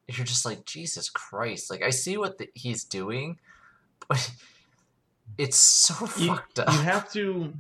You're 0.09 0.27
just 0.27 0.47
like, 0.47 0.65
Jesus 0.65 1.11
Christ. 1.11 1.71
Like, 1.71 1.83
I 1.83 1.91
see 1.91 2.17
what 2.17 2.39
the, 2.39 2.49
he's 2.55 2.85
doing, 2.85 3.39
but 4.09 4.31
it's 5.39 5.57
so 5.57 5.95
you, 6.19 6.29
fucked 6.29 6.59
up. 6.61 6.73
you 6.73 6.79
have 6.81 7.11
to. 7.13 7.53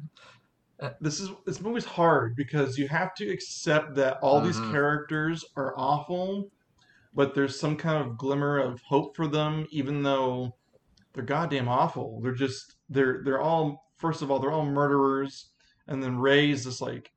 This 1.00 1.20
is 1.20 1.30
this 1.46 1.60
movie's 1.60 1.84
hard 1.86 2.36
because 2.36 2.76
you 2.76 2.86
have 2.88 3.14
to 3.14 3.28
accept 3.30 3.94
that 3.94 4.18
all 4.22 4.40
these 4.40 4.58
Mhm. 4.58 4.70
characters 4.72 5.44
are 5.56 5.72
awful, 5.76 6.50
but 7.14 7.34
there's 7.34 7.58
some 7.58 7.76
kind 7.76 8.04
of 8.04 8.18
glimmer 8.18 8.58
of 8.58 8.80
hope 8.82 9.16
for 9.16 9.26
them, 9.26 9.66
even 9.70 10.02
though 10.02 10.54
they're 11.14 11.24
goddamn 11.24 11.68
awful. 11.68 12.20
They're 12.20 12.34
just 12.34 12.76
they're 12.90 13.22
they're 13.24 13.40
all 13.40 13.86
first 13.96 14.20
of 14.20 14.30
all 14.30 14.38
they're 14.38 14.52
all 14.52 14.66
murderers, 14.66 15.46
and 15.88 16.02
then 16.02 16.18
Ray's 16.18 16.64
just 16.64 16.82
like 16.82 17.10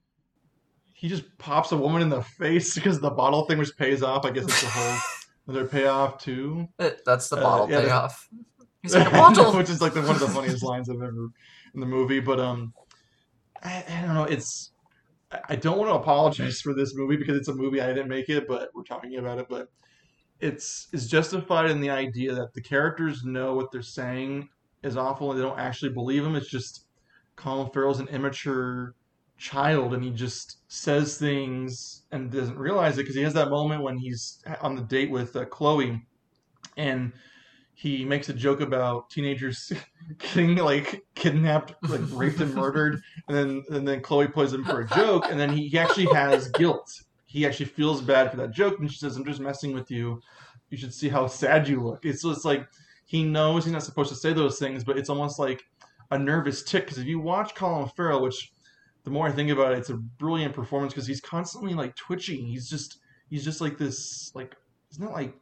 he 0.94 1.08
just 1.10 1.24
pops 1.38 1.72
a 1.74 1.78
woman 1.78 2.02
in 2.02 2.10
the 2.10 2.22
face 2.22 2.74
because 2.76 3.00
the 3.02 3.10
bottle 3.10 3.46
thing 3.46 3.58
which 3.58 3.76
pays 3.78 4.02
off. 4.04 4.26
I 4.26 4.32
guess 4.32 4.46
it's 4.46 4.64
a 4.64 4.68
whole 4.68 4.98
another 5.48 5.68
payoff 5.68 6.18
too. 6.18 6.68
That's 6.78 7.28
the 7.28 7.38
Uh, 7.38 7.42
bottle 7.42 7.70
yeah, 7.70 7.82
payoff. 7.82 8.30
He's 8.82 8.96
like 8.96 9.08
a 9.12 9.12
bottle. 9.12 9.56
which 9.56 9.70
is 9.70 9.82
like 9.82 9.94
the, 9.94 10.02
one 10.02 10.12
of 10.12 10.20
the 10.20 10.28
funniest 10.28 10.64
lines 10.64 10.90
I've 10.90 10.96
ever 10.98 11.28
in 11.74 11.80
the 11.80 11.86
movie. 11.86 12.20
But 12.20 12.40
um, 12.40 12.74
I, 13.64 13.84
I 13.88 14.02
don't 14.02 14.16
know. 14.16 14.24
It's 14.24 14.72
I- 15.48 15.56
don't 15.56 15.78
want 15.78 15.90
to 15.90 15.96
apologize 15.96 16.62
for 16.62 16.74
this 16.74 16.96
movie 16.96 17.18
because 17.18 17.38
it's 17.38 17.50
a 17.50 17.54
movie 17.54 17.82
I 17.82 17.88
didn't 17.88 18.10
make 18.10 18.30
it, 18.30 18.48
but 18.48 18.70
we're 18.74 18.84
talking 18.84 19.16
about 19.18 19.40
it. 19.40 19.48
But 19.50 19.68
it's 20.40 20.88
is 20.94 21.08
justified 21.08 21.70
in 21.70 21.82
the 21.82 21.90
idea 21.90 22.34
that 22.34 22.54
the 22.54 22.62
characters 22.62 23.24
know 23.24 23.56
what 23.56 23.72
they're 23.72 23.82
saying 23.82 24.48
is 24.84 24.96
awful 24.96 25.32
and 25.32 25.40
they 25.40 25.44
don't 25.44 25.60
actually 25.60 25.92
believe 25.92 26.24
them. 26.24 26.36
It's 26.36 26.50
just 26.50 26.86
Colin 27.36 27.70
Farrell's 27.72 28.00
an 28.00 28.08
immature 28.08 28.96
child 29.38 29.94
and 29.94 30.04
he 30.04 30.10
just 30.12 30.58
says 30.68 31.18
things 31.18 32.04
and 32.12 32.32
doesn't 32.32 32.58
realize 32.58 32.96
it 32.96 33.04
because 33.04 33.16
he 33.16 33.22
has 33.22 33.34
that 33.34 33.50
moment 33.50 33.82
when 33.82 33.98
he's 33.98 34.44
on 34.62 34.76
the 34.76 34.82
date 34.82 35.10
with 35.10 35.36
uh, 35.36 35.46
Chloe 35.46 36.06
and 36.76 37.14
he 37.80 38.04
makes 38.04 38.28
a 38.28 38.34
joke 38.34 38.60
about 38.60 39.10
teenagers 39.10 39.72
getting 40.18 40.58
like 40.58 41.02
kidnapped, 41.16 41.76
like 41.90 42.02
raped 42.12 42.42
and 42.42 42.54
murdered, 42.54 43.02
and 43.30 43.38
then 43.38 43.64
and 43.70 43.88
then 43.88 44.02
Chloe 44.02 44.28
plays 44.28 44.52
him 44.52 44.66
for 44.66 44.82
a 44.82 44.88
joke, 44.90 45.28
and 45.30 45.40
then 45.40 45.50
he, 45.50 45.70
he 45.70 45.80
actually 45.80 46.08
has 46.08 46.50
guilt. 46.50 46.92
He 47.26 47.46
actually 47.46 47.68
feels 47.68 48.02
bad 48.02 48.32
for 48.32 48.36
that 48.38 48.52
joke, 48.52 48.80
and 48.80 48.92
she 48.92 48.98
says, 48.98 49.16
"I'm 49.16 49.24
just 49.24 49.40
messing 49.40 49.74
with 49.74 49.90
you. 49.90 50.22
You 50.70 50.78
should 50.78 50.94
see 50.94 51.08
how 51.08 51.28
sad 51.28 51.70
you 51.70 51.82
look." 51.82 52.04
It's 52.04 52.22
just 52.24 52.44
like 52.44 52.68
he 53.06 53.24
knows 53.24 53.64
he's 53.64 53.72
not 53.72 53.84
supposed 53.84 54.10
to 54.10 54.16
say 54.18 54.34
those 54.34 54.60
things, 54.60 54.84
but 54.84 54.98
it's 54.98 55.10
almost 55.10 55.40
like 55.40 55.64
a 56.12 56.20
nervous 56.20 56.64
tick. 56.64 56.84
Because 56.84 56.98
if 56.98 57.06
you 57.06 57.22
watch 57.22 57.56
Colin 57.56 57.88
Farrell, 57.96 58.22
which 58.22 58.52
the 59.06 59.10
more 59.10 59.26
I 59.26 59.32
think 59.32 59.52
about 59.52 59.72
it, 59.72 59.78
it's 59.78 59.90
a 59.90 59.96
brilliant 59.96 60.54
performance 60.54 60.92
because 60.94 61.08
he's 61.08 61.22
constantly 61.22 61.74
like 61.74 61.96
twitching. 61.96 62.46
He's 62.46 62.70
just 62.70 62.98
he's 63.30 63.46
just 63.46 63.62
like 63.62 63.78
this 63.78 64.36
like 64.36 64.54
he's 64.90 65.00
not 65.00 65.14
like 65.14 65.34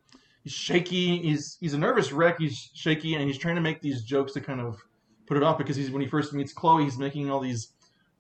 he's 0.48 0.56
shaky. 0.56 1.18
He's 1.18 1.58
he's 1.60 1.74
a 1.74 1.78
nervous 1.78 2.14
wreck. 2.14 2.38
He's 2.40 2.72
shaky, 2.74 3.16
and 3.16 3.24
he's 3.26 3.38
trying 3.38 3.56
to 3.56 3.62
make 3.62 3.82
these 3.82 4.04
jokes 4.04 4.32
to 4.34 4.42
kind 4.42 4.62
of 4.62 4.82
put 5.26 5.36
it 5.36 5.44
off 5.44 5.58
because 5.58 5.76
he's 5.76 5.92
when 5.92 6.02
he 6.02 6.08
first 6.08 6.32
meets 6.32 6.54
Chloe, 6.54 6.86
he's 6.86 6.98
making 6.98 7.30
all 7.30 7.42
these 7.42 7.74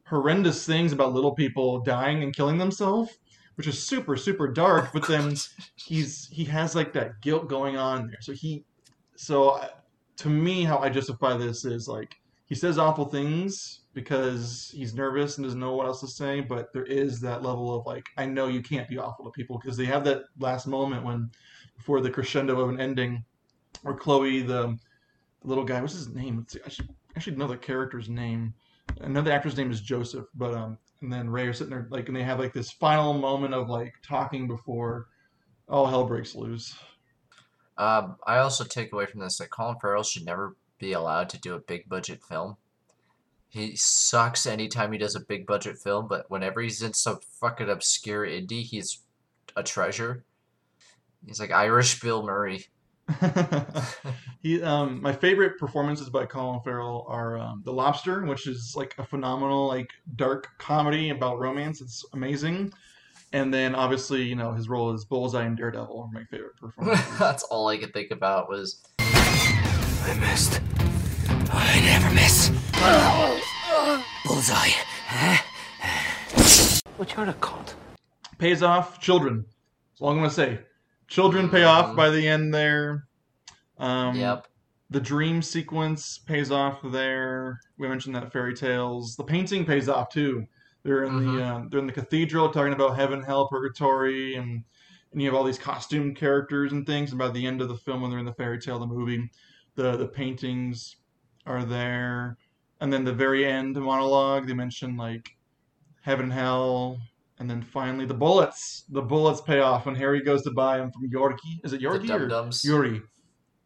horrendous 0.05 0.65
things 0.65 0.91
about 0.91 1.13
little 1.13 1.33
people 1.33 1.79
dying 1.79 2.23
and 2.23 2.35
killing 2.35 2.57
themselves, 2.57 3.17
which 3.55 3.65
is 3.65 3.81
super 3.81 4.17
super 4.17 4.45
dark. 4.45 4.91
But 4.91 5.07
then 5.07 5.35
he's 5.75 6.27
he 6.29 6.43
has 6.45 6.75
like 6.75 6.91
that 6.93 7.21
guilt 7.21 7.47
going 7.47 7.77
on 7.77 8.07
there. 8.07 8.19
So 8.19 8.33
he 8.33 8.65
so 9.15 9.51
uh, 9.51 9.69
to 10.17 10.29
me, 10.29 10.65
how 10.65 10.79
I 10.79 10.89
justify 10.89 11.37
this 11.37 11.63
is 11.63 11.87
like 11.87 12.13
he 12.45 12.55
says 12.55 12.77
awful 12.77 13.05
things 13.05 13.83
because 13.93 14.69
he's 14.75 14.93
nervous 14.93 15.37
and 15.37 15.45
doesn't 15.45 15.59
know 15.59 15.75
what 15.75 15.87
else 15.87 16.01
to 16.01 16.07
say. 16.07 16.41
But 16.41 16.73
there 16.73 16.85
is 16.85 17.21
that 17.21 17.41
level 17.41 17.73
of 17.73 17.85
like 17.85 18.05
I 18.17 18.25
know 18.25 18.49
you 18.49 18.61
can't 18.61 18.89
be 18.89 18.97
awful 18.97 19.23
to 19.23 19.31
people 19.31 19.57
because 19.57 19.77
they 19.77 19.85
have 19.85 20.03
that 20.03 20.23
last 20.39 20.67
moment 20.67 21.05
when 21.05 21.31
before 21.77 22.01
the 22.01 22.09
crescendo 22.09 22.59
of 22.59 22.69
an 22.69 22.81
ending, 22.81 23.23
where 23.83 23.95
Chloe, 23.95 24.41
the, 24.41 24.77
the 25.41 25.47
little 25.47 25.63
guy, 25.63 25.79
what's 25.79 25.93
his 25.93 26.09
name? 26.09 26.37
Let's 26.37 26.53
see, 26.53 26.59
I 26.65 26.69
should 26.69 26.89
actually 27.15 27.37
know 27.37 27.47
the 27.47 27.57
character's 27.57 28.09
name. 28.09 28.53
Another 29.01 29.31
actor's 29.31 29.57
name 29.57 29.71
is 29.71 29.81
Joseph, 29.81 30.25
but 30.35 30.53
um, 30.53 30.77
and 31.01 31.11
then 31.11 31.29
Ray 31.29 31.47
are 31.47 31.53
sitting 31.53 31.71
there 31.71 31.87
like, 31.89 32.07
and 32.07 32.17
they 32.17 32.23
have 32.23 32.39
like 32.39 32.53
this 32.53 32.71
final 32.71 33.13
moment 33.13 33.53
of 33.53 33.69
like 33.69 33.93
talking 34.01 34.47
before 34.47 35.07
all 35.69 35.85
hell 35.85 36.05
breaks 36.05 36.35
loose. 36.35 36.75
Um, 37.77 38.15
I 38.25 38.39
also 38.39 38.63
take 38.63 38.91
away 38.91 39.05
from 39.05 39.19
this 39.19 39.37
that 39.37 39.51
Colin 39.51 39.77
Farrell 39.79 40.03
should 40.03 40.25
never 40.25 40.55
be 40.79 40.93
allowed 40.93 41.29
to 41.29 41.39
do 41.39 41.53
a 41.53 41.59
big 41.59 41.87
budget 41.87 42.23
film. 42.23 42.57
He 43.49 43.75
sucks 43.75 44.45
anytime 44.45 44.91
he 44.91 44.97
does 44.97 45.15
a 45.15 45.21
big 45.21 45.45
budget 45.45 45.77
film, 45.77 46.07
but 46.07 46.29
whenever 46.29 46.61
he's 46.61 46.81
in 46.81 46.93
some 46.93 47.19
fucking 47.39 47.69
obscure 47.69 48.25
indie, 48.25 48.63
he's 48.63 49.03
a 49.55 49.63
treasure. 49.63 50.25
He's 51.25 51.39
like 51.39 51.51
Irish 51.51 51.99
Bill 51.99 52.23
Murray. 52.23 52.65
he, 54.41 54.61
um, 54.61 55.01
my 55.01 55.13
favorite 55.13 55.57
performances 55.57 56.09
by 56.09 56.25
Colin 56.25 56.59
Farrell 56.63 57.05
are 57.07 57.37
um, 57.37 57.61
The 57.65 57.71
Lobster, 57.71 58.25
which 58.25 58.47
is 58.47 58.73
like 58.75 58.95
a 58.97 59.05
phenomenal, 59.05 59.67
like 59.67 59.89
dark 60.15 60.49
comedy 60.57 61.09
about 61.09 61.39
romance. 61.39 61.81
It's 61.81 62.05
amazing. 62.13 62.73
And 63.33 63.53
then 63.53 63.75
obviously, 63.75 64.23
you 64.23 64.35
know, 64.35 64.53
his 64.53 64.69
role 64.69 64.93
as 64.93 65.05
Bullseye 65.05 65.43
and 65.43 65.57
Daredevil 65.57 65.99
are 65.99 66.13
my 66.13 66.25
favorite 66.25 66.55
performances. 66.57 67.05
That's 67.19 67.43
all 67.43 67.67
I 67.67 67.77
could 67.77 67.93
think 67.93 68.11
about 68.11 68.49
was 68.49 68.83
I 68.99 70.17
missed. 70.19 70.61
I 71.51 71.81
never 71.81 72.13
miss. 72.13 72.51
Bullseye. 74.25 74.71
What 76.97 77.13
you're 77.15 77.25
a 77.25 77.33
cunt. 77.33 77.73
Pays 78.37 78.63
off, 78.63 78.99
children. 78.99 79.45
That's 79.91 80.01
all 80.01 80.09
I'm 80.09 80.17
gonna 80.17 80.29
say. 80.29 80.59
Children 81.07 81.49
pay 81.49 81.63
off 81.63 81.95
by 81.95 82.09
the 82.09 82.27
end 82.27 82.53
there. 82.53 83.07
Um, 83.77 84.15
Yep. 84.15 84.47
The 84.89 85.01
dream 85.01 85.41
sequence 85.41 86.17
pays 86.17 86.49
off 86.49 86.79
there. 86.81 87.59
We 87.77 87.89
mentioned 87.89 88.15
that 88.15 88.31
fairy 88.31 88.53
tales. 88.53 89.17
The 89.17 89.23
painting 89.23 89.65
pays 89.65 89.89
off 89.89 90.09
too. 90.09 90.47
They're 90.83 91.03
in 91.03 91.25
the 91.25 91.43
uh, 91.43 91.63
they're 91.69 91.81
in 91.81 91.87
the 91.87 91.91
cathedral 91.91 92.49
talking 92.49 92.71
about 92.71 92.95
heaven, 92.95 93.21
hell, 93.21 93.49
purgatory, 93.49 94.35
and 94.35 94.63
and 95.11 95.21
you 95.21 95.27
have 95.27 95.35
all 95.35 95.43
these 95.43 95.59
costume 95.59 96.15
characters 96.15 96.71
and 96.71 96.85
things. 96.85 97.11
And 97.11 97.19
by 97.19 97.29
the 97.29 97.45
end 97.45 97.61
of 97.61 97.67
the 97.67 97.75
film, 97.75 98.01
when 98.01 98.09
they're 98.11 98.19
in 98.19 98.25
the 98.25 98.33
fairy 98.33 98.59
tale, 98.59 98.79
the 98.79 98.87
movie, 98.87 99.29
the 99.75 99.97
the 99.97 100.07
paintings 100.07 100.95
are 101.45 101.65
there. 101.65 102.37
And 102.79 102.93
then 102.93 103.03
the 103.03 103.13
very 103.13 103.45
end 103.45 103.75
monologue, 103.75 104.47
they 104.47 104.53
mention 104.53 104.95
like 104.95 105.35
heaven, 106.01 106.29
hell, 106.31 106.99
and 107.39 107.49
then 107.49 107.61
finally 107.61 108.05
the 108.05 108.13
bullets. 108.13 108.83
The 108.89 109.01
bullets 109.01 109.41
pay 109.41 109.59
off 109.59 109.85
when 109.85 109.95
Harry 109.95 110.21
goes 110.21 110.43
to 110.43 110.51
buy 110.51 110.77
them 110.77 110.91
from 110.91 111.09
Yorkie. 111.09 111.59
Is 111.63 111.73
it 111.73 111.81
Yorkie 111.81 112.09
or 112.09 112.27
Dum-Dums. 112.27 112.63
Yuri? 112.63 113.01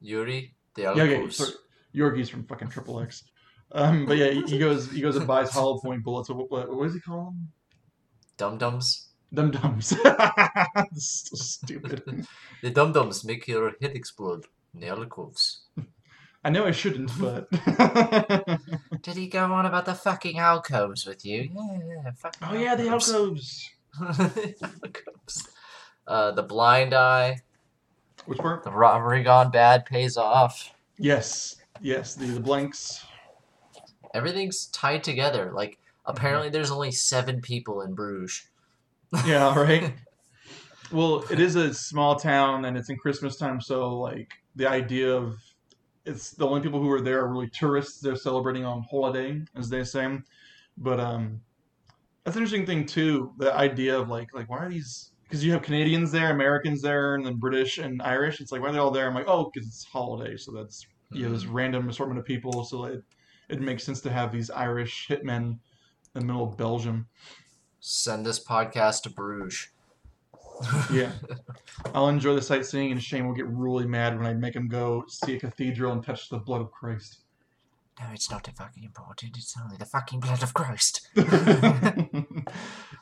Yuri, 0.02 0.54
the 0.76 0.82
Yeah, 0.82 0.92
okay, 0.92 1.30
sorry. 1.30 1.52
Yorgi's 1.96 2.30
from 2.30 2.46
fucking 2.46 2.70
Triple 2.70 3.00
X. 3.02 3.24
Um, 3.74 4.06
but 4.06 4.18
yeah, 4.18 4.32
he 4.32 4.58
goes 4.58 4.92
he 4.92 5.02
goes 5.02 5.16
and 5.16 5.26
buys 5.26 5.50
hollow 5.52 5.80
point 5.80 6.04
bullets. 6.04 6.30
What, 6.30 6.52
what, 6.52 6.76
what 6.76 6.84
does 6.84 6.94
he 6.94 7.00
call 7.00 7.26
them? 7.26 7.50
Dum 8.38 8.58
Dums. 8.58 9.08
Dum 9.34 9.52
dums. 9.52 9.88
so 10.96 11.36
stupid. 11.36 12.26
The 12.62 12.70
Dum 12.70 12.92
Dums 12.92 13.24
make 13.24 13.48
your 13.48 13.74
head 13.82 13.96
explode. 13.96 14.46
The 14.74 14.88
alcoves. 14.88 15.64
I 16.44 16.50
know 16.50 16.66
I 16.66 16.72
shouldn't, 16.72 17.12
but 17.20 17.50
Did 19.02 19.16
he 19.16 19.28
go 19.28 19.52
on 19.54 19.66
about 19.66 19.86
the 19.86 19.94
fucking 19.94 20.40
alcoves 20.40 21.06
with 21.06 21.26
you? 21.26 21.50
Yeah, 21.54 21.80
yeah, 21.88 22.12
fucking 22.12 22.48
oh 22.50 22.54
yeah, 22.54 22.76
the 22.76 22.90
alcoves. 22.90 23.70
alcoves. 24.02 25.48
Uh, 26.08 26.32
the 26.32 26.44
blind 26.44 26.94
eye. 26.94 27.40
Which 28.26 28.40
part? 28.40 28.64
The 28.64 28.72
robbery 28.72 29.24
gone 29.24 29.52
bad 29.52 29.86
pays 29.86 30.18
off. 30.18 30.74
Yes, 30.98 31.58
yes, 31.82 32.16
the 32.16 32.26
the 32.26 32.40
blanks. 32.40 33.04
Everything's 34.14 34.68
tied 34.68 35.04
together. 35.04 35.52
Like 35.54 35.78
apparently, 36.06 36.50
there's 36.50 36.72
only 36.72 36.92
seven 36.92 37.42
people 37.42 37.82
in 37.82 37.94
Bruges. 37.94 38.48
Yeah, 39.26 39.58
right. 39.60 39.94
well, 40.92 41.26
it 41.30 41.40
is 41.40 41.56
a 41.56 41.74
small 41.74 42.16
town, 42.16 42.66
and 42.66 42.78
it's 42.78 42.90
in 42.90 42.98
Christmas 42.98 43.36
time, 43.36 43.60
so 43.60 43.98
like 44.00 44.32
the 44.56 44.68
idea 44.68 45.14
of 45.14 45.38
it's 46.06 46.32
the 46.32 46.48
only 46.48 46.62
people 46.62 46.80
who 46.80 46.90
are 46.92 47.02
there 47.02 47.24
are 47.24 47.28
really 47.28 47.50
tourists. 47.50 48.00
They're 48.00 48.16
celebrating 48.16 48.66
on 48.66 48.84
holiday, 48.90 49.42
as 49.56 49.70
they 49.70 49.84
say. 49.84 50.20
But 50.78 51.00
um, 51.00 51.42
that's 52.24 52.36
an 52.36 52.44
interesting 52.44 52.66
thing 52.66 52.86
too. 52.86 53.34
The 53.38 53.54
idea 53.54 53.98
of 53.98 54.10
like 54.10 54.34
like 54.34 54.50
why 54.50 54.60
are 54.60 54.70
these? 54.70 55.12
Because 55.24 55.46
you 55.46 55.52
have 55.54 55.62
Canadians 55.62 56.12
there, 56.12 56.32
Americans 56.32 56.82
there, 56.82 57.16
and 57.16 57.26
then 57.26 57.36
British 57.36 57.78
and 57.78 58.02
Irish. 58.02 58.42
It's 58.42 58.52
like 58.52 58.62
why 58.62 58.70
are 58.70 58.72
they 58.72 58.80
all 58.80 58.92
there? 58.92 59.08
I'm 59.08 59.16
like, 59.16 59.28
oh, 59.28 59.52
because 59.54 59.68
it's 59.68 59.84
holiday, 59.84 60.38
so 60.38 60.52
that's 60.52 60.86
you 61.12 61.26
know 61.26 61.34
this 61.34 61.46
random 61.46 61.90
assortment 61.90 62.20
of 62.20 62.26
people. 62.26 62.64
So 62.64 62.86
it 62.86 63.04
it 63.50 63.62
makes 63.62 63.84
sense 63.84 64.02
to 64.02 64.12
have 64.12 64.32
these 64.32 64.50
Irish 64.50 65.08
hitmen 65.10 65.60
in 66.16 66.22
the 66.22 66.22
middle 66.22 66.48
of 66.48 66.58
Belgium. 66.58 67.08
Send 67.80 68.26
this 68.26 68.44
podcast 68.44 69.04
to 69.04 69.10
Bruges. 69.10 69.70
Yeah. 70.93 71.12
I'll 71.93 72.10
enjoy 72.10 72.36
the 72.36 72.41
sightseeing, 72.41 72.91
and 72.91 73.02
Shane 73.02 73.28
will 73.28 73.34
get 73.34 73.47
really 73.47 73.86
mad 73.86 74.17
when 74.17 74.26
I 74.26 74.34
make 74.34 74.56
him 74.56 74.67
go 74.67 75.06
see 75.08 75.36
a 75.36 75.39
cathedral 75.39 75.93
and 75.93 76.04
touch 76.04 76.30
the 76.30 76.38
blood 76.38 76.62
of 76.62 76.71
Christ. 76.71 77.19
No, 78.00 78.08
it's 78.13 78.32
not 78.32 78.47
fucking 78.56 78.84
important. 78.84 79.38
It's 79.38 79.56
only 79.62 79.78
the 79.78 79.86
fucking 79.86 80.19
blood 80.21 80.41
of 80.41 80.54
Christ. 80.54 81.08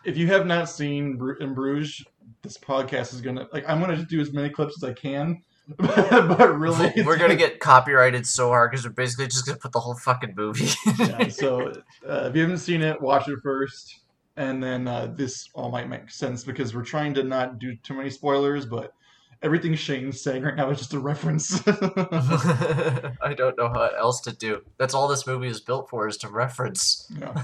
if 0.03 0.17
you 0.17 0.27
have 0.27 0.45
not 0.45 0.69
seen 0.69 1.15
Bru- 1.17 1.37
in 1.39 1.53
Bruges, 1.53 2.03
this 2.41 2.57
podcast 2.57 3.13
is 3.13 3.21
gonna 3.21 3.47
like 3.53 3.67
I'm 3.67 3.79
gonna 3.79 3.95
just 3.95 4.09
do 4.09 4.19
as 4.19 4.33
many 4.33 4.49
clips 4.49 4.81
as 4.81 4.83
I 4.89 4.93
can, 4.93 5.41
but 5.77 6.57
really, 6.57 6.91
We're 7.03 7.17
gonna 7.17 7.35
get 7.35 7.59
copyrighted 7.59 8.25
so 8.25 8.49
hard 8.49 8.71
because 8.71 8.85
we're 8.85 8.91
basically 8.91 9.27
just 9.27 9.45
gonna 9.45 9.57
put 9.57 9.71
the 9.71 9.79
whole 9.79 9.95
fucking 9.95 10.33
movie. 10.35 10.69
yeah, 10.97 11.27
so 11.27 11.71
uh, 12.07 12.27
if 12.29 12.35
you 12.35 12.41
haven't 12.41 12.57
seen 12.59 12.81
it, 12.81 13.01
watch 13.01 13.27
it 13.27 13.39
first, 13.43 13.99
and 14.39 14.63
then 14.63 14.87
uh, 14.87 15.13
this 15.17 15.49
all 15.53 15.69
might 15.69 15.89
make 15.89 16.09
sense 16.09 16.45
because 16.45 16.73
we're 16.73 16.85
trying 16.85 17.13
to 17.13 17.23
not 17.23 17.59
do 17.59 17.75
too 17.75 17.93
many 17.93 18.09
spoilers, 18.09 18.65
but 18.65 18.93
everything 19.41 19.75
Shane's 19.75 20.21
saying 20.21 20.43
right 20.43 20.55
now 20.55 20.69
is 20.69 20.77
just 20.77 20.93
a 20.93 20.99
reference. 20.99 21.61
I 21.67 23.33
don't 23.35 23.57
know 23.57 23.67
what 23.67 23.99
else 23.99 24.21
to 24.21 24.31
do. 24.31 24.61
That's 24.77 24.93
all 24.93 25.09
this 25.09 25.27
movie 25.27 25.49
is 25.49 25.59
built 25.59 25.89
for 25.89 26.07
is 26.07 26.15
to 26.19 26.29
reference. 26.29 27.11
Yeah. 27.19 27.43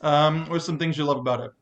um, 0.00 0.46
what's 0.48 0.64
some 0.64 0.76
things 0.76 0.98
you 0.98 1.04
love 1.04 1.18
about 1.18 1.38
it? 1.38 1.52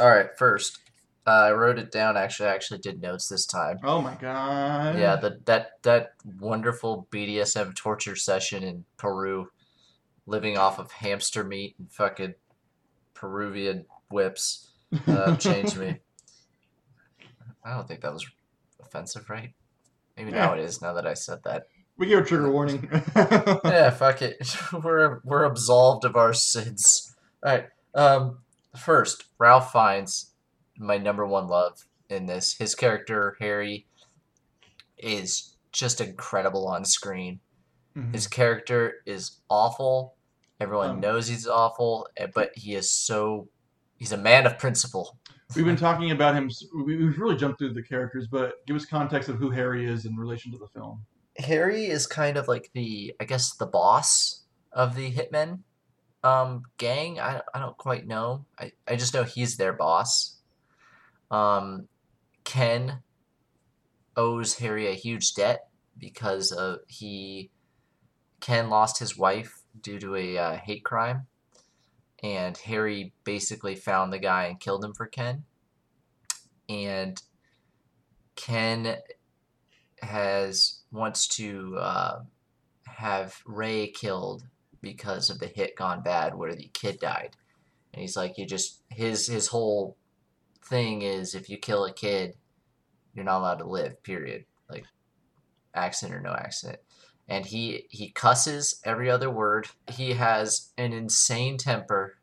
All 0.00 0.08
right, 0.08 0.28
first, 0.38 0.78
uh, 1.26 1.30
I 1.30 1.52
wrote 1.52 1.78
it 1.78 1.92
down. 1.92 2.16
Actually, 2.16 2.48
I 2.48 2.54
actually 2.54 2.78
did 2.78 3.02
notes 3.02 3.28
this 3.28 3.44
time. 3.44 3.80
Oh 3.84 4.00
my 4.00 4.14
god. 4.14 4.98
Yeah, 4.98 5.16
the, 5.16 5.40
that 5.44 5.72
that 5.82 6.12
wonderful 6.40 7.06
BDSM 7.10 7.74
torture 7.74 8.16
session 8.16 8.62
in 8.62 8.86
Peru. 8.96 9.50
living 10.24 10.56
off 10.56 10.78
of 10.78 10.90
hamster 10.90 11.44
meat 11.44 11.74
and 11.78 11.92
fucking 11.92 12.34
Peruvian 13.12 13.84
whips. 14.10 14.70
Uh, 15.06 15.36
changed 15.36 15.76
me. 15.76 15.98
I 17.64 17.74
don't 17.74 17.88
think 17.88 18.00
that 18.02 18.12
was 18.12 18.26
offensive, 18.80 19.28
right? 19.28 19.52
Maybe 20.16 20.30
now 20.30 20.54
it 20.54 20.60
is. 20.60 20.80
Now 20.80 20.92
that 20.94 21.06
I 21.06 21.14
said 21.14 21.40
that. 21.44 21.66
We 21.98 22.06
give 22.06 22.20
a 22.20 22.24
trigger 22.24 22.50
warning. 22.50 22.88
yeah, 23.16 23.90
fuck 23.90 24.22
it. 24.22 24.36
We're 24.72 25.20
we're 25.24 25.44
absolved 25.44 26.04
of 26.04 26.14
our 26.16 26.32
sins. 26.34 27.14
All 27.44 27.52
right. 27.52 27.66
Um, 27.94 28.38
first, 28.76 29.24
Ralph 29.38 29.72
Fiennes, 29.72 30.32
my 30.78 30.98
number 30.98 31.26
one 31.26 31.48
love 31.48 31.86
in 32.10 32.26
this. 32.26 32.54
His 32.58 32.74
character 32.74 33.36
Harry 33.40 33.86
is 34.98 35.56
just 35.72 36.00
incredible 36.00 36.68
on 36.68 36.84
screen. 36.84 37.40
Mhm. 37.96 38.12
His 38.14 38.26
character 38.26 38.96
is 39.06 39.40
awful. 39.48 40.14
Everyone 40.60 40.90
Um, 40.90 41.00
knows 41.00 41.28
he's 41.28 41.46
awful, 41.46 42.08
eh, 42.16 42.26
but 42.32 42.50
he 42.56 42.74
is 42.74 42.90
so. 42.90 43.48
He's 43.96 44.12
a 44.12 44.16
man 44.16 44.46
of 44.46 44.58
principle. 44.58 45.18
We've 45.54 45.64
been 45.64 45.76
talking 45.76 46.10
about 46.10 46.34
him. 46.34 46.50
we- 46.74 46.96
We've 46.96 47.18
really 47.18 47.36
jumped 47.36 47.58
through 47.58 47.72
the 47.74 47.82
characters, 47.82 48.26
but 48.26 48.64
give 48.66 48.76
us 48.76 48.84
context 48.84 49.28
of 49.28 49.36
who 49.36 49.50
Harry 49.50 49.86
is 49.86 50.04
in 50.04 50.16
relation 50.16 50.52
to 50.52 50.58
the 50.58 50.68
film. 50.68 51.04
Harry 51.38 51.86
is 51.86 52.06
kind 52.06 52.36
of 52.36 52.48
like 52.48 52.70
the, 52.74 53.14
I 53.20 53.24
guess, 53.24 53.54
the 53.56 53.66
boss 53.66 54.42
of 54.72 54.94
the 54.94 55.10
Hitmen 55.12 55.60
um, 56.24 56.62
gang. 56.78 57.20
I, 57.20 57.40
I 57.54 57.58
don't 57.60 57.76
quite 57.76 58.06
know. 58.06 58.44
I, 58.58 58.72
I 58.88 58.96
just 58.96 59.14
know 59.14 59.22
he's 59.22 59.56
their 59.56 59.72
boss. 59.72 60.38
Um, 61.30 61.88
Ken 62.44 63.02
owes 64.16 64.54
Harry 64.58 64.86
a 64.88 64.94
huge 64.94 65.34
debt 65.34 65.68
because 65.98 66.52
of 66.52 66.78
he 66.88 67.50
Ken 68.40 68.68
lost 68.70 68.98
his 68.98 69.16
wife 69.16 69.52
due 69.80 69.98
to 69.98 70.14
a 70.16 70.38
uh, 70.38 70.56
hate 70.56 70.84
crime, 70.84 71.26
and 72.26 72.56
Harry 72.56 73.12
basically 73.22 73.76
found 73.76 74.12
the 74.12 74.18
guy 74.18 74.46
and 74.46 74.58
killed 74.58 74.84
him 74.84 74.94
for 74.94 75.06
Ken. 75.06 75.44
And 76.68 77.22
Ken 78.34 78.96
has 80.02 80.80
wants 80.90 81.28
to 81.28 81.76
uh, 81.78 82.18
have 82.86 83.40
Ray 83.46 83.86
killed 83.86 84.42
because 84.80 85.30
of 85.30 85.38
the 85.38 85.46
hit 85.46 85.76
gone 85.76 86.02
bad 86.02 86.34
where 86.34 86.54
the 86.54 86.68
kid 86.74 86.98
died, 86.98 87.36
and 87.92 88.00
he's 88.00 88.16
like, 88.16 88.36
you 88.38 88.44
just 88.44 88.82
his 88.90 89.28
his 89.28 89.46
whole 89.46 89.96
thing 90.64 91.02
is 91.02 91.34
if 91.34 91.48
you 91.48 91.58
kill 91.58 91.84
a 91.84 91.92
kid, 91.92 92.34
you're 93.14 93.24
not 93.24 93.38
allowed 93.38 93.58
to 93.58 93.68
live. 93.68 94.02
Period. 94.02 94.44
Like 94.68 94.84
accident 95.74 96.18
or 96.18 96.20
no 96.20 96.32
accident. 96.32 96.80
And 97.28 97.46
he 97.46 97.86
he 97.88 98.10
cusses 98.10 98.80
every 98.84 99.08
other 99.08 99.30
word. 99.30 99.68
He 99.88 100.14
has 100.14 100.72
an 100.76 100.92
insane 100.92 101.56
temper, 101.56 102.15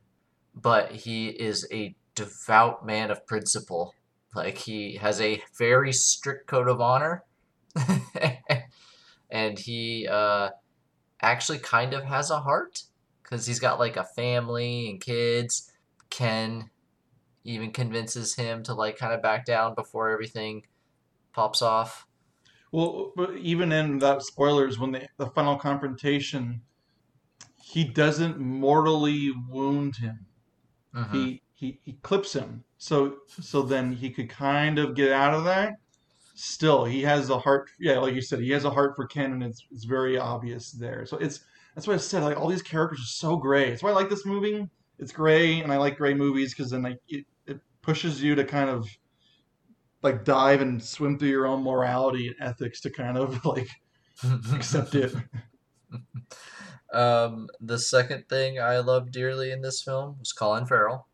but 0.56 0.92
he 0.92 1.28
is 1.28 1.68
a 1.72 1.96
devout 2.16 2.86
man 2.86 3.12
of 3.12 3.26
principle. 3.26 3.94
Like 4.36 4.58
he 4.58 4.96
has 4.96 5.22
a 5.22 5.42
very 5.58 5.94
strict 5.94 6.48
code 6.48 6.68
of 6.68 6.82
honor. 6.82 7.24
and 9.30 9.58
he 9.58 10.08
uh, 10.10 10.50
actually 11.22 11.60
kind 11.60 11.94
of 11.94 12.04
has 12.06 12.30
a 12.30 12.40
heart 12.40 12.84
because 13.22 13.46
he's 13.46 13.60
got 13.60 13.80
like 13.80 13.98
a 13.98 14.04
family 14.04 14.90
and 14.90 15.02
kids. 15.02 15.72
Ken 16.10 16.70
even 17.44 17.72
convinces 17.72 18.36
him 18.36 18.64
to 18.64 18.74
like 18.74 18.98
kind 18.98 19.14
of 19.14 19.22
back 19.22 19.46
down 19.46 19.76
before 19.76 20.10
everything 20.10 20.64
pops 21.34 21.62
off. 21.62 22.06
Well, 22.72 23.12
even 23.38 23.72
in 23.72 24.00
that 24.00 24.24
spoilers, 24.24 24.80
when 24.80 24.92
the 24.92 25.08
the 25.18 25.28
final 25.28 25.58
confrontation, 25.58 26.62
he 27.62 27.84
doesn't 27.84 28.40
mortally 28.40 29.32
wound 29.50 29.98
him. 29.98 30.26
Mhm. 30.96 31.12
He 31.14 31.42
he 31.56 31.80
he 31.84 31.94
clips 32.02 32.34
him. 32.34 32.64
So 32.78 33.18
so 33.28 33.62
then 33.62 33.94
he 33.94 34.10
could 34.12 34.30
kind 34.30 34.80
of 34.80 34.96
get 34.96 35.12
out 35.12 35.34
of 35.34 35.44
that. 35.46 35.74
Still, 36.36 36.86
he 36.86 37.04
has 37.04 37.30
a 37.30 37.40
heart. 37.40 37.70
Yeah, 37.80 38.00
like 38.00 38.16
you 38.16 38.22
said, 38.22 38.40
he 38.40 38.52
has 38.52 38.66
a 38.66 38.72
heart 38.72 38.96
for 38.96 39.08
Ken, 39.08 39.34
and 39.34 39.44
it's 39.44 39.66
it's 39.72 39.86
very 39.86 40.18
obvious 40.18 40.72
there. 40.72 41.06
So 41.06 41.18
it's 41.18 41.42
that's 41.76 41.88
why 41.88 41.94
I 41.96 41.98
said 41.98 42.24
like 42.24 42.38
all 42.38 42.48
these 42.50 42.62
characters 42.64 43.00
are 43.02 43.04
so 43.06 43.38
gray. 43.38 43.70
That's 43.70 43.84
why 43.84 43.92
I 43.92 43.94
like 43.94 44.10
this 44.10 44.26
movie. 44.26 44.68
It's 45.00 45.12
gray, 45.12 45.62
and 45.62 45.72
I 45.72 45.78
like 45.78 45.98
gray 45.98 46.14
movies 46.14 46.54
because 46.56 46.72
then 46.72 46.84
like 46.84 47.00
it, 47.08 47.26
it 47.48 47.60
pushes 47.82 48.22
you 48.22 48.36
to 48.36 48.44
kind 48.46 48.70
of 48.70 48.88
like 50.02 50.24
dive 50.26 50.62
and 50.62 50.84
swim 50.84 51.18
through 51.18 51.30
your 51.30 51.48
own 51.48 51.64
morality 51.64 52.28
and 52.28 52.36
ethics 52.40 52.82
to 52.82 52.90
kind 52.90 53.18
of 53.18 53.44
like 53.46 53.68
accept 54.54 54.96
it. 54.96 55.14
Um, 56.94 57.50
the 57.60 57.80
second 57.80 58.30
thing 58.30 58.60
I 58.60 58.78
loved 58.78 59.12
dearly 59.12 59.52
in 59.52 59.62
this 59.62 59.82
film 59.82 60.18
was 60.20 60.32
Colin 60.32 60.68
Farrell. 60.68 61.08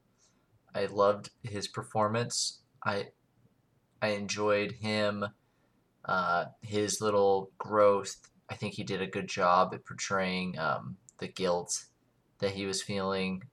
I 0.75 0.85
loved 0.85 1.31
his 1.41 1.67
performance. 1.67 2.61
I 2.85 3.07
I 4.01 4.09
enjoyed 4.09 4.73
him, 4.73 5.25
uh, 6.05 6.45
his 6.61 7.01
little 7.01 7.51
growth. 7.57 8.15
I 8.49 8.55
think 8.55 8.73
he 8.73 8.83
did 8.83 9.01
a 9.01 9.07
good 9.07 9.27
job 9.27 9.73
at 9.73 9.85
portraying 9.85 10.57
um, 10.57 10.97
the 11.19 11.27
guilt 11.27 11.85
that 12.39 12.51
he 12.51 12.65
was 12.65 12.81
feeling, 12.81 13.43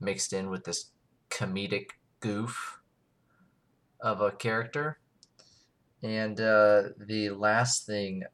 mixed 0.00 0.32
in 0.32 0.50
with 0.50 0.64
this 0.64 0.90
comedic 1.30 1.90
goof 2.20 2.80
of 4.00 4.20
a 4.20 4.32
character. 4.32 4.98
And 6.02 6.40
uh, 6.40 6.90
the 6.98 7.30
last 7.30 7.86
thing, 7.86 8.24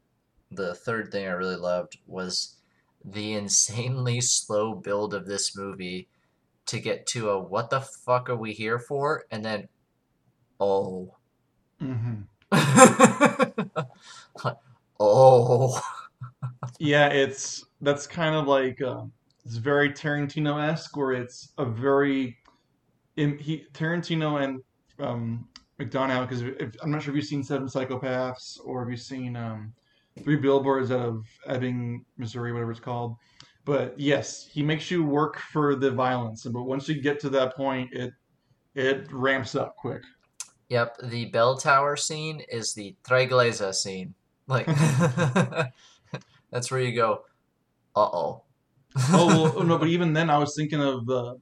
the 0.51 0.75
third 0.75 1.11
thing 1.12 1.27
I 1.27 1.33
really 1.33 1.57
loved 1.57 1.99
was 2.07 2.60
the 3.04 3.34
insanely 3.34 4.20
slow 4.20 4.74
build 4.74 5.14
of 5.14 5.26
this 5.26 5.56
movie 5.56 6.08
to 6.66 6.78
get 6.78 7.06
to 7.06 7.30
a 7.30 7.38
what 7.38 7.70
the 7.70 7.80
fuck 7.80 8.28
are 8.30 8.36
we 8.36 8.52
here 8.52 8.78
for? 8.78 9.24
and 9.30 9.44
then 9.44 9.68
oh. 10.60 11.14
Hmm 11.78 12.22
oh. 15.00 15.80
Yeah, 16.78 17.08
it's 17.08 17.64
that's 17.80 18.06
kind 18.06 18.34
of 18.34 18.46
like 18.46 18.80
um, 18.82 19.12
it's 19.44 19.56
very 19.56 19.90
Tarantino 19.90 20.62
esque, 20.62 20.96
where 20.96 21.12
it's 21.12 21.52
a 21.58 21.64
very 21.64 22.36
in, 23.16 23.38
he 23.38 23.66
Tarantino 23.72 24.42
and 24.42 24.62
um, 24.98 25.48
McDonagh. 25.78 26.28
Because 26.28 26.42
if, 26.42 26.74
I'm 26.82 26.90
not 26.90 27.02
sure 27.02 27.12
if 27.12 27.16
you've 27.16 27.26
seen 27.26 27.42
Seven 27.42 27.68
Psychopaths 27.68 28.58
or 28.64 28.80
have 28.80 28.90
you've 28.90 29.00
seen 29.00 29.36
um, 29.36 29.72
Three 30.24 30.37
Billboards 30.37 30.90
out 30.90 31.00
of 31.00 31.24
Ebbing, 31.46 32.04
Missouri, 32.16 32.52
whatever 32.52 32.70
it's 32.70 32.80
called. 32.80 33.16
But 33.64 33.98
yes, 33.98 34.46
he 34.46 34.62
makes 34.62 34.90
you 34.90 35.04
work 35.04 35.38
for 35.38 35.76
the 35.76 35.90
violence, 35.90 36.44
but 36.44 36.64
once 36.64 36.88
you 36.88 37.00
get 37.00 37.20
to 37.20 37.28
that 37.30 37.56
point, 37.56 37.92
it 37.92 38.12
it 38.74 39.12
ramps 39.12 39.54
up 39.54 39.76
quick. 39.76 40.02
yep 40.68 40.96
the 41.02 41.26
bell 41.26 41.56
tower 41.56 41.96
scene 41.96 42.40
is 42.48 42.72
the 42.74 42.94
Tregleza 43.02 43.74
scene 43.74 44.14
like 44.46 44.66
that's 46.52 46.70
where 46.70 46.80
you 46.80 46.94
go 46.94 47.22
uh-oh 47.96 48.44
oh 48.96 49.52
well, 49.54 49.64
no, 49.64 49.78
but 49.78 49.88
even 49.88 50.12
then, 50.12 50.30
I 50.30 50.38
was 50.38 50.54
thinking 50.54 50.80
of 50.80 51.06
the 51.06 51.38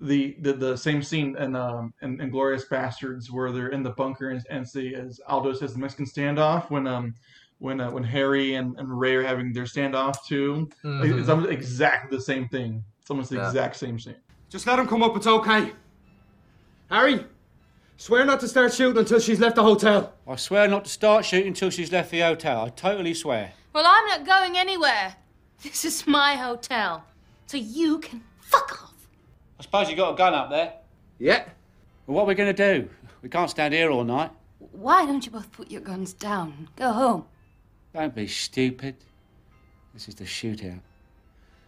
the 0.00 0.36
the, 0.40 0.52
the 0.52 0.76
same 0.76 1.02
scene 1.02 1.36
in 1.36 1.54
um 1.54 1.94
in, 2.02 2.20
in 2.20 2.30
Glorious 2.30 2.64
Bastards 2.64 3.30
where 3.30 3.52
they're 3.52 3.68
in 3.68 3.82
the 3.82 3.90
bunker 3.90 4.30
and, 4.30 4.42
and 4.50 4.68
see 4.68 4.94
as 4.94 5.20
Aldo 5.28 5.54
says 5.54 5.74
the 5.74 5.78
Mexican 5.78 6.06
standoff 6.06 6.70
when 6.70 6.86
um 6.86 7.14
when 7.62 7.80
uh, 7.80 7.88
when 7.92 8.02
Harry 8.02 8.54
and, 8.56 8.76
and 8.78 8.88
Ray 9.00 9.14
are 9.14 9.22
having 9.22 9.52
their 9.52 9.64
standoff 9.64 10.16
too. 10.26 10.68
Like, 10.82 11.10
It's 11.10 11.28
almost 11.28 11.50
exactly 11.52 12.16
the 12.16 12.22
same 12.22 12.48
thing. 12.48 12.82
It's 13.00 13.08
almost 13.08 13.30
the 13.30 13.36
Yeah. 13.36 13.46
exact 13.48 13.76
same 13.76 13.98
scene. 14.00 14.16
Just 14.50 14.66
let 14.66 14.78
him 14.80 14.88
come 14.88 15.02
up, 15.02 15.16
it's 15.16 15.28
okay. 15.28 15.72
Harry, 16.90 17.24
swear 17.96 18.24
not 18.24 18.40
to 18.40 18.48
start 18.48 18.74
shooting 18.74 18.98
until 18.98 19.20
she's 19.20 19.38
left 19.38 19.54
the 19.56 19.62
hotel. 19.62 20.12
I 20.26 20.34
swear 20.36 20.66
not 20.66 20.84
to 20.86 20.90
start 20.90 21.24
shooting 21.24 21.46
until 21.48 21.70
she's 21.70 21.92
left 21.92 22.10
the 22.10 22.20
hotel. 22.20 22.62
I 22.66 22.68
totally 22.70 23.14
swear. 23.14 23.52
Well, 23.72 23.84
I'm 23.86 24.06
not 24.08 24.26
going 24.26 24.58
anywhere. 24.58 25.14
This 25.62 25.84
is 25.84 26.04
my 26.06 26.34
hotel. 26.34 27.04
So 27.46 27.56
you 27.56 28.00
can 28.00 28.22
fuck 28.40 28.82
off. 28.82 29.08
I 29.58 29.62
suppose 29.62 29.88
you 29.88 29.94
got 29.96 30.14
a 30.14 30.16
gun 30.16 30.34
up 30.34 30.50
there. 30.50 30.74
Yeah. 31.20 31.44
Well, 32.06 32.16
what 32.16 32.22
are 32.24 32.26
we 32.26 32.34
going 32.34 32.54
to 32.54 32.74
do? 32.74 32.88
We 33.22 33.28
can't 33.28 33.48
stand 33.48 33.72
here 33.72 33.88
all 33.90 34.02
night. 34.04 34.32
Why 34.58 35.06
don't 35.06 35.24
you 35.24 35.30
both 35.30 35.52
put 35.52 35.70
your 35.70 35.80
guns 35.80 36.12
down 36.12 36.68
go 36.76 36.92
home? 36.92 37.24
Don't 37.94 38.14
be 38.14 38.26
stupid. 38.26 38.96
This 39.92 40.08
is 40.08 40.14
the 40.14 40.24
shootout. 40.24 40.80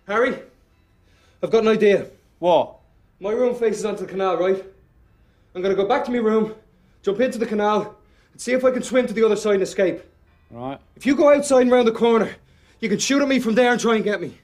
Harry, 0.06 0.38
I've 1.42 1.50
got 1.50 1.62
an 1.62 1.68
idea. 1.68 2.06
What? 2.38 2.76
My 3.20 3.30
room 3.32 3.54
faces 3.54 3.84
onto 3.84 4.06
the 4.06 4.10
canal, 4.10 4.38
right? 4.38 4.64
I'm 5.54 5.62
gonna 5.62 5.74
go 5.74 5.86
back 5.86 6.04
to 6.06 6.10
my 6.10 6.18
room, 6.18 6.54
jump 7.02 7.20
into 7.20 7.38
the 7.38 7.46
canal, 7.46 7.96
and 8.32 8.40
see 8.40 8.52
if 8.52 8.64
I 8.64 8.70
can 8.70 8.82
swim 8.82 9.06
to 9.06 9.12
the 9.12 9.24
other 9.24 9.36
side 9.36 9.54
and 9.54 9.62
escape. 9.62 10.02
Right. 10.50 10.78
If 10.96 11.06
you 11.06 11.14
go 11.14 11.32
outside 11.34 11.62
and 11.62 11.70
round 11.70 11.86
the 11.86 11.92
corner, 11.92 12.34
you 12.80 12.88
can 12.88 12.98
shoot 12.98 13.22
at 13.22 13.28
me 13.28 13.38
from 13.38 13.54
there 13.54 13.72
and 13.72 13.80
try 13.80 13.96
and 13.96 14.04
get 14.04 14.20
me. 14.20 14.38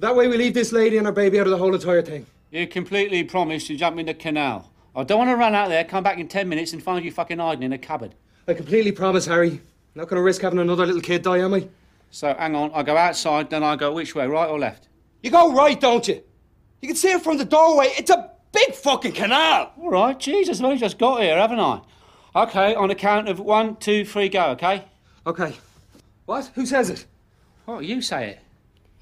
That 0.00 0.16
way 0.16 0.26
we 0.28 0.36
leave 0.36 0.54
this 0.54 0.72
lady 0.72 0.96
and 0.96 1.06
her 1.06 1.12
baby 1.12 1.38
out 1.38 1.46
of 1.46 1.50
the 1.50 1.56
whole 1.56 1.74
entire 1.74 2.02
thing. 2.02 2.26
You 2.50 2.66
completely 2.66 3.24
promised 3.24 3.66
to 3.68 3.76
jump 3.76 3.98
in 3.98 4.06
the 4.06 4.14
canal. 4.14 4.70
I 4.96 5.04
don't 5.04 5.18
want 5.18 5.30
to 5.30 5.36
run 5.36 5.54
out 5.54 5.68
there, 5.68 5.84
come 5.84 6.04
back 6.04 6.18
in 6.18 6.28
ten 6.28 6.48
minutes, 6.48 6.72
and 6.72 6.82
find 6.82 7.04
you 7.04 7.10
fucking 7.10 7.38
hiding 7.38 7.62
in 7.62 7.72
a 7.72 7.78
cupboard. 7.78 8.14
I 8.46 8.54
completely 8.54 8.92
promise, 8.92 9.26
Harry. 9.26 9.60
Not 9.94 10.08
gonna 10.08 10.22
risk 10.22 10.42
having 10.42 10.58
another 10.58 10.86
little 10.86 11.00
kid 11.00 11.22
die, 11.22 11.38
am 11.38 11.54
I? 11.54 11.68
So 12.10 12.34
hang 12.34 12.54
on, 12.54 12.70
I 12.74 12.82
go 12.82 12.96
outside, 12.96 13.50
then 13.50 13.62
I 13.62 13.76
go 13.76 13.92
which 13.92 14.14
way, 14.14 14.26
right 14.26 14.48
or 14.48 14.58
left? 14.58 14.88
You 15.22 15.30
go 15.30 15.52
right, 15.52 15.80
don't 15.80 16.06
you? 16.06 16.22
You 16.80 16.88
can 16.88 16.96
see 16.96 17.12
it 17.12 17.22
from 17.22 17.38
the 17.38 17.44
doorway. 17.44 17.86
It's 17.96 18.10
a 18.10 18.30
big 18.52 18.74
fucking 18.74 19.12
canal. 19.12 19.72
All 19.78 19.90
right, 19.90 20.18
Jesus, 20.18 20.58
I've 20.58 20.64
only 20.64 20.78
just 20.78 20.98
got 20.98 21.22
here, 21.22 21.36
haven't 21.36 21.60
I? 21.60 21.80
Okay, 22.36 22.74
on 22.74 22.88
the 22.88 22.94
count 22.94 23.28
of 23.28 23.40
one, 23.40 23.76
two, 23.76 24.04
three, 24.04 24.28
go, 24.28 24.50
okay? 24.50 24.84
Okay. 25.26 25.54
What? 26.26 26.50
Who 26.54 26.66
says 26.66 26.90
it? 26.90 27.06
Oh, 27.66 27.80
you 27.80 28.02
say 28.02 28.30
it. 28.30 28.40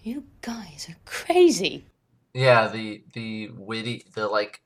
You 0.02 0.24
guys 0.40 0.88
are 0.88 0.96
crazy. 1.04 1.86
Yeah, 2.34 2.68
the 2.68 3.02
the 3.12 3.50
witty, 3.56 4.06
the 4.14 4.26
like 4.26 4.62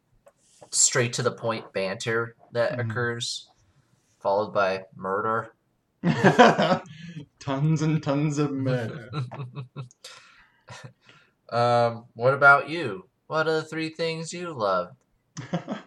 straight 0.71 1.13
to 1.15 1.23
the 1.23 1.31
point 1.31 1.73
banter 1.73 2.37
that 2.53 2.73
mm-hmm. 2.73 2.91
occurs, 2.91 3.49
followed 4.19 4.53
by 4.53 4.85
murder. 4.95 5.53
tons 7.41 7.83
and 7.83 8.03
tons 8.03 8.39
of 8.39 8.53
murder. 8.53 9.11
um, 11.53 12.05
what 12.15 12.35
about 12.35 12.69
you? 12.69 13.09
What 13.27 13.49
are 13.49 13.61
the 13.61 13.65
three 13.65 13.91
things 13.91 14.33
you 14.33 14.53
love? 14.53 14.89
I 15.53 15.79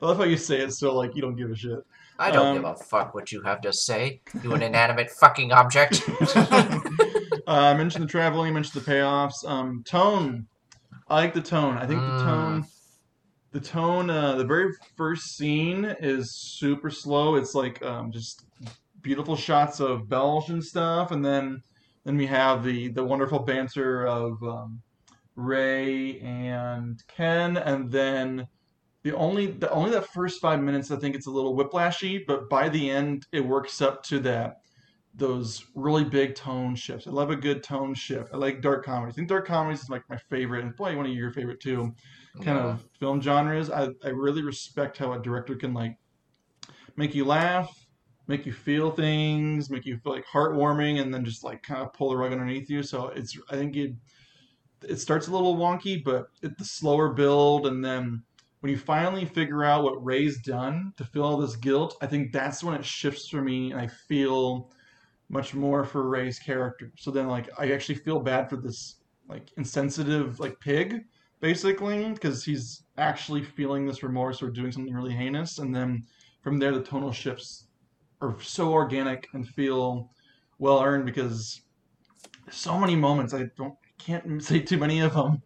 love 0.00 0.18
how 0.18 0.24
you 0.24 0.36
say 0.36 0.60
it 0.60 0.72
so 0.72 0.94
like 0.94 1.14
you 1.14 1.22
don't 1.22 1.36
give 1.36 1.50
a 1.50 1.56
shit. 1.56 1.78
I 2.18 2.30
don't 2.30 2.48
Um, 2.48 2.56
give 2.56 2.64
a 2.64 2.76
fuck 2.76 3.14
what 3.14 3.32
you 3.32 3.42
have 3.42 3.60
to 3.62 3.72
say, 3.72 4.20
you 4.42 4.54
an 4.54 4.62
inanimate 4.62 5.10
fucking 5.10 5.52
object. 5.52 6.02
Uh, 7.44 7.46
I 7.46 7.74
mentioned 7.74 8.04
the 8.04 8.08
traveling. 8.08 8.50
I 8.50 8.54
mentioned 8.54 8.84
the 8.84 8.90
payoffs. 8.90 9.44
Um, 9.44 9.82
tone. 9.84 10.46
I 11.08 11.16
like 11.16 11.34
the 11.34 11.42
tone. 11.42 11.76
I 11.76 11.86
think 11.86 12.04
the 12.04 12.12
Mm. 12.12 12.24
tone. 12.24 12.64
The 13.50 13.60
tone. 13.60 14.10
Uh, 14.10 14.36
the 14.36 14.44
very 14.44 14.72
first 14.96 15.36
scene 15.36 15.84
is 16.00 16.36
super 16.36 16.88
slow. 16.88 17.34
It's 17.34 17.54
like 17.54 17.82
um, 17.82 18.12
just 18.12 18.44
beautiful 19.02 19.36
shots 19.36 19.80
of 19.80 20.08
Belgian 20.08 20.62
stuff, 20.62 21.10
and 21.10 21.24
then 21.24 21.60
then 22.04 22.16
we 22.16 22.26
have 22.26 22.64
the 22.64 22.88
the 22.88 23.04
wonderful 23.04 23.40
banter 23.40 24.06
of 24.06 24.42
um, 24.42 24.82
Ray 25.36 26.20
and 26.20 27.02
Ken, 27.08 27.56
and 27.56 27.90
then 27.90 28.46
the 29.02 29.14
only 29.16 29.46
the 29.48 29.70
only 29.70 29.90
that 29.92 30.08
first 30.08 30.40
five 30.40 30.60
minutes 30.62 30.90
I 30.90 30.96
think 30.96 31.14
it's 31.16 31.26
a 31.26 31.30
little 31.30 31.56
whiplashy, 31.56 32.24
but 32.26 32.48
by 32.48 32.68
the 32.68 32.90
end 32.90 33.26
it 33.32 33.40
works 33.40 33.80
up 33.82 34.02
to 34.04 34.20
that 34.20 34.56
those 35.14 35.64
really 35.74 36.04
big 36.04 36.34
tone 36.34 36.74
shifts. 36.74 37.06
I 37.06 37.10
love 37.10 37.30
a 37.30 37.36
good 37.36 37.62
tone 37.62 37.94
shift. 37.94 38.30
I 38.32 38.36
like 38.38 38.62
dark 38.62 38.84
comedies. 38.84 39.14
I 39.14 39.16
think 39.16 39.28
dark 39.28 39.46
comedies 39.46 39.82
is 39.82 39.90
like 39.90 40.02
my 40.08 40.16
favorite, 40.30 40.64
and 40.64 40.74
probably 40.76 40.96
one 40.96 41.06
of 41.06 41.12
your 41.12 41.32
favorite 41.32 41.60
too. 41.60 41.94
Kind 42.42 42.58
Yeah. 42.58 42.64
of 42.64 42.88
film 42.98 43.20
genres. 43.20 43.70
I 43.70 43.88
I 44.04 44.08
really 44.08 44.42
respect 44.42 44.98
how 44.98 45.12
a 45.12 45.20
director 45.22 45.54
can 45.56 45.74
like 45.74 45.96
make 46.96 47.14
you 47.14 47.24
laugh, 47.24 47.70
make 48.26 48.46
you 48.46 48.52
feel 48.52 48.90
things, 48.90 49.70
make 49.70 49.84
you 49.84 49.98
feel 49.98 50.12
like 50.12 50.26
heartwarming, 50.26 51.00
and 51.00 51.12
then 51.12 51.24
just 51.24 51.44
like 51.44 51.62
kind 51.62 51.82
of 51.82 51.92
pull 51.92 52.10
the 52.10 52.16
rug 52.16 52.32
underneath 52.32 52.70
you. 52.70 52.82
So 52.82 53.08
it's 53.08 53.36
I 53.50 53.56
think 53.56 53.76
it 53.76 53.92
it 54.82 54.96
starts 54.96 55.28
a 55.28 55.32
little 55.32 55.56
wonky, 55.56 56.02
but 56.02 56.26
it, 56.42 56.56
the 56.58 56.64
slower 56.64 57.12
build, 57.12 57.66
and 57.66 57.84
then 57.84 58.22
when 58.60 58.70
you 58.70 58.78
finally 58.78 59.24
figure 59.24 59.64
out 59.64 59.82
what 59.82 60.04
Ray's 60.04 60.40
done 60.40 60.92
to 60.96 61.04
feel 61.04 61.24
all 61.24 61.36
this 61.36 61.56
guilt, 61.56 61.96
I 62.00 62.06
think 62.06 62.32
that's 62.32 62.62
when 62.62 62.74
it 62.74 62.84
shifts 62.84 63.28
for 63.28 63.42
me, 63.42 63.72
and 63.72 63.80
I 63.80 63.88
feel 63.88 64.70
much 65.28 65.54
more 65.54 65.84
for 65.84 66.08
Ray's 66.08 66.38
character. 66.38 66.92
So 66.96 67.10
then, 67.10 67.26
like, 67.26 67.48
I 67.58 67.72
actually 67.72 67.96
feel 67.96 68.20
bad 68.20 68.48
for 68.48 68.56
this 68.56 68.96
like 69.28 69.50
insensitive 69.56 70.38
like 70.40 70.58
pig, 70.60 71.04
basically, 71.40 72.12
because 72.12 72.44
he's 72.44 72.84
actually 72.98 73.42
feeling 73.42 73.86
this 73.86 74.02
remorse 74.02 74.42
or 74.42 74.50
doing 74.50 74.70
something 74.72 74.94
really 74.94 75.14
heinous, 75.14 75.58
and 75.58 75.74
then 75.74 76.04
from 76.42 76.58
there 76.58 76.72
the 76.72 76.82
tonal 76.82 77.12
shifts 77.12 77.66
are 78.22 78.36
so 78.40 78.72
organic 78.72 79.28
and 79.34 79.46
feel 79.46 80.10
well 80.58 80.82
earned 80.82 81.04
because 81.04 81.60
so 82.50 82.78
many 82.78 82.94
moments 82.96 83.34
I 83.34 83.46
don't 83.56 83.74
can't 83.98 84.42
say 84.44 84.60
too 84.60 84.78
many 84.78 85.00
of 85.00 85.14
them 85.14 85.42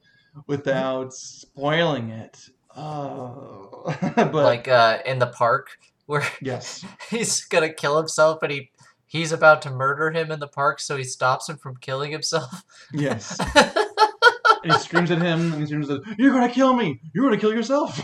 without 0.47 1.13
spoiling 1.15 2.11
it. 2.11 2.39
Oh, 2.77 3.83
but 4.17 4.35
like 4.35 4.69
uh, 4.69 4.99
in 5.07 5.19
the 5.19 5.29
park 5.29 5.79
where 6.05 6.23
yes, 6.43 6.85
he's 7.11 7.45
gonna 7.45 7.73
kill 7.73 7.97
himself, 7.97 8.43
and 8.43 8.53
he 8.53 8.71
he's 9.07 9.33
about 9.33 9.63
to 9.63 9.71
murder 9.71 10.11
him 10.11 10.31
in 10.31 10.41
the 10.41 10.49
park, 10.49 10.81
so 10.81 10.97
he 10.97 11.05
stops 11.05 11.49
him 11.49 11.57
from 11.57 11.77
killing 11.77 12.13
himself. 12.13 12.63
yes. 12.93 13.39
and 13.55 14.73
he 14.73 14.79
screams 14.79 15.11
at 15.11 15.23
him, 15.23 15.53
and 15.53 15.61
he 15.61 15.67
screams 15.67 15.89
at, 15.89 16.03
"You're 16.19 16.33
gonna 16.33 16.53
kill 16.53 16.75
me! 16.75 17.01
You're 17.15 17.25
gonna 17.25 17.41
kill 17.41 17.55
yourself!" 17.55 17.99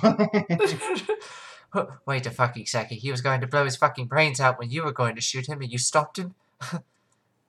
Wait 2.07 2.27
a 2.27 2.31
fucking 2.31 2.67
second. 2.67 2.99
He 2.99 3.11
was 3.11 3.21
going 3.23 3.41
to 3.41 3.47
blow 3.47 3.65
his 3.65 3.77
fucking 3.77 4.07
brains 4.07 4.41
out 4.41 4.59
when 4.59 4.71
you 4.71 4.85
were 4.85 4.93
going 4.93 5.15
to 5.15 5.21
shoot 5.21 5.49
him, 5.49 5.63
and 5.63 5.71
you 5.71 5.79
stopped 5.79 6.19
him. 6.19 6.35
the 6.71 6.83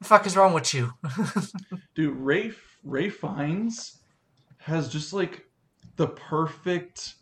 fuck 0.03 0.25
is 0.25 0.37
wrong 0.37 0.53
with 0.53 0.73
you? 0.73 0.93
Dude, 1.95 2.15
Ray 2.17 2.51
Ralph 2.83 3.13
Fiennes 3.13 3.99
has 4.59 4.87
just 4.89 5.11
like 5.13 5.45
the 5.97 6.07
perfect 6.07 7.15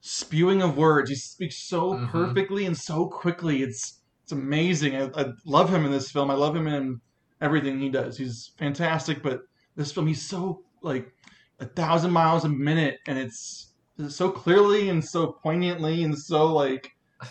spewing 0.00 0.60
of 0.62 0.76
words. 0.76 1.08
He 1.10 1.16
speaks 1.16 1.56
so 1.56 1.94
Mhm. 1.94 2.08
perfectly 2.10 2.66
and 2.66 2.76
so 2.76 3.06
quickly. 3.06 3.62
It's 3.62 4.00
it's 4.22 4.32
amazing. 4.32 4.96
I, 4.96 5.10
I 5.14 5.26
love 5.44 5.68
him 5.68 5.84
in 5.84 5.92
this 5.92 6.10
film. 6.10 6.30
I 6.30 6.34
love 6.34 6.56
him 6.56 6.66
in 6.66 7.00
everything 7.42 7.78
he 7.78 7.90
does. 7.90 8.16
He's 8.16 8.52
fantastic. 8.56 9.22
But 9.22 9.42
this 9.76 9.92
film, 9.92 10.06
he's 10.06 10.22
so 10.22 10.62
like 10.82 11.12
a 11.60 11.66
thousand 11.66 12.10
miles 12.10 12.44
a 12.44 12.48
minute, 12.48 12.98
and 13.06 13.18
it's 13.18 13.73
so 14.08 14.30
clearly 14.30 14.88
and 14.88 15.04
so 15.04 15.26
poignantly 15.42 16.02
and 16.02 16.18
so 16.18 16.52
like 16.52 16.90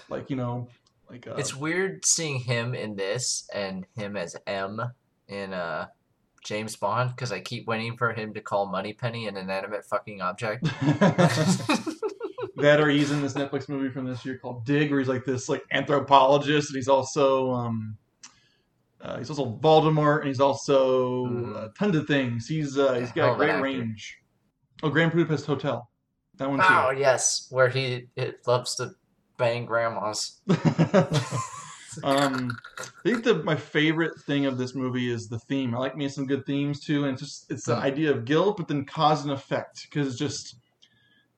like 0.09 0.29
you 0.29 0.35
know 0.35 0.67
like 1.09 1.27
uh, 1.27 1.35
It's 1.35 1.55
weird 1.55 2.05
seeing 2.05 2.39
him 2.39 2.73
in 2.73 2.95
this 2.95 3.47
and 3.53 3.85
him 3.95 4.17
as 4.17 4.35
M 4.47 4.81
in 5.27 5.53
uh, 5.53 5.87
James 6.43 6.75
Bond 6.75 7.11
because 7.11 7.31
I 7.31 7.39
keep 7.39 7.67
waiting 7.67 7.97
for 7.97 8.13
him 8.13 8.33
to 8.33 8.41
call 8.41 8.65
Moneypenny 8.65 9.27
an 9.27 9.37
inanimate 9.37 9.85
fucking 9.85 10.21
object. 10.21 10.63
that 12.57 12.79
or 12.79 12.89
he's 12.89 13.11
in 13.11 13.21
this 13.21 13.33
Netflix 13.33 13.69
movie 13.69 13.89
from 13.89 14.05
this 14.05 14.25
year 14.25 14.37
called 14.37 14.65
Dig, 14.65 14.89
where 14.89 14.99
he's 14.99 15.09
like 15.09 15.25
this 15.25 15.49
like 15.49 15.63
anthropologist, 15.71 16.69
and 16.69 16.75
he's 16.75 16.87
also 16.87 17.51
um, 17.51 17.97
uh, 19.01 19.17
he's 19.17 19.29
also 19.29 19.57
Voldemort, 19.61 20.19
and 20.19 20.27
he's 20.27 20.39
also 20.39 21.53
uh, 21.55 21.67
tons 21.77 21.95
of 21.95 22.07
things. 22.07 22.47
He's 22.47 22.77
uh, 22.77 22.93
he's 22.93 23.11
got 23.11 23.33
of 23.33 23.37
great 23.37 23.51
actor. 23.51 23.63
range. 23.63 24.17
Oh, 24.81 24.89
Grand 24.89 25.11
Budapest 25.11 25.45
Hotel, 25.45 25.87
that 26.37 26.49
one 26.49 26.61
too. 26.61 26.87
Oh 26.87 26.91
yes, 26.91 27.47
where 27.51 27.69
he 27.69 28.09
it 28.15 28.45
loves 28.47 28.75
to 28.75 28.95
bang 29.37 29.65
grandmas. 29.65 30.41
um, 32.03 32.59
I 33.05 33.09
think 33.09 33.23
the 33.23 33.43
my 33.43 33.55
favorite 33.55 34.13
thing 34.25 34.45
of 34.45 34.57
this 34.57 34.75
movie 34.75 35.09
is 35.09 35.27
the 35.27 35.39
theme. 35.39 35.75
I 35.75 35.79
like 35.79 35.95
me 35.97 36.07
some 36.09 36.25
good 36.25 36.45
themes 36.45 36.79
too, 36.85 37.03
and 37.05 37.13
it's 37.13 37.21
just 37.21 37.51
it's 37.51 37.65
the 37.65 37.75
Hmm. 37.75 37.79
idea 37.79 38.11
of 38.11 38.25
guilt, 38.25 38.57
but 38.57 38.67
then 38.67 38.85
cause 38.85 39.23
and 39.23 39.31
effect 39.31 39.87
because 39.89 40.07
it's 40.07 40.17
just 40.17 40.55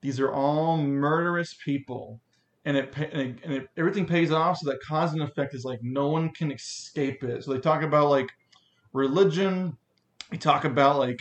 these 0.02 0.20
are 0.20 0.34
all 0.34 0.78
murderous 0.78 1.56
people, 1.66 2.22
and 2.66 2.78
it, 2.78 2.96
and 2.98 3.22
it 3.22 3.46
and 3.46 3.54
it, 3.54 3.68
everything 3.78 4.08
pays 4.08 4.32
off. 4.32 4.58
So 4.60 4.70
that 4.72 4.80
cause 4.88 5.14
and 5.14 5.24
effect 5.24 5.56
is 5.56 5.66
like 5.66 5.80
no 5.84 6.10
one 6.10 6.32
can 6.34 6.52
escape 6.52 7.24
it. 7.24 7.44
So 7.44 7.54
they 7.54 7.60
talk 7.62 7.84
about 7.84 8.10
like 8.10 8.30
religion. 8.94 9.78
We 10.32 10.38
talk 10.38 10.66
about 10.66 11.00
like 11.00 11.20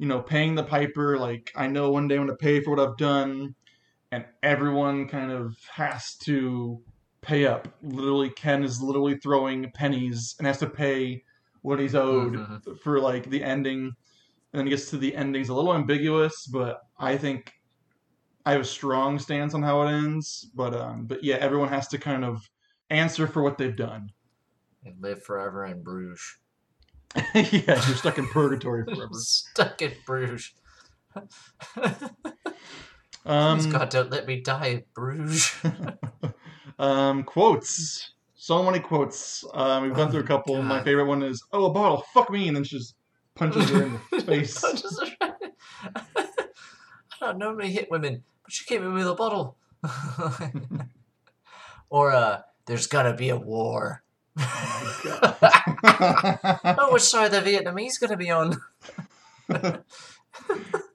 you 0.00 0.06
know 0.08 0.22
paying 0.22 0.56
the 0.56 0.64
piper. 0.64 1.18
Like 1.18 1.52
I 1.56 1.68
know 1.68 1.90
one 1.92 2.08
day 2.08 2.16
I'm 2.16 2.26
going 2.26 2.38
to 2.38 2.44
pay 2.44 2.62
for 2.62 2.70
what 2.72 2.80
I've 2.80 2.98
done, 2.98 3.54
and 4.12 4.26
everyone 4.42 5.08
kind 5.08 5.32
of 5.32 5.56
has 5.72 6.16
to 6.24 6.82
pay 7.22 7.46
up. 7.46 7.68
Literally, 7.82 8.30
Ken 8.30 8.64
is 8.64 8.82
literally 8.82 9.18
throwing 9.18 9.70
pennies 9.72 10.34
and 10.38 10.46
has 10.46 10.58
to 10.60 10.70
pay 10.70 11.22
what 11.62 11.80
he's 11.80 11.94
owed 11.96 12.34
Mhm. 12.34 12.78
for 12.82 13.00
like 13.00 13.30
the 13.30 13.44
ending. 13.44 13.92
And 14.52 14.60
then 14.60 14.66
it 14.68 14.70
gets 14.70 14.90
to 14.90 14.98
the 14.98 15.16
ending's 15.16 15.50
a 15.50 15.54
little 15.54 15.74
ambiguous, 15.74 16.46
but 16.48 16.80
I 16.98 17.18
think 17.18 17.52
I 18.46 18.52
have 18.52 18.62
a 18.62 18.64
strong 18.64 19.18
stance 19.18 19.54
on 19.54 19.62
how 19.62 19.82
it 19.82 19.92
ends. 19.92 20.50
But 20.54 20.74
um, 20.74 21.06
but 21.06 21.24
yeah, 21.24 21.36
everyone 21.36 21.68
has 21.70 21.88
to 21.88 21.98
kind 21.98 22.24
of 22.24 22.42
answer 22.90 23.26
for 23.26 23.42
what 23.42 23.58
they've 23.58 23.76
done. 23.76 24.10
And 24.84 25.00
live 25.00 25.22
forever 25.22 25.64
in 25.64 25.82
Bruges. 25.82 26.36
yeah, 27.34 27.42
you're 27.66 27.96
stuck 27.96 28.18
in 28.18 28.26
purgatory 28.28 28.84
forever. 28.84 29.08
Stuck 29.14 29.82
in 29.82 29.92
Bruges. 30.06 30.52
Um, 33.26 33.58
Please 33.58 33.66
God, 33.66 33.90
don't 33.90 34.10
let 34.10 34.26
me 34.26 34.40
die 34.40 34.66
in 34.66 34.82
Bruges. 34.94 35.54
Um, 36.78 37.24
quotes. 37.24 38.14
So 38.34 38.62
many 38.62 38.80
quotes. 38.80 39.44
Um, 39.52 39.82
we've 39.82 39.94
gone 39.94 40.10
through 40.10 40.22
a 40.22 40.26
couple. 40.26 40.62
My 40.62 40.82
favorite 40.82 41.04
one 41.04 41.22
is, 41.22 41.44
"Oh, 41.52 41.66
a 41.66 41.70
bottle, 41.70 42.02
fuck 42.14 42.30
me," 42.30 42.48
and 42.48 42.56
then 42.56 42.64
she 42.64 42.78
just 42.78 42.94
punches 43.34 43.68
her 43.68 43.82
in 43.82 44.00
the 44.10 44.20
face. 44.22 44.64
I 45.20 45.34
don't 47.20 47.36
normally 47.38 47.70
hit 47.70 47.90
women, 47.90 48.22
but 48.42 48.52
she 48.52 48.64
came 48.64 48.82
in 48.82 48.94
with 48.94 49.06
a 49.06 49.14
bottle. 49.14 49.58
or 51.90 52.12
uh, 52.12 52.40
there's 52.64 52.86
gonna 52.86 53.14
be 53.14 53.28
a 53.28 53.36
war. 53.36 54.02
Oh, 54.38 55.38
which 56.92 57.02
side 57.02 57.32
the 57.32 57.40
Vietnamese 57.40 58.00
gonna 58.00 58.16
be 58.16 58.30
on? 58.30 58.56
he 59.48 59.56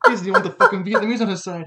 doesn't 0.05 0.27
even 0.27 0.33
want 0.33 0.43
the 0.45 0.55
fucking 0.57 0.83
Vietnamese 0.83 1.21
on 1.21 1.29
his 1.29 1.43
side. 1.43 1.65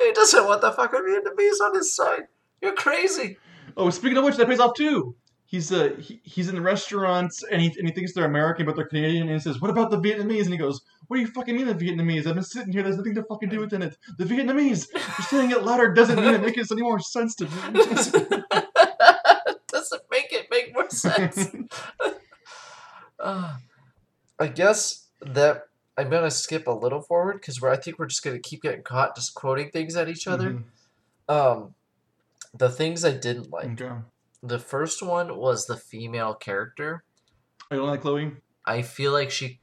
He 0.00 0.12
doesn't 0.12 0.44
want 0.44 0.60
the 0.60 0.72
fucking 0.72 1.00
Vietnamese 1.00 1.60
on 1.64 1.74
his 1.74 1.94
side. 1.94 2.24
You're 2.60 2.74
crazy. 2.74 3.38
Oh, 3.76 3.90
speaking 3.90 4.18
of 4.18 4.24
which, 4.24 4.36
that 4.36 4.48
pays 4.48 4.60
off 4.60 4.74
too. 4.76 5.14
he's 5.46 5.70
uh 5.72 5.90
he, 6.00 6.20
he's 6.24 6.48
in 6.48 6.54
the 6.56 6.60
restaurants 6.60 7.44
and 7.50 7.62
he, 7.62 7.68
and 7.78 7.86
he 7.88 7.94
thinks 7.94 8.12
they're 8.12 8.24
American 8.24 8.66
but 8.66 8.74
they're 8.74 8.86
Canadian 8.86 9.28
and 9.28 9.32
he 9.32 9.38
says, 9.38 9.60
"What 9.60 9.70
about 9.70 9.90
the 9.90 9.98
Vietnamese?" 9.98 10.44
And 10.44 10.52
he 10.52 10.58
goes, 10.58 10.80
"What 11.06 11.16
do 11.16 11.20
you 11.22 11.28
fucking 11.28 11.54
mean 11.54 11.66
the 11.66 11.74
Vietnamese? 11.74 12.26
I've 12.26 12.34
been 12.34 12.42
sitting 12.42 12.72
here. 12.72 12.82
There's 12.82 12.96
nothing 12.96 13.14
to 13.14 13.22
fucking 13.24 13.48
do 13.48 13.60
with 13.60 13.72
in 13.72 13.82
it. 13.82 13.96
The 14.18 14.24
Vietnamese. 14.24 14.88
You're 14.92 15.26
saying 15.28 15.50
it 15.52 15.62
louder 15.62 15.92
doesn't 15.92 16.16
mean 16.16 16.34
it 16.34 16.42
makes 16.42 16.70
any 16.70 16.82
more 16.82 16.98
sense 17.00 17.34
to 17.36 17.44
me." 17.44 17.50
doesn't 19.90 20.02
make 20.10 20.32
it 20.32 20.46
make 20.50 20.72
more 20.74 20.88
sense. 20.90 21.48
Uh, 23.18 23.56
I 24.38 24.48
guess 24.48 25.06
that 25.22 25.68
I'm 25.96 26.10
gonna 26.10 26.30
skip 26.30 26.66
a 26.66 26.70
little 26.72 27.00
forward 27.00 27.40
because 27.40 27.62
we 27.62 27.68
I 27.70 27.76
think 27.76 27.98
we're 27.98 28.06
just 28.06 28.22
gonna 28.22 28.38
keep 28.38 28.62
getting 28.62 28.82
caught 28.82 29.16
just 29.16 29.34
quoting 29.34 29.70
things 29.70 29.96
at 29.96 30.08
each 30.08 30.26
other. 30.26 30.50
Mhm. 30.50 30.64
Um, 31.34 31.74
the 32.52 32.68
things 32.68 33.04
I 33.04 33.12
didn't 33.12 33.50
like. 33.50 33.80
Okay. 33.80 33.94
The 34.42 34.58
first 34.58 35.02
one 35.02 35.36
was 35.38 35.66
the 35.66 35.76
female 35.78 36.34
character. 36.34 37.04
I 37.70 37.76
don't 37.76 37.86
like 37.88 38.02
Chloe. 38.02 38.36
I 38.66 38.82
feel 38.82 39.12
like 39.12 39.30
she 39.30 39.60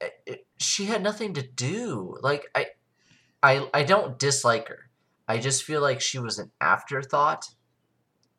it- 0.00 0.20
it- 0.26 0.46
she 0.58 0.86
had 0.86 1.02
nothing 1.02 1.32
to 1.34 1.42
do. 1.42 2.18
Like 2.22 2.46
I 2.56 2.66
I 3.42 3.70
I 3.72 3.84
don't 3.84 4.18
dislike 4.18 4.66
her. 4.66 4.90
I 5.28 5.38
just 5.38 5.62
feel 5.62 5.80
like 5.80 6.00
she 6.00 6.18
was 6.18 6.40
an 6.40 6.50
afterthought 6.60 7.50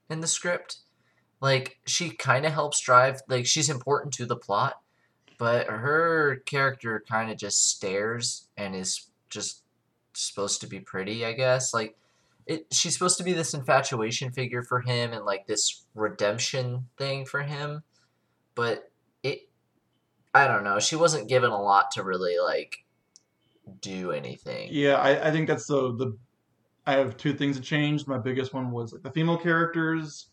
in 0.10 0.20
the 0.20 0.28
script. 0.28 0.80
Like 1.42 1.80
she 1.88 2.12
kind 2.12 2.46
of 2.46 2.54
helps 2.54 2.80
drive 2.80 3.22
like 3.28 3.48
she's 3.48 3.70
important 3.70 4.14
to 4.14 4.28
the 4.28 4.36
plot, 4.36 4.76
but 5.40 5.68
her 5.68 6.44
character 6.46 7.04
kind 7.10 7.32
of 7.32 7.38
just 7.38 7.68
stares 7.70 8.48
and 8.56 8.76
is 8.76 9.08
just 9.30 9.64
supposed 10.14 10.62
to 10.62 10.68
be 10.68 10.80
pretty, 10.80 11.26
I 11.26 11.34
guess. 11.34 11.74
Like 11.74 11.98
it 12.46 12.68
she's 12.72 12.94
supposed 12.94 13.18
to 13.18 13.24
be 13.24 13.34
this 13.34 13.56
infatuation 13.56 14.32
figure 14.32 14.62
for 14.62 14.82
him 14.82 15.14
and 15.14 15.26
like 15.26 15.48
this 15.48 15.84
redemption 15.96 16.88
thing 16.98 17.26
for 17.26 17.42
him, 17.42 17.82
but 18.54 18.92
it 19.24 19.50
I 20.36 20.48
don't 20.48 20.64
know. 20.64 20.80
She 20.80 20.96
wasn't 20.96 21.28
given 21.28 21.50
a 21.50 21.62
lot 21.62 21.90
to 21.92 22.04
really 22.04 22.38
like 22.38 22.86
do 23.82 24.12
anything. 24.12 24.70
Yeah, 24.72 24.96
I, 24.96 25.30
I 25.30 25.32
think 25.32 25.48
that's 25.48 25.66
the 25.66 25.96
the. 25.96 26.18
I 26.86 26.94
have 26.94 27.16
two 27.16 27.34
things 27.34 27.58
that 27.58 27.64
changed. 27.64 28.08
My 28.08 28.18
biggest 28.18 28.54
one 28.54 28.72
was 28.72 28.92
like 28.92 29.04
the 29.04 29.12
female 29.12 29.38
characters 29.38 30.31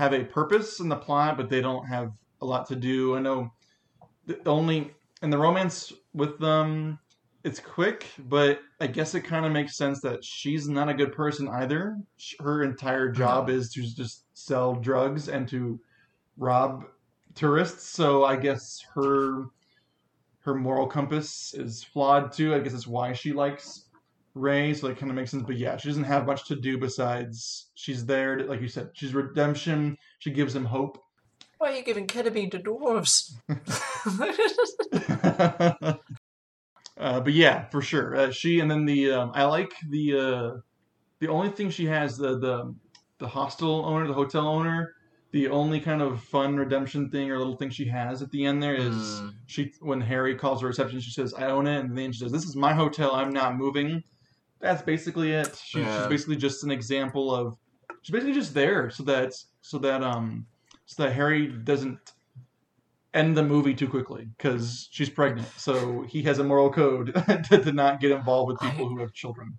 have 0.00 0.14
a 0.14 0.24
purpose 0.24 0.80
in 0.80 0.88
the 0.88 0.96
plot, 0.96 1.36
but 1.36 1.50
they 1.50 1.60
don't 1.60 1.84
have 1.84 2.10
a 2.40 2.46
lot 2.46 2.66
to 2.68 2.74
do. 2.74 3.16
I 3.16 3.20
know 3.20 3.52
the 4.24 4.40
only 4.48 4.94
in 5.22 5.28
the 5.28 5.36
romance 5.36 5.92
with 6.14 6.38
them, 6.38 6.98
it's 7.44 7.60
quick, 7.60 8.06
but 8.18 8.60
I 8.80 8.86
guess 8.86 9.14
it 9.14 9.20
kind 9.22 9.44
of 9.44 9.52
makes 9.52 9.76
sense 9.76 10.00
that 10.00 10.24
she's 10.24 10.68
not 10.68 10.88
a 10.88 10.94
good 10.94 11.12
person 11.12 11.48
either. 11.48 11.98
Her 12.38 12.62
entire 12.62 13.10
job 13.10 13.50
uh-huh. 13.50 13.58
is 13.58 13.72
to 13.74 13.82
just 13.82 14.24
sell 14.32 14.74
drugs 14.74 15.28
and 15.28 15.46
to 15.48 15.78
rob 16.38 16.84
tourists. 17.34 17.84
So 17.84 18.24
I 18.24 18.36
guess 18.36 18.82
her 18.94 19.48
her 20.40 20.54
moral 20.54 20.86
compass 20.86 21.52
is 21.52 21.84
flawed 21.84 22.32
too. 22.32 22.54
I 22.54 22.60
guess 22.60 22.72
that's 22.72 22.86
why 22.86 23.12
she 23.12 23.34
likes 23.34 23.89
Ray. 24.34 24.74
So 24.74 24.88
that 24.88 24.98
kind 24.98 25.10
of 25.10 25.16
makes 25.16 25.30
sense. 25.30 25.44
But 25.46 25.56
yeah, 25.56 25.76
she 25.76 25.88
doesn't 25.88 26.04
have 26.04 26.26
much 26.26 26.46
to 26.48 26.56
do 26.56 26.78
besides 26.78 27.70
she's 27.74 28.06
there. 28.06 28.36
To, 28.36 28.44
like 28.44 28.60
you 28.60 28.68
said, 28.68 28.90
she's 28.94 29.14
redemption. 29.14 29.96
She 30.18 30.30
gives 30.30 30.54
him 30.54 30.64
hope. 30.64 31.02
Why 31.58 31.72
are 31.72 31.76
you 31.76 31.84
giving 31.84 32.06
ketamine 32.06 32.50
to 32.52 32.58
dwarves? 32.58 33.32
uh, 36.98 37.20
but 37.20 37.32
yeah, 37.32 37.68
for 37.68 37.82
sure, 37.82 38.16
uh, 38.16 38.30
she 38.30 38.60
and 38.60 38.70
then 38.70 38.86
the 38.86 39.12
um, 39.12 39.32
I 39.34 39.44
like 39.44 39.72
the 39.90 40.18
uh, 40.18 40.50
the 41.18 41.28
only 41.28 41.50
thing 41.50 41.70
she 41.70 41.86
has 41.86 42.16
the 42.16 42.38
the 42.38 42.74
the 43.18 43.28
hostel 43.28 43.84
owner, 43.84 44.06
the 44.06 44.14
hotel 44.14 44.46
owner. 44.46 44.94
The 45.32 45.48
only 45.48 45.78
kind 45.78 46.02
of 46.02 46.20
fun 46.24 46.56
redemption 46.56 47.08
thing 47.08 47.30
or 47.30 47.38
little 47.38 47.54
thing 47.56 47.70
she 47.70 47.84
has 47.86 48.20
at 48.20 48.32
the 48.32 48.46
end 48.46 48.60
there 48.60 48.74
is 48.74 49.20
Mm. 49.20 49.34
she 49.46 49.72
when 49.80 50.00
Harry 50.00 50.34
calls 50.34 50.60
her 50.62 50.66
reception, 50.66 50.98
she 50.98 51.12
says, 51.12 51.32
"I 51.34 51.50
own 51.50 51.68
it," 51.68 51.84
and 51.84 51.96
then 51.96 52.10
she 52.10 52.18
says, 52.20 52.32
"This 52.32 52.44
is 52.44 52.56
my 52.56 52.72
hotel. 52.74 53.12
I'm 53.14 53.32
not 53.32 53.56
moving." 53.56 54.02
That's 54.60 54.82
basically 54.82 55.32
it. 55.32 55.60
She, 55.64 55.80
Yeah. 55.80 56.02
She's 56.02 56.08
basically 56.08 56.36
just 56.36 56.64
an 56.64 56.70
example 56.70 57.34
of. 57.34 57.56
She's 58.02 58.12
basically 58.12 58.34
just 58.34 58.54
there 58.54 58.90
so 58.90 59.02
that 59.04 59.34
so 59.60 59.78
that 59.78 60.02
um 60.02 60.46
so 60.86 61.02
that 61.02 61.12
Harry 61.12 61.46
doesn't 61.48 61.98
end 63.12 63.36
the 63.36 63.42
movie 63.42 63.74
too 63.74 63.88
quickly 63.88 64.28
because 64.36 64.88
she's 64.90 65.10
pregnant. 65.10 65.48
So 65.56 66.02
he 66.02 66.22
has 66.22 66.38
a 66.38 66.44
moral 66.44 66.70
code 66.70 67.12
to, 67.50 67.58
to 67.58 67.72
not 67.72 68.00
get 68.00 68.10
involved 68.12 68.52
with 68.52 68.60
people 68.60 68.88
who 68.88 68.98
have 69.00 69.12
children. 69.12 69.58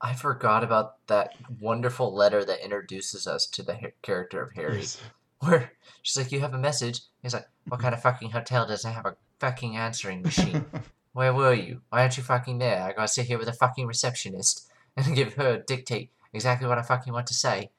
I 0.00 0.14
forgot 0.14 0.64
about 0.64 1.06
that 1.08 1.34
wonderful 1.60 2.14
letter 2.14 2.42
that 2.44 2.64
introduces 2.64 3.26
us 3.26 3.46
to 3.48 3.62
the 3.62 3.74
ha- 3.74 3.92
character 4.00 4.42
of 4.42 4.52
Harry. 4.52 4.78
Yes. 4.78 5.00
Where 5.40 5.72
she's 6.02 6.16
like, 6.16 6.32
"You 6.32 6.40
have 6.40 6.54
a 6.54 6.58
message." 6.58 7.00
He's 7.22 7.34
like, 7.34 7.48
"What 7.68 7.80
kind 7.80 7.94
of 7.94 8.00
fucking 8.02 8.30
hotel 8.30 8.66
doesn't 8.66 8.92
have 8.92 9.06
a 9.06 9.16
fucking 9.38 9.76
answering 9.76 10.22
machine? 10.22 10.64
Where 11.12 11.34
were 11.34 11.54
you? 11.54 11.82
Why 11.88 12.02
aren't 12.02 12.16
you 12.16 12.22
fucking 12.22 12.58
there? 12.58 12.82
I 12.82 12.92
gotta 12.92 13.08
sit 13.08 13.26
here 13.26 13.38
with 13.38 13.48
a 13.48 13.52
fucking 13.52 13.86
receptionist 13.86 14.68
and 14.96 15.16
give 15.16 15.34
her 15.34 15.62
dictate 15.66 16.10
exactly 16.32 16.68
what 16.68 16.78
I 16.78 16.82
fucking 16.82 17.12
want 17.12 17.26
to 17.28 17.34
say." 17.34 17.70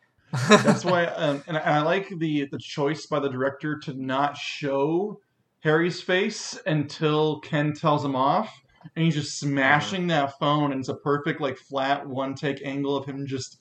That's 0.50 0.86
why, 0.86 1.06
um, 1.18 1.44
and, 1.48 1.58
I, 1.58 1.62
and 1.62 1.76
I 1.76 1.82
like 1.82 2.10
the 2.10 2.48
the 2.52 2.60
choice 2.60 3.06
by 3.06 3.20
the 3.20 3.30
director 3.30 3.78
to 3.80 3.94
not 3.94 4.38
show 4.38 5.20
Harry's 5.62 6.02
face 6.02 6.58
until 6.66 7.40
Ken 7.40 7.74
tells 7.74 8.04
him 8.04 8.16
off, 8.16 8.62
and 8.96 9.06
he's 9.06 9.16
just 9.16 9.40
smashing 9.40 10.08
that 10.08 10.38
phone, 10.40 10.72
and 10.72 10.80
it's 10.80 10.90
a 10.90 10.96
perfect 10.96 11.42
like 11.42 11.58
flat 11.58 12.08
one 12.08 12.36
take 12.36 12.62
angle 12.66 12.96
of 12.96 13.06
him 13.06 13.26
just 13.28 13.58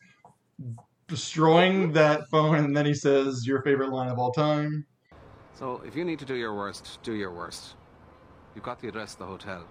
destroying 1.07 1.93
that 1.93 2.29
phone, 2.31 2.57
and 2.57 2.77
then 2.77 2.87
he 2.87 2.95
says, 2.95 3.47
"Your 3.47 3.63
favorite 3.63 3.91
line 3.91 4.11
of 4.11 4.19
all 4.19 4.33
time." 4.33 4.87
So 5.59 5.83
if 5.87 5.95
you 5.95 6.05
need 6.05 6.19
to 6.21 6.25
do 6.25 6.35
your 6.35 6.55
worst, 6.55 6.99
do 7.03 7.13
your 7.13 7.33
worst. 7.33 7.75
You've 8.61 8.67
got 8.67 8.81
the 8.83 8.89
address 8.89 9.15
of 9.15 9.21
the 9.21 9.25
hotel. 9.25 9.65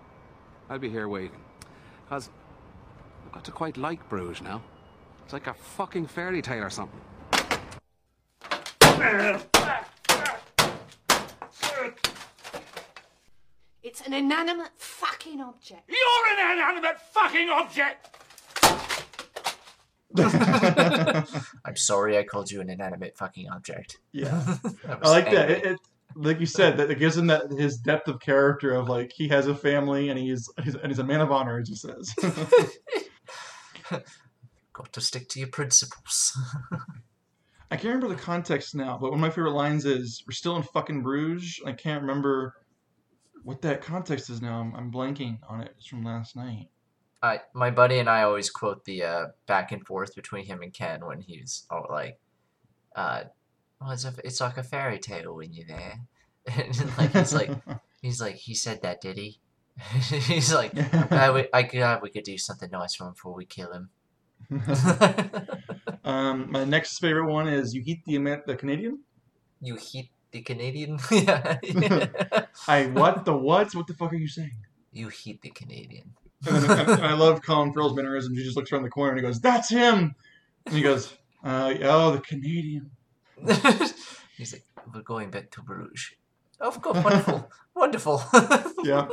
I'll 0.68 0.80
be 0.80 0.90
here 0.90 1.08
waiting. 1.08 1.44
Because 2.06 2.32
I've 3.28 3.32
got 3.34 3.44
to 3.44 3.52
quite 3.52 3.78
like 3.78 4.10
Bruges 4.10 4.42
now. 4.42 4.64
It's 5.24 5.32
like 5.32 5.46
a 5.46 5.54
fucking 5.54 6.08
fairy 6.08 6.42
tale 6.42 6.64
or 6.64 6.72
something. 6.72 7.00
It's 13.84 14.02
an 14.08 14.14
inanimate 14.14 14.72
fucking 14.78 15.40
object. 15.40 15.88
You're 15.88 16.34
an 16.34 16.58
inanimate 16.58 17.00
fucking 17.14 17.50
object! 17.52 18.18
I'm 21.64 21.76
sorry 21.76 22.18
I 22.18 22.24
called 22.24 22.50
you 22.50 22.60
an 22.60 22.72
inanimate 22.72 23.16
fucking 23.16 23.50
object. 23.52 24.00
Yeah, 24.14 24.56
I 24.88 24.94
I 25.04 25.10
like 25.10 25.26
was 25.26 25.34
that. 25.36 25.52
It, 25.52 25.66
it, 25.66 25.80
like 26.16 26.40
you 26.40 26.46
said, 26.46 26.78
that 26.78 26.92
it 26.92 27.00
gives 27.00 27.18
him 27.18 27.28
that 27.28 27.52
his 27.52 27.78
depth 27.78 28.08
of 28.08 28.20
character 28.20 28.74
of 28.74 28.90
like 28.90 29.12
he 29.14 29.28
has 29.30 29.48
a 29.48 29.56
family 29.56 30.10
and 30.10 30.20
he's 30.20 30.50
he's, 30.64 30.76
and 30.76 30.88
he's 30.88 31.00
a 31.00 31.04
man 31.04 31.22
of 31.22 31.32
honor, 31.32 31.60
as 31.60 31.70
he 31.70 31.76
says. 31.76 32.14
Got 34.74 34.94
to 34.94 35.02
stick 35.02 35.30
to 35.30 35.40
your 35.40 35.50
principles. 35.50 36.38
I 37.72 37.76
can't 37.76 37.94
remember 37.94 38.08
the 38.08 38.16
context 38.22 38.74
now, 38.74 38.98
but 39.00 39.12
one 39.12 39.20
of 39.20 39.22
my 39.22 39.30
favorite 39.30 39.54
lines 39.54 39.86
is 39.86 40.24
"We're 40.28 40.32
still 40.32 40.56
in 40.56 40.64
fucking 40.64 41.04
Bruges." 41.04 41.62
I 41.66 41.74
can't 41.74 42.02
remember 42.02 42.56
what 43.44 43.62
that 43.62 43.82
context 43.82 44.30
is 44.30 44.42
now. 44.42 44.60
I'm, 44.60 44.76
I'm 44.76 44.92
blanking 44.92 45.38
on 45.48 45.62
it. 45.62 45.74
It's 45.78 45.88
from 45.88 46.04
last 46.04 46.36
night. 46.36 46.70
I 47.22 47.42
my 47.54 47.70
buddy 47.70 48.00
and 48.00 48.10
I 48.10 48.24
always 48.24 48.50
quote 48.50 48.86
the 48.86 49.04
uh, 49.04 49.26
back 49.46 49.72
and 49.72 49.86
forth 49.86 50.16
between 50.16 50.46
him 50.46 50.62
and 50.62 50.74
Ken 50.74 51.06
when 51.06 51.22
he's 51.22 51.66
all 51.70 51.86
like, 51.90 52.18
uh, 52.96 53.24
"Well, 53.80 53.92
it's 53.92 54.06
a, 54.06 54.14
it's 54.24 54.42
like 54.42 54.58
a 54.58 54.64
fairy 54.64 55.00
tale 55.00 55.36
when 55.36 55.54
you're 55.54 55.68
there," 55.68 56.00
and 56.48 56.98
like 56.98 57.14
he's 57.14 57.34
like 57.34 57.52
he's 58.02 58.22
like 58.22 58.36
he 58.36 58.54
said 58.54 58.82
that 58.82 59.02
did 59.02 59.18
he? 59.18 59.40
he's 60.10 60.54
like, 60.54 60.74
I'm 60.94 61.08
glad 61.08 61.34
we, 61.34 61.48
I 61.54 61.62
glad 61.62 62.02
we 62.02 62.10
could 62.10 62.24
do 62.24 62.38
something 62.38 62.70
nice 62.70 62.96
for 62.96 63.06
him 63.08 63.14
before 63.14 63.34
we 63.34 63.46
kill 63.46 63.72
him. 63.72 63.90
um, 66.04 66.52
my 66.52 66.66
next 66.66 67.00
favorite 67.00 67.32
one 67.32 67.48
is 67.48 67.74
"You 67.74 67.82
Heat 67.82 68.04
the 68.06 68.18
the 68.46 68.56
Canadian." 68.56 69.00
You 69.62 69.76
heat 69.76 70.10
the 70.32 70.42
Canadian? 70.42 71.00
yeah. 71.12 71.58
I 72.68 72.88
what 72.88 73.26
the 73.26 73.36
what? 73.36 73.74
What 73.76 73.88
the 73.88 73.94
fuck 73.94 74.14
are 74.14 74.16
you 74.16 74.28
saying? 74.28 74.58
You 74.92 75.10
heat 75.10 75.42
the 75.42 75.50
Canadian. 75.50 76.14
And, 76.48 76.64
then, 76.64 76.80
and, 76.80 76.90
and 76.90 77.06
I 77.06 77.14
love 77.14 77.42
Colin 77.42 77.74
Farrell's 77.74 77.96
mannerisms. 77.96 78.38
He 78.38 78.44
just 78.44 78.56
looks 78.56 78.72
around 78.72 78.84
the 78.84 78.90
corner 78.90 79.12
and 79.12 79.20
he 79.20 79.26
goes, 79.26 79.42
"That's 79.42 79.70
him," 79.70 80.16
and 80.66 80.76
he 80.76 80.82
goes, 80.82 81.14
uh, 81.44 81.74
"Oh, 81.84 82.12
the 82.12 82.22
Canadian." 82.22 82.92
He's 84.38 84.54
like, 84.54 84.66
we're 84.94 85.02
going 85.02 85.30
back 85.32 85.52
to 85.52 85.62
Bruges. 85.62 86.12
Of 86.60 86.82
course, 86.82 87.04
wonderful, 87.04 87.50
wonderful. 87.76 88.24
Yeah. 88.84 89.08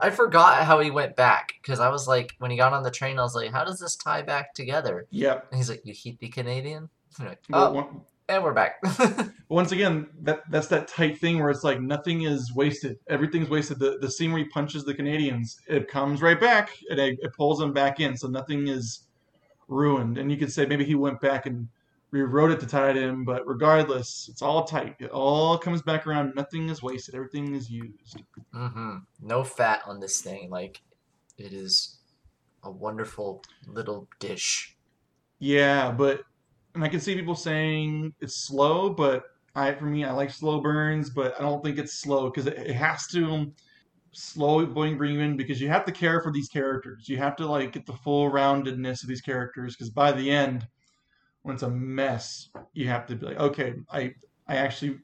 I 0.00 0.10
forgot 0.10 0.64
how 0.64 0.80
he 0.80 0.90
went 0.90 1.16
back 1.16 1.54
because 1.62 1.80
I 1.80 1.88
was 1.88 2.08
like, 2.08 2.34
when 2.38 2.50
he 2.50 2.56
got 2.56 2.72
on 2.72 2.82
the 2.82 2.90
train, 2.90 3.18
I 3.18 3.22
was 3.22 3.34
like, 3.34 3.52
how 3.52 3.64
does 3.64 3.78
this 3.78 3.96
tie 3.96 4.22
back 4.22 4.52
together? 4.54 5.06
Yep. 5.10 5.46
And 5.50 5.58
he's 5.58 5.70
like, 5.70 5.82
you 5.84 5.92
heat 5.94 6.18
the 6.18 6.28
Canadian? 6.28 6.88
I'm 7.18 7.26
like, 7.26 7.38
Well, 7.48 7.66
oh, 7.68 7.72
one- 7.72 8.00
and 8.28 8.42
we're 8.42 8.54
back. 8.54 8.82
once 9.50 9.72
again, 9.72 10.08
that 10.22 10.50
that's 10.50 10.68
that 10.68 10.88
tight 10.88 11.18
thing 11.18 11.38
where 11.38 11.50
it's 11.50 11.62
like 11.62 11.80
nothing 11.80 12.22
is 12.22 12.54
wasted. 12.54 12.98
Everything's 13.08 13.50
wasted. 13.50 13.78
The 13.78 13.98
the 14.00 14.10
scene 14.10 14.32
where 14.32 14.42
he 14.42 14.48
punches 14.48 14.84
the 14.84 14.94
Canadians, 14.94 15.60
it 15.68 15.88
comes 15.88 16.22
right 16.22 16.40
back 16.40 16.70
and 16.88 16.98
it, 16.98 17.18
it 17.20 17.34
pulls 17.34 17.58
them 17.58 17.74
back 17.74 18.00
in, 18.00 18.16
so 18.16 18.26
nothing 18.26 18.68
is 18.68 19.00
ruined. 19.68 20.16
And 20.16 20.30
you 20.30 20.38
could 20.38 20.50
say 20.50 20.64
maybe 20.64 20.84
he 20.86 20.94
went 20.94 21.20
back 21.20 21.44
and 21.44 21.68
rewrote 22.14 22.52
it 22.52 22.60
to 22.60 22.66
tie 22.66 22.90
it 22.90 22.96
in, 22.96 23.24
but 23.24 23.46
regardless, 23.46 24.28
it's 24.30 24.40
all 24.40 24.62
tight. 24.64 24.94
It 25.00 25.10
all 25.10 25.58
comes 25.58 25.82
back 25.82 26.06
around. 26.06 26.34
Nothing 26.36 26.68
is 26.68 26.80
wasted. 26.80 27.16
Everything 27.16 27.54
is 27.56 27.68
used. 27.68 28.22
Mm-hmm. 28.54 28.98
No 29.20 29.42
fat 29.42 29.82
on 29.84 29.98
this 29.98 30.20
thing. 30.20 30.48
Like, 30.48 30.80
it 31.38 31.52
is 31.52 31.98
a 32.62 32.70
wonderful 32.70 33.42
little 33.66 34.08
dish. 34.20 34.76
Yeah, 35.40 35.90
but 35.90 36.22
and 36.74 36.84
I 36.84 36.88
can 36.88 37.00
see 37.00 37.16
people 37.16 37.34
saying 37.34 38.14
it's 38.20 38.36
slow, 38.36 38.90
but 38.90 39.24
I 39.56 39.72
for 39.74 39.86
me 39.86 40.04
I 40.04 40.12
like 40.12 40.30
slow 40.30 40.60
burns, 40.60 41.10
but 41.10 41.34
I 41.36 41.42
don't 41.42 41.64
think 41.64 41.78
it's 41.78 41.94
slow 41.94 42.30
because 42.30 42.46
it, 42.46 42.56
it 42.58 42.74
has 42.74 43.08
to 43.08 43.52
slow 44.12 44.64
bring 44.66 44.96
bring 44.96 45.14
you 45.14 45.20
in 45.20 45.36
because 45.36 45.60
you 45.60 45.68
have 45.68 45.84
to 45.86 45.92
care 45.92 46.22
for 46.22 46.30
these 46.30 46.48
characters. 46.48 47.08
You 47.08 47.16
have 47.18 47.34
to 47.36 47.46
like 47.46 47.72
get 47.72 47.86
the 47.86 47.92
full 47.92 48.30
roundedness 48.30 49.02
of 49.02 49.08
these 49.08 49.20
characters 49.20 49.74
because 49.74 49.90
by 49.90 50.12
the 50.12 50.30
end, 50.30 50.68
when 51.44 51.54
it's 51.54 51.62
a 51.62 51.70
mess, 51.70 52.48
you 52.72 52.88
have 52.88 53.06
to 53.06 53.14
be 53.16 53.26
like, 53.26 53.38
okay, 53.38 53.74
I 53.90 54.14
I 54.48 54.56
actually 54.56 54.98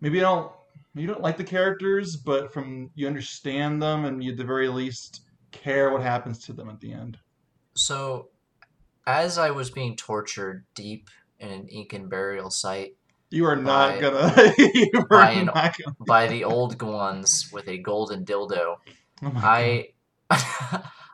maybe 0.00 0.20
I 0.20 0.22
don't 0.22 0.52
you 0.94 1.06
don't 1.08 1.20
like 1.22 1.36
the 1.36 1.44
characters, 1.44 2.14
but 2.16 2.52
from 2.52 2.90
you 2.94 3.06
understand 3.08 3.82
them 3.82 4.04
and 4.04 4.22
you 4.22 4.30
at 4.32 4.38
the 4.38 4.44
very 4.44 4.68
least 4.68 5.22
care 5.50 5.90
what 5.90 6.02
happens 6.02 6.38
to 6.46 6.52
them 6.52 6.68
at 6.68 6.80
the 6.80 6.92
end. 6.92 7.18
So, 7.74 8.28
as 9.06 9.36
I 9.38 9.50
was 9.50 9.70
being 9.70 9.96
tortured 9.96 10.64
deep 10.74 11.08
in 11.40 11.48
an 11.50 11.66
Incan 11.68 12.08
burial 12.08 12.50
site, 12.50 12.94
You 13.30 13.46
are 13.46 13.56
not 13.56 13.94
by- 13.94 14.00
gonna. 14.00 14.54
by, 15.10 15.30
an, 15.32 15.46
not 15.46 15.76
gonna. 15.76 15.96
by 16.06 16.26
the 16.28 16.44
old 16.44 16.80
ones 16.80 17.50
with 17.52 17.66
a 17.68 17.78
golden 17.78 18.24
dildo, 18.24 18.76
Oh 19.22 19.32
I 19.36 19.88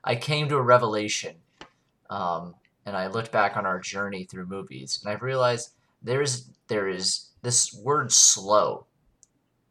I 0.05 0.17
came 0.17 0.49
to 0.51 0.57
a 0.57 0.63
revelation, 0.63 1.37
um, 2.11 2.55
and 2.87 2.97
I 2.97 3.09
looked 3.09 3.33
back 3.33 3.57
on 3.57 3.67
our 3.67 3.81
journey 3.81 4.25
through 4.25 4.47
movies, 4.47 5.01
and 5.03 5.13
I 5.13 5.19
realized 5.19 5.75
there 6.03 6.23
is 6.23 6.51
there 6.69 6.89
is 6.89 7.31
this 7.43 7.73
word 7.75 8.13
slow 8.13 8.87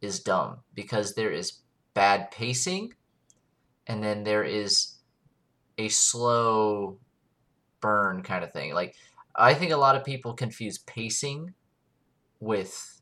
is 0.02 0.22
dumb 0.22 0.60
because 0.74 1.14
there 1.16 1.32
is 1.32 1.60
bad 1.94 2.32
pacing, 2.32 2.94
and 3.88 4.04
then 4.04 4.24
there 4.24 4.44
is 4.44 4.96
a 5.78 5.90
slow 5.90 7.00
burn 7.82 8.24
kind 8.24 8.44
of 8.44 8.52
thing. 8.52 8.74
Like 8.74 8.96
I 9.36 9.54
think 9.54 9.72
a 9.72 9.78
lot 9.78 9.96
of 9.96 10.04
people 10.04 10.34
confuse 10.34 10.80
pacing 10.80 11.54
with 12.40 13.02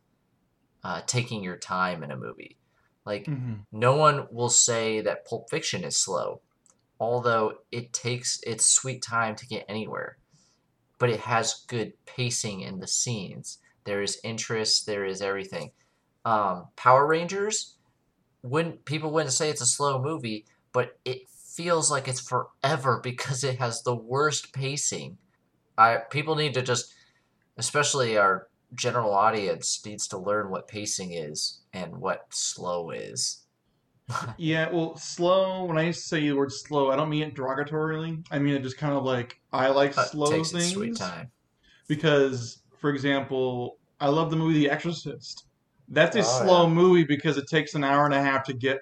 uh, 0.84 1.02
taking 1.06 1.44
your 1.44 1.58
time 1.58 2.04
in 2.04 2.12
a 2.12 2.18
movie. 2.18 2.58
Like 3.06 3.26
Mhm. 3.26 3.66
no 3.72 3.96
one 3.96 4.28
will 4.32 4.50
say 4.50 5.02
that 5.02 5.26
Pulp 5.26 5.50
Fiction 5.50 5.84
is 5.84 5.98
slow, 5.98 6.42
although 7.00 7.54
it 7.72 7.94
takes 7.94 8.40
its 8.44 8.66
sweet 8.66 9.02
time 9.02 9.36
to 9.36 9.48
get 9.48 9.66
anywhere. 9.68 10.18
But 11.00 11.10
it 11.10 11.22
has 11.22 11.66
good 11.68 11.94
pacing 12.06 12.62
in 12.62 12.80
the 12.80 12.88
scenes. 12.88 13.60
There 13.84 14.02
is 14.02 14.20
interest. 14.24 14.86
There 14.86 15.06
is 15.06 15.22
everything. 15.22 15.72
Um, 16.26 16.68
Power 16.76 17.08
Rangers, 17.08 17.76
when 18.42 18.74
people 18.74 19.12
wouldn't 19.12 19.34
say 19.34 19.50
it's 19.50 19.62
a 19.62 19.66
slow 19.66 20.02
movie, 20.02 20.46
but 20.74 20.98
it 21.06 21.30
feels 21.30 21.90
like 21.90 22.08
it's 22.08 22.20
forever 22.20 23.00
because 23.04 23.44
it 23.44 23.60
has 23.60 23.82
the 23.82 23.96
worst 23.96 24.54
pacing. 24.54 25.18
I 25.78 25.98
people 26.10 26.36
need 26.36 26.54
to 26.56 26.62
just, 26.62 26.94
especially 27.58 28.18
our 28.18 28.48
general 28.74 29.14
audience, 29.14 29.82
needs 29.86 30.08
to 30.10 30.18
learn 30.18 30.50
what 30.50 30.68
pacing 30.68 31.14
is 31.14 31.62
and 31.74 31.98
what 31.98 32.26
slow 32.30 32.90
is. 32.90 33.44
Yeah, 34.38 34.70
well, 34.72 34.96
slow. 34.98 35.66
When 35.66 35.78
I 35.78 35.92
say 35.92 36.22
the 36.22 36.34
word 36.34 36.52
slow, 36.52 36.92
I 36.92 36.96
don't 36.96 37.10
mean 37.10 37.24
it 37.24 37.36
derogatorily. 37.36 38.26
I 38.32 38.40
mean 38.40 38.56
it 38.56 38.64
just 38.64 38.78
kind 38.78 38.94
of 38.94 39.04
like 39.04 39.40
I 39.52 39.68
like 39.70 39.98
Uh, 39.98 40.04
slow 40.06 40.32
takes 40.32 40.52
things. 40.52 40.66
its 40.66 40.74
sweet 40.74 40.96
time. 40.96 41.32
Because, 41.88 42.64
for 42.80 42.90
example, 42.90 43.78
I 44.00 44.10
love 44.10 44.30
the 44.30 44.36
movie 44.38 44.60
The 44.60 44.70
Exorcist. 44.70 45.46
That's 45.90 46.16
a 46.16 46.20
Oh, 46.20 46.24
slow 46.44 46.68
yeah. 46.68 46.74
movie 46.74 47.04
because 47.06 47.38
it 47.38 47.48
takes 47.48 47.74
an 47.76 47.84
hour 47.84 48.06
and 48.06 48.14
a 48.14 48.22
half 48.22 48.44
to 48.46 48.54
get. 48.54 48.80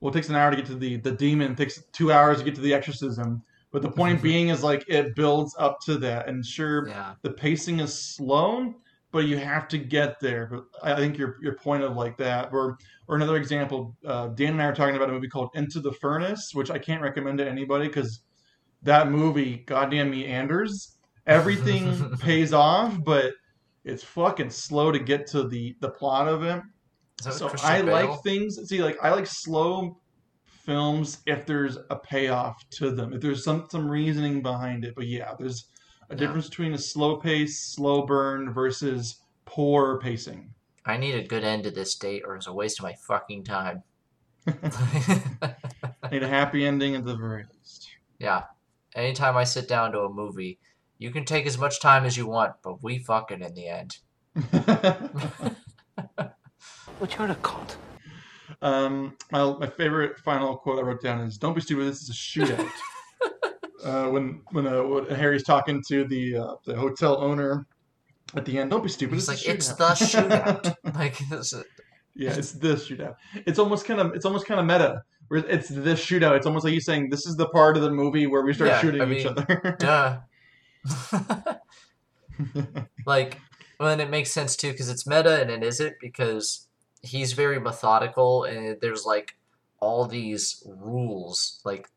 Well, 0.00 0.10
it 0.10 0.14
takes 0.14 0.28
an 0.28 0.36
hour 0.36 0.50
to 0.50 0.56
get 0.56 0.66
to 0.66 0.74
the 0.76 0.96
the 0.98 1.12
demon. 1.12 1.52
It 1.52 1.58
takes 1.58 1.82
two 1.92 2.12
hours 2.12 2.38
to 2.38 2.44
get 2.44 2.54
to 2.56 2.60
the 2.60 2.74
exorcism. 2.74 3.42
But 3.70 3.82
the 3.82 3.90
point 3.90 4.22
being 4.22 4.48
is 4.50 4.62
like 4.62 4.84
it 4.88 5.16
builds 5.16 5.56
up 5.58 5.78
to 5.86 5.96
that, 5.98 6.28
and 6.28 6.44
sure, 6.46 6.88
Yeah. 6.88 7.14
the 7.22 7.30
pacing 7.32 7.80
is 7.80 7.92
slow, 7.92 8.74
but 9.14 9.26
you 9.26 9.38
have 9.38 9.68
to 9.68 9.78
get 9.78 10.18
there. 10.18 10.48
But 10.50 10.64
I 10.82 10.96
think 10.96 11.16
your 11.16 11.36
your 11.40 11.54
point 11.54 11.84
of 11.84 11.94
like 11.96 12.18
that, 12.18 12.52
or 12.52 12.76
or 13.06 13.16
another 13.16 13.36
example, 13.36 13.96
uh, 14.04 14.26
Dan 14.28 14.54
and 14.54 14.62
I 14.62 14.66
are 14.66 14.74
talking 14.74 14.96
about 14.96 15.08
a 15.08 15.12
movie 15.12 15.28
called 15.28 15.50
Into 15.54 15.80
the 15.80 15.92
Furnace, 15.92 16.50
which 16.52 16.70
I 16.70 16.78
can't 16.78 17.00
recommend 17.00 17.38
to 17.38 17.48
anybody 17.48 17.86
because 17.86 18.20
that 18.82 19.10
movie, 19.10 19.62
goddamn 19.66 20.10
me, 20.10 20.26
Anders, 20.26 20.98
Everything 21.26 22.16
pays 22.18 22.52
off, 22.52 23.02
but 23.02 23.32
it's 23.84 24.04
fucking 24.04 24.50
slow 24.50 24.92
to 24.92 24.98
get 24.98 25.26
to 25.28 25.48
the 25.48 25.76
the 25.80 25.90
plot 25.90 26.28
of 26.28 26.42
it. 26.42 26.60
So 27.20 27.50
I 27.62 27.82
Bale? 27.82 28.08
like 28.08 28.22
things. 28.22 28.58
See, 28.68 28.82
like 28.82 28.98
I 29.00 29.10
like 29.10 29.26
slow 29.26 30.00
films 30.44 31.18
if 31.26 31.46
there's 31.46 31.78
a 31.90 31.96
payoff 31.96 32.56
to 32.70 32.90
them, 32.90 33.12
if 33.12 33.20
there's 33.20 33.44
some 33.44 33.66
some 33.70 33.88
reasoning 33.88 34.42
behind 34.42 34.84
it. 34.84 34.94
But 34.94 35.06
yeah, 35.06 35.34
there's 35.38 35.68
a 36.10 36.14
Yeah. 36.14 36.18
difference 36.18 36.48
between 36.48 36.74
a 36.74 36.78
slow 36.78 37.16
pace, 37.16 37.60
slow 37.60 38.04
burn 38.06 38.52
versus 38.52 39.16
poor 39.44 39.98
pacing. 40.00 40.52
I 40.86 40.96
need 40.96 41.14
a 41.14 41.26
good 41.26 41.44
end 41.44 41.64
to 41.64 41.70
this 41.70 41.94
date, 41.94 42.22
or 42.26 42.36
it's 42.36 42.46
a 42.46 42.52
waste 42.52 42.78
of 42.78 42.82
my 42.84 42.94
fucking 42.94 43.44
time. 43.44 43.82
I 44.46 45.54
need 46.12 46.22
a 46.22 46.28
happy 46.28 46.66
ending 46.66 46.94
at 46.94 47.04
the 47.04 47.16
very 47.16 47.44
least. 47.54 47.88
yeah. 48.18 48.44
Anytime 48.94 49.36
I 49.36 49.44
sit 49.44 49.66
down 49.68 49.90
to 49.92 50.00
a 50.02 50.12
movie, 50.12 50.58
you 50.98 51.10
can 51.10 51.24
take 51.24 51.46
as 51.46 51.58
much 51.58 51.80
time 51.80 52.04
as 52.04 52.16
you 52.16 52.26
want, 52.26 52.52
but 52.62 52.82
we 52.82 52.98
fuck 52.98 53.32
it 53.32 53.42
in 53.42 53.54
the 53.54 53.66
end. 53.68 53.98
What 56.98 57.16
you're 57.18 57.28
a 57.30 57.34
cunt. 57.34 57.74
Um, 58.62 59.16
my, 59.32 59.42
my 59.58 59.66
favorite 59.66 60.16
final 60.18 60.56
quote 60.56 60.78
I 60.78 60.82
wrote 60.82 61.02
down 61.02 61.20
is 61.20 61.36
"Don't 61.36 61.54
be 61.54 61.60
stupid. 61.60 61.86
This 61.86 62.02
is 62.02 62.10
a 62.10 62.12
shootout." 62.12 62.70
uh, 63.84 64.08
when 64.08 64.42
when, 64.52 64.66
uh, 64.66 64.82
when 64.82 65.06
Harry's 65.06 65.42
talking 65.44 65.82
to 65.88 66.04
the 66.04 66.36
uh, 66.36 66.54
the 66.66 66.74
hotel 66.76 67.18
owner 67.20 67.66
at 68.34 68.44
the 68.44 68.58
end, 68.58 68.70
"Don't 68.70 68.82
be 68.82 68.88
stupid. 68.88 69.14
He's 69.14 69.28
It's 69.28 69.46
like, 69.46 69.54
it's 69.56 69.72
the 69.74 69.84
shootout. 69.84 70.74
like, 70.94 71.18
this 71.30 71.52
is, 71.52 71.64
yeah, 72.14 72.32
it's 72.32 72.52
this 72.52 72.88
shootout. 72.88 73.14
It's 73.46 73.58
almost 73.58 73.86
kind 73.86 74.00
of 74.00 74.14
it's 74.14 74.24
almost 74.24 74.46
kind 74.46 74.58
of 74.60 74.66
meta. 74.66 75.02
Where 75.28 75.40
it's 75.46 75.68
this 75.68 76.04
shootout. 76.04 76.36
It's 76.36 76.46
almost 76.46 76.64
like 76.64 76.74
he's 76.74 76.84
saying 76.84 77.08
this 77.10 77.26
is 77.26 77.36
the 77.36 77.48
part 77.48 77.76
of 77.76 77.82
the 77.82 77.90
movie 77.90 78.26
where 78.26 78.42
we 78.42 78.52
start 78.52 78.68
Yeah, 78.70 78.80
shooting 78.80 79.02
I 79.02 79.12
each 79.12 79.26
other. 79.26 79.76
duh. 79.78 80.18
like, 83.06 83.40
well, 83.78 83.90
and 83.90 84.00
it 84.00 84.10
makes 84.10 84.30
sense 84.32 84.56
too 84.56 84.72
because 84.72 84.88
it's 84.88 85.06
meta 85.06 85.40
and 85.40 85.50
it 85.50 85.62
isn't 85.62 85.94
because 86.00 86.68
he's 87.02 87.32
very 87.32 87.60
methodical 87.60 88.44
and 88.44 88.78
there's 88.80 89.04
like 89.04 89.36
all 89.80 90.06
these 90.06 90.62
rules, 90.66 91.60
like 91.64 91.88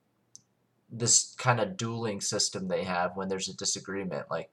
this 0.90 1.36
kind 1.38 1.60
of 1.60 1.78
dueling 1.78 2.22
system 2.22 2.68
they 2.68 2.84
have 2.84 3.12
when 3.16 3.28
there's 3.28 3.50
a 3.50 3.56
disagreement. 3.56 4.26
Like, 4.32 4.50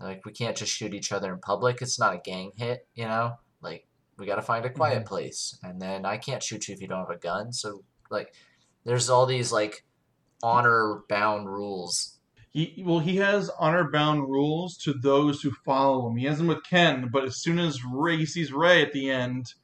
like 0.00 0.24
we 0.24 0.32
can't 0.32 0.56
just 0.56 0.72
shoot 0.72 0.94
each 0.94 1.12
other 1.12 1.32
in 1.32 1.40
public. 1.40 1.82
It's 1.82 1.98
not 1.98 2.14
a 2.14 2.20
gang 2.24 2.52
hit, 2.56 2.86
you 2.94 3.04
know. 3.04 3.34
Like 3.60 3.86
we 4.18 4.26
got 4.26 4.36
to 4.36 4.42
find 4.42 4.64
a 4.64 4.70
quiet 4.70 4.98
mm-hmm. 4.98 5.08
place, 5.08 5.58
and 5.62 5.80
then 5.82 6.04
I 6.06 6.16
can't 6.16 6.42
shoot 6.42 6.68
you 6.68 6.74
if 6.74 6.80
you 6.80 6.88
don't 6.88 7.00
have 7.00 7.10
a 7.10 7.18
gun. 7.18 7.52
So 7.52 7.82
like, 8.10 8.32
there's 8.84 9.10
all 9.10 9.26
these 9.26 9.52
like 9.52 9.84
honor 10.42 11.02
bound 11.08 11.48
rules 11.48 12.18
He 12.50 12.82
well, 12.86 13.00
he 13.00 13.16
has 13.16 13.50
honor 13.58 13.90
bound 13.90 14.22
rules 14.22 14.76
to 14.78 14.92
those 14.92 15.42
who 15.42 15.50
follow 15.64 16.08
him. 16.08 16.16
He 16.16 16.26
has 16.26 16.38
them 16.38 16.46
with 16.46 16.62
Ken, 16.64 17.08
but 17.12 17.24
as 17.24 17.42
soon 17.42 17.58
as 17.58 17.84
Ray 17.84 18.16
he 18.18 18.26
sees 18.26 18.52
Ray 18.52 18.82
at 18.82 18.92
the 18.92 19.10
end, 19.10 19.54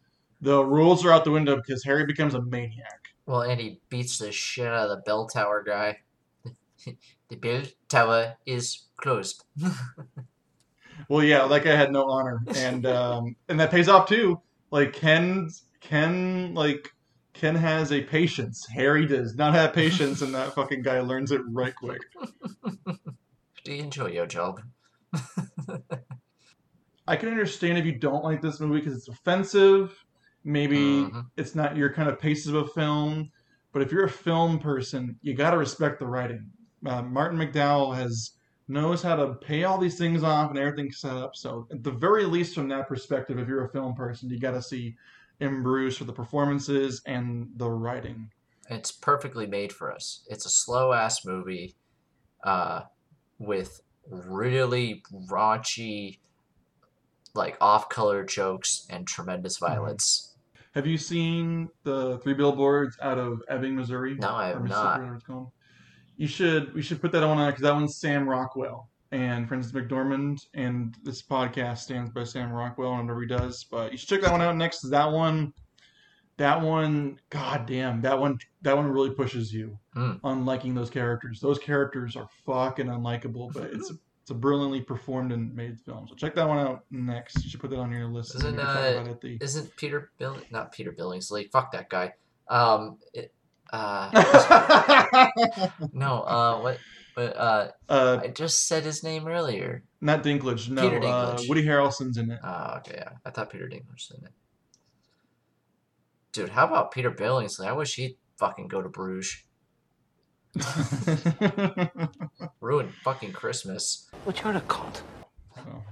the 0.41 0.65
rules 0.65 1.05
are 1.05 1.13
out 1.13 1.25
the 1.25 1.31
window 1.31 1.57
because 1.57 1.85
Harry 1.85 2.05
becomes 2.05 2.35
a 2.35 2.43
maniac. 2.43 3.14
Well, 3.27 3.43
and 3.43 3.61
he 3.61 3.81
beats 3.89 4.19
the 4.19 4.33
shit 4.33 4.67
out 4.67 4.91
of 4.91 4.91
the 4.91 5.03
bell 5.03 5.27
tower 5.27 5.63
guy. 5.67 5.99
the 7.29 7.37
bell 7.37 7.63
tower 7.89 8.37
is 8.47 8.83
closed. 8.97 9.45
Well, 11.09 11.25
yeah, 11.25 11.47
that 11.47 11.65
guy 11.65 11.77
had 11.77 11.93
no 11.93 12.09
honor, 12.09 12.43
and 12.55 12.87
um, 12.87 13.37
and 13.49 13.59
that 13.61 13.71
pays 13.71 13.89
off 13.89 14.09
too. 14.09 14.41
Like 14.71 14.93
Ken, 14.93 15.51
Ken, 15.81 16.55
like 16.55 16.89
Ken 17.33 17.55
has 17.55 17.93
a 17.93 18.03
patience. 18.03 18.67
Harry 18.67 19.07
does 19.07 19.35
not 19.37 19.55
have 19.55 19.73
patience, 19.73 20.23
and 20.23 20.35
that 20.35 20.55
fucking 20.55 20.83
guy 20.83 21.01
learns 21.01 21.31
it 21.31 21.41
right 21.49 21.75
quick. 21.75 22.03
Do 23.65 23.73
you 23.73 23.83
enjoy 23.83 24.09
your 24.09 24.27
job? 24.27 24.61
I 27.07 27.17
can 27.17 27.29
understand 27.29 27.79
if 27.79 27.85
you 27.85 27.99
don't 27.99 28.25
like 28.25 28.41
this 28.41 28.61
movie 28.61 28.81
because 28.81 28.97
it's 28.97 29.09
offensive. 29.09 29.95
Maybe 30.45 31.05
Mhm. 31.11 31.31
it's 31.37 31.55
not 31.55 31.77
your 31.77 31.93
kind 31.93 32.09
of 32.09 32.19
pace 32.19 32.47
of 32.47 32.55
a 32.55 32.67
film. 32.69 33.31
But 33.73 33.83
if 33.83 33.91
you're 33.91 34.05
a 34.05 34.11
film 34.11 34.59
person, 34.61 35.19
you 35.23 35.35
got 35.35 35.51
to 35.51 35.59
respect 35.59 35.99
the 35.99 36.07
writing. 36.07 36.53
Uh, 36.87 37.03
Martin 37.03 37.39
McDonagh 37.39 37.97
has 37.97 38.33
knows 38.69 39.03
how 39.03 39.17
to 39.17 39.35
pay 39.35 39.65
all 39.65 39.79
these 39.79 39.99
things 39.99 40.23
off 40.23 40.51
and 40.51 40.59
everything 40.59 40.91
set 40.93 41.17
up. 41.17 41.37
So 41.37 41.67
at 41.71 41.83
the 41.83 41.91
very 41.91 42.25
least, 42.25 42.55
from 42.55 42.69
that 42.69 42.89
perspective, 42.89 43.39
if 43.39 43.49
you're 43.49 43.67
a 43.67 43.71
film 43.73 43.95
person, 43.95 44.31
you 44.31 44.39
got 44.41 44.53
to 44.53 44.63
see 44.63 44.97
In 45.41 45.63
Bruges 45.63 45.99
for 45.99 46.05
the 46.05 46.13
performances 46.13 47.03
and 47.07 47.49
the 47.57 47.69
writing. 47.71 48.31
It's 48.71 48.93
perfectly 48.93 49.47
made 49.47 49.73
for 49.73 49.93
us. 49.93 50.25
It's 50.31 50.47
a 50.47 50.51
slow 50.51 50.93
ass 50.93 51.25
movie 51.27 51.75
uh, 52.45 52.83
with 53.39 53.81
really 54.09 55.03
raunchy, 55.13 56.21
like 57.35 57.57
off-color 57.61 58.25
jokes 58.25 58.87
and 58.91 59.07
tremendous 59.07 59.59
Mm-hmm. 59.69 59.75
violence. 59.75 60.34
Have 60.75 60.87
you 60.87 60.99
seen 60.99 61.69
the 61.85 62.19
Three 62.19 62.35
Billboards 62.35 62.97
out 63.01 63.19
of 63.19 63.43
Ebbing, 63.49 63.77
Missouri? 63.77 64.17
No, 64.17 64.31
I 64.35 64.49
have 64.49 64.65
not. 64.69 64.99
whatever 64.99 65.15
it's 65.15 65.25
called. 65.25 65.51
You 66.17 66.27
should 66.27 66.75
we 66.75 66.83
should 66.83 67.01
put 67.01 67.13
that 67.13 67.27
one 67.27 67.39
on 67.39 67.51
because 67.51 67.63
that 67.63 67.75
one's 67.75 67.97
Sam 67.99 68.29
Rockwell 68.29 68.89
and 69.13 69.49
Frances 69.49 69.73
McDormand, 69.73 70.39
and 70.55 70.97
this 71.05 71.23
podcast 71.23 71.79
stands 71.79 72.11
by 72.11 72.25
Sam 72.25 72.51
Rockwell 72.51 72.93
and 72.95 73.03
whatever 73.07 73.21
he 73.21 73.27
does. 73.29 73.65
But 73.71 73.93
you 73.93 73.99
should 73.99 74.09
check 74.09 74.21
that 74.23 74.33
one 74.33 74.43
out 74.43 74.57
next. 74.57 74.81
That 74.91 75.11
one, 75.13 75.53
that 76.37 76.61
one, 76.61 77.19
god 77.31 77.67
damn, 77.67 78.01
that 78.03 78.19
one, 78.19 78.39
that 78.63 78.77
one 78.77 78.87
really 78.89 79.11
pushes 79.11 79.53
you 79.53 79.79
Hmm. 79.95 80.15
on 80.25 80.45
liking 80.45 80.75
those 80.75 80.91
characters. 80.91 81.39
Those 81.41 81.59
characters 81.61 82.17
are 82.17 82.29
fucking 82.45 82.87
unlikable, 82.87 83.53
but 83.53 83.65
it's 83.73 83.93
it's 84.25 84.31
a 84.31 84.35
brilliantly 84.35 84.81
performed 84.81 85.33
and 85.33 85.55
made 85.55 85.79
film. 85.81 86.09
So 86.09 86.15
check 86.15 86.35
that 86.37 86.49
one 86.49 86.59
out 86.59 86.87
next. 86.91 87.45
You 87.45 87.51
should 87.51 87.61
put 87.61 87.69
that 87.69 87.79
on 87.79 87.93
your 87.93 88.07
list. 88.07 88.35
Isn't 88.37 88.57
we 88.57 88.63
talk 88.63 88.75
about 88.75 89.07
uh, 89.07 89.11
it 89.11 89.21
the 89.21 89.37
isn't 89.43 89.77
Peter 89.77 90.13
Bill 90.17 90.39
not 90.51 90.73
Peter 90.73 90.93
Billingsley? 90.93 91.53
Fuck 91.53 91.73
that 91.73 91.91
guy. 91.91 92.15
Um, 92.49 92.97
it, 93.13 93.35
uh, 93.71 94.09
no, 95.93 96.23
uh, 96.23 96.61
what? 96.63 96.79
But 97.15 97.37
uh, 97.37 97.69
Uh, 97.87 98.21
I 98.23 98.29
just 98.29 98.67
said 98.67 98.85
his 98.85 99.05
name 99.05 99.29
earlier. 99.29 99.85
Not 100.01 100.23
Dinklage. 100.23 100.71
No, 100.71 100.89
Peter 100.89 101.07
uh, 101.07 101.37
Woody 101.47 101.67
Harrelson's 101.67 102.17
in 102.17 102.31
it. 102.31 102.39
Oh, 102.43 102.77
okay, 102.79 102.95
yeah. 102.97 103.11
I 103.27 103.31
thought 103.31 103.51
Peter 103.51 103.69
Dinklage 103.69 104.09
was 104.09 104.13
in 104.19 104.25
it. 104.25 104.33
Dude, 106.33 106.49
how 106.49 106.67
about 106.67 106.93
Peter 106.93 107.11
Billingsley? 107.11 107.67
I 107.67 107.73
wish 107.73 107.97
he'd 107.97 108.17
fucking 108.39 108.69
go 108.69 108.81
to 108.81 108.89
Bruges. 108.89 109.44
Ruin 112.61 112.89
fucking 113.03 113.33
Christmas. 113.33 114.09
What 114.25 114.43
you're 114.43 114.53
a 114.53 114.61
cunt. 114.63 115.03
Oh. 115.59 115.83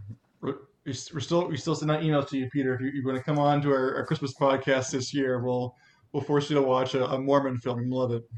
We're, 0.40 0.54
we're 0.84 1.20
still 1.20 1.48
we 1.48 1.56
still 1.56 1.74
send 1.74 1.90
out 1.90 2.02
emails 2.02 2.28
to 2.28 2.38
you, 2.38 2.48
Peter. 2.50 2.74
If 2.74 2.80
you, 2.80 2.90
you're 2.94 3.02
going 3.02 3.16
to 3.16 3.22
come 3.22 3.38
on 3.38 3.60
to 3.62 3.70
our, 3.70 3.96
our 3.96 4.06
Christmas 4.06 4.34
podcast 4.34 4.92
this 4.92 5.12
year, 5.12 5.40
we'll 5.40 5.74
we'll 6.12 6.22
force 6.22 6.50
you 6.50 6.56
to 6.56 6.62
watch 6.62 6.94
a, 6.94 7.04
a 7.06 7.18
Mormon 7.18 7.58
film. 7.58 7.82
You'll 7.82 7.98
love 7.98 8.12
it. 8.12 8.28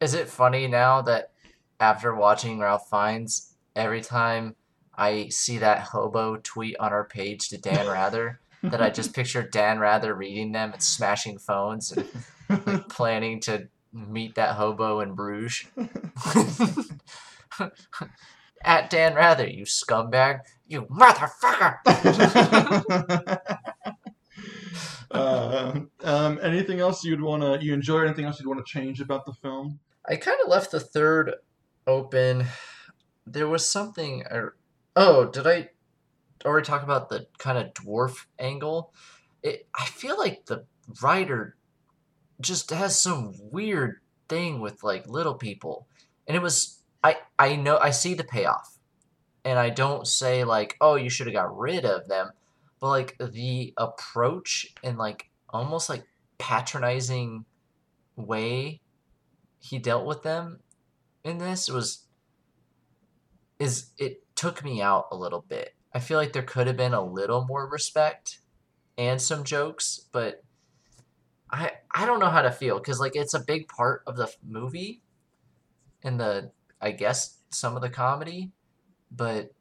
Is 0.00 0.14
it 0.14 0.28
funny 0.28 0.66
now 0.66 1.02
that 1.02 1.32
after 1.80 2.14
watching 2.14 2.58
Ralph 2.58 2.88
Fiennes, 2.90 3.54
every 3.76 4.00
time 4.00 4.56
I 4.96 5.28
see 5.28 5.58
that 5.58 5.80
hobo 5.80 6.38
tweet 6.42 6.76
on 6.80 6.92
our 6.92 7.04
page 7.04 7.50
to 7.50 7.58
Dan 7.58 7.86
Rather, 7.86 8.40
that 8.62 8.82
I 8.82 8.90
just 8.90 9.12
picture 9.14 9.42
Dan 9.42 9.78
Rather 9.78 10.14
reading 10.14 10.52
them 10.52 10.72
and 10.72 10.82
smashing 10.82 11.38
phones 11.38 11.92
and 11.92 12.08
like, 12.48 12.88
planning 12.88 13.40
to 13.40 13.68
meet 13.92 14.34
that 14.36 14.54
hobo 14.56 15.00
in 15.00 15.14
Bruges? 15.14 15.64
At 18.64 18.90
Dan 18.90 19.14
Rather, 19.14 19.46
you 19.46 19.64
scumbag. 19.64 20.40
You 20.66 20.82
motherfucker! 20.82 21.78
uh, 25.10 25.80
um, 26.02 26.38
anything 26.42 26.80
else 26.80 27.04
you'd 27.04 27.20
want 27.22 27.42
to 27.42 27.64
you 27.64 27.72
enjoy? 27.72 28.02
Anything 28.04 28.24
else 28.24 28.40
you'd 28.40 28.48
want 28.48 28.64
to 28.64 28.70
change 28.70 29.00
about 29.00 29.24
the 29.26 29.32
film? 29.32 29.78
I 30.08 30.16
kind 30.16 30.38
of 30.42 30.50
left 30.50 30.70
the 30.72 30.80
third 30.80 31.34
open. 31.86 32.46
There 33.26 33.48
was 33.48 33.66
something. 33.66 34.24
I- 34.30 34.48
Oh, 34.96 35.26
did 35.26 35.46
I 35.46 35.68
already 36.44 36.66
talk 36.66 36.82
about 36.82 37.08
the 37.08 37.28
kind 37.38 37.56
of 37.56 37.72
dwarf 37.72 38.26
angle? 38.40 38.92
It. 39.44 39.68
I 39.72 39.84
feel 39.84 40.18
like 40.18 40.46
the 40.46 40.64
writer 41.00 41.56
just 42.40 42.70
has 42.70 43.00
some 43.00 43.34
weird 43.50 44.00
thing 44.28 44.60
with 44.60 44.82
like 44.82 45.08
little 45.08 45.34
people, 45.34 45.86
and 46.26 46.36
it 46.36 46.42
was. 46.42 46.82
I 47.02 47.16
I 47.38 47.56
know 47.56 47.78
I 47.78 47.90
see 47.90 48.14
the 48.14 48.24
payoff, 48.24 48.76
and 49.44 49.58
I 49.58 49.70
don't 49.70 50.06
say 50.06 50.44
like, 50.44 50.76
oh, 50.80 50.96
you 50.96 51.10
should 51.10 51.26
have 51.26 51.34
got 51.34 51.56
rid 51.56 51.84
of 51.84 52.08
them, 52.08 52.30
but 52.80 52.88
like 52.88 53.16
the 53.18 53.72
approach 53.76 54.66
and 54.82 54.98
like 54.98 55.30
almost 55.50 55.88
like 55.88 56.04
patronizing 56.38 57.44
way 58.16 58.80
he 59.60 59.78
dealt 59.78 60.06
with 60.06 60.22
them 60.22 60.60
in 61.24 61.38
this 61.38 61.68
was 61.68 62.04
is 63.58 63.90
it 63.98 64.22
took 64.36 64.62
me 64.62 64.80
out 64.80 65.08
a 65.10 65.16
little 65.16 65.44
bit. 65.48 65.74
I 65.92 65.98
feel 65.98 66.18
like 66.18 66.32
there 66.32 66.42
could 66.42 66.68
have 66.68 66.76
been 66.76 66.94
a 66.94 67.04
little 67.04 67.44
more 67.44 67.68
respect 67.68 68.38
and 68.96 69.20
some 69.20 69.42
jokes, 69.42 70.06
but 70.12 70.44
I 71.50 71.72
I 71.94 72.06
don't 72.06 72.20
know 72.20 72.30
how 72.30 72.42
to 72.42 72.50
feel 72.50 72.80
cuz 72.80 73.00
like 73.00 73.16
it's 73.16 73.34
a 73.34 73.40
big 73.40 73.68
part 73.68 74.02
of 74.06 74.16
the 74.16 74.32
movie 74.46 75.02
and 76.02 76.18
the 76.20 76.52
I 76.80 76.92
guess 76.92 77.38
some 77.50 77.76
of 77.76 77.82
the 77.82 77.90
comedy, 77.90 78.52
but 79.10 79.52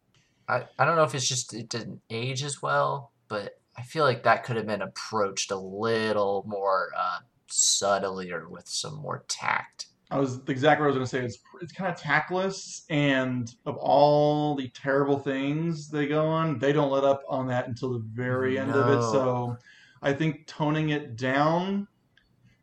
I 0.48 0.66
I 0.78 0.86
don't 0.86 0.96
know 0.96 1.04
if 1.04 1.16
it's 1.16 1.28
just 1.28 1.54
it 1.54 1.70
didn't 1.70 2.02
age 2.10 2.44
as 2.44 2.62
well, 2.62 3.12
but 3.28 3.60
I 3.76 3.84
feel 3.84 4.04
like 4.04 4.24
that 4.24 4.44
could 4.44 4.56
have 4.56 4.68
been 4.68 4.82
approached 4.82 5.52
a 5.52 5.58
little 5.58 6.44
more 6.48 6.92
uh 6.98 7.20
subtly 7.48 8.32
or 8.32 8.50
with 8.50 8.68
some 8.68 8.96
more 8.96 9.24
tact. 9.28 9.88
I 10.10 10.20
was 10.20 10.40
exactly 10.48 10.86
what 10.86 10.96
I 10.96 11.00
was 11.00 11.12
going 11.12 11.24
to 11.24 11.30
say. 11.30 11.36
It's 11.36 11.40
it's 11.62 11.74
kind 11.74 11.92
of 11.92 12.00
tactless, 12.00 12.86
and 12.90 13.54
of 13.66 13.76
all 13.78 14.56
the 14.56 14.70
terrible 14.70 15.20
things 15.20 15.90
they 15.90 16.08
go 16.08 16.26
on, 16.28 16.60
they 16.60 16.72
don't 16.72 16.92
let 16.92 17.04
up 17.04 17.24
on 17.28 17.48
that 17.48 17.68
until 17.68 17.92
the 17.94 18.00
very 18.00 18.58
end 18.58 18.72
of 18.72 18.88
it. 18.88 19.02
So, 19.02 19.58
I 20.02 20.14
think 20.14 20.48
toning 20.48 20.90
it 20.90 21.16
down, 21.16 21.88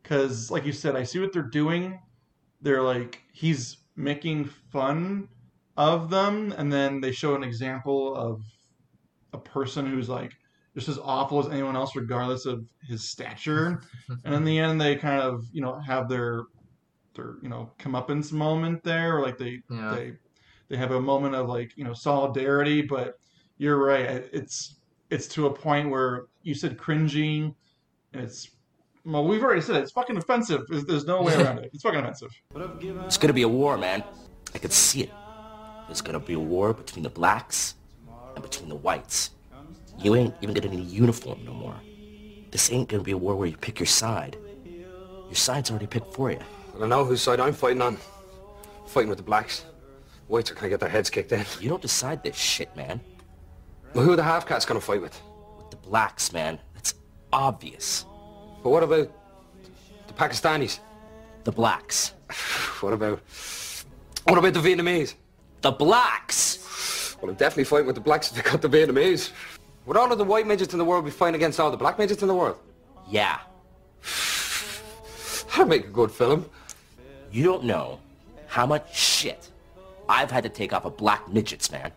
because 0.03 0.51
like 0.51 0.65
you 0.65 0.73
said, 0.73 0.97
I 0.97 1.03
see 1.05 1.19
what 1.21 1.33
they're 1.33 1.43
doing. 1.43 1.99
They're 2.61 2.83
like 2.83 3.23
he's 3.33 3.79
making 3.97 4.47
fun 4.73 5.29
of 5.77 6.11
them, 6.11 6.53
and 6.57 6.73
then 6.73 7.01
they 7.01 7.13
show 7.13 7.35
an 7.35 7.43
example 7.43 8.15
of 8.15 8.41
a 9.33 9.39
person 9.39 9.87
who's 9.87 10.09
like 10.09 10.33
just 10.75 10.89
as 10.89 10.99
awful 10.99 11.39
as 11.39 11.49
anyone 11.49 11.77
else, 11.77 11.95
regardless 11.95 12.47
of 12.47 12.65
his 12.89 13.09
stature. 13.09 13.83
and 14.25 14.35
in 14.35 14.45
the 14.45 14.59
end, 14.59 14.81
they 14.81 14.97
kind 14.97 15.21
of 15.21 15.45
you 15.53 15.61
know 15.63 15.79
have 15.81 16.09
their 16.09 16.45
their 17.15 17.37
you 17.43 17.49
know 17.49 17.71
comeuppance 17.79 18.33
moment 18.33 18.83
there, 18.85 19.17
or 19.19 19.23
like 19.23 19.39
they 19.39 19.61
Yeah. 19.71 19.95
they 19.95 20.13
they 20.69 20.77
have 20.77 20.93
a 20.93 21.01
moment 21.01 21.35
of 21.35 21.49
like 21.49 21.77
you 21.77 21.85
know 21.85 21.95
solidarity. 21.95 22.83
But 22.83 23.15
you're 23.59 23.79
right, 23.79 24.29
it's 24.33 24.77
it's 25.11 25.27
to 25.29 25.47
a 25.47 25.53
point 25.53 25.91
where 25.91 26.27
you 26.43 26.55
said 26.55 26.79
cringing, 26.79 27.55
and 28.13 28.23
It's 28.23 28.51
well, 29.05 29.27
we've 29.27 29.43
already 29.43 29.61
said 29.61 29.77
it. 29.77 29.83
It's 29.83 29.93
fucking 29.93 30.17
offensive. 30.17 30.63
There's, 30.69 30.87
there's 30.87 31.05
no 31.05 31.23
way 31.23 31.35
around 31.35 31.59
it. 31.59 31.71
It's 31.75 31.83
fucking 31.83 32.01
offensive. 32.01 32.31
It's 33.05 33.19
gonna 33.19 33.35
be 33.35 33.43
a 33.43 33.49
war, 33.49 33.77
man. 33.77 34.03
I 34.55 34.59
could 34.59 34.73
see 34.73 35.03
it. 35.03 35.11
There's 35.87 36.01
gonna 36.01 36.21
be 36.21 36.33
a 36.33 36.39
war 36.39 36.73
between 36.73 37.03
the 37.03 37.11
blacks 37.11 37.75
and 38.35 38.43
between 38.43 38.71
the 38.71 38.77
whites. 38.77 39.31
You 39.99 40.15
ain't 40.15 40.35
even 40.41 40.55
gonna 40.55 40.75
need 40.75 40.81
a 40.81 40.83
uniform 40.83 41.45
no 41.45 41.53
more. 41.53 41.77
This 42.51 42.73
ain't 42.73 42.89
gonna 42.89 43.03
be 43.03 43.13
a 43.13 43.19
war 43.19 43.37
where 43.37 43.49
you 43.49 43.57
pick 43.57 43.79
your 43.79 43.87
side. 43.87 44.39
Your 44.65 45.35
side's 45.35 45.71
already 45.71 45.87
picked 45.87 46.15
for 46.15 46.31
you. 46.31 46.39
I 46.81 46.87
know 46.87 47.05
whose 47.05 47.21
side 47.21 47.41
I'm 47.41 47.53
fighting 47.53 47.83
on. 47.83 47.99
Fighting 48.87 49.09
with 49.09 49.19
the 49.19 49.25
blacks. 49.25 49.65
Whites 50.29 50.51
are 50.51 50.55
gonna 50.55 50.71
get 50.71 50.81
their 50.81 50.89
heads 50.89 51.11
kicked 51.11 51.33
in. 51.33 51.45
You 51.61 51.69
don't 51.69 51.83
decide 51.83 52.23
this 52.23 52.37
shit, 52.37 52.75
man. 52.75 53.01
Well, 53.95 54.05
who 54.05 54.13
are 54.13 54.17
the 54.17 54.25
half-cats 54.25 54.65
gonna 54.65 54.81
fight 54.81 55.01
with? 55.01 55.21
With 55.57 55.71
the 55.71 55.77
blacks, 55.77 56.33
man. 56.33 56.59
It's 56.77 56.95
obvious. 57.33 58.05
But 58.63 58.71
what 58.71 58.83
about 58.83 59.09
the 60.09 60.13
Pakistanis? 60.13 60.81
The 61.45 61.53
blacks. 61.53 62.13
What 62.81 62.93
about... 62.93 63.21
What 64.25 64.37
about 64.37 64.53
the 64.53 64.61
Vietnamese? 64.61 65.15
The 65.63 65.71
blacks! 65.71 67.17
Well, 67.19 67.31
I'm 67.31 67.37
definitely 67.37 67.65
fighting 67.65 67.87
with 67.87 67.95
the 67.95 68.03
blacks 68.03 68.31
if 68.31 68.37
they 68.37 68.51
got 68.51 68.61
the 68.61 68.69
Vietnamese. 68.69 69.31
Would 69.87 69.97
all 69.97 70.13
of 70.13 70.19
the 70.19 70.25
white 70.25 70.47
midgets 70.47 70.75
in 70.75 70.79
the 70.79 70.85
world 70.85 71.07
be 71.07 71.11
fighting 71.11 71.37
against 71.37 71.59
all 71.59 71.71
the 71.71 71.77
black 71.79 71.99
midgets 71.99 72.21
in 72.21 72.29
the 72.29 72.35
world? 72.35 72.59
Yeah. 73.09 73.39
That'd 75.53 75.69
make 75.69 75.87
a 75.87 75.91
good 75.91 76.11
film. 76.11 76.45
You 77.33 77.45
don't 77.45 77.65
know 77.65 78.01
how 78.49 78.67
much 78.67 78.95
shit 78.95 79.51
I've 80.09 80.31
had 80.31 80.43
to 80.43 80.51
take 80.51 80.75
off 80.75 80.85
of 80.85 80.99
black 80.99 81.33
midgets, 81.33 81.71
man. 81.71 81.91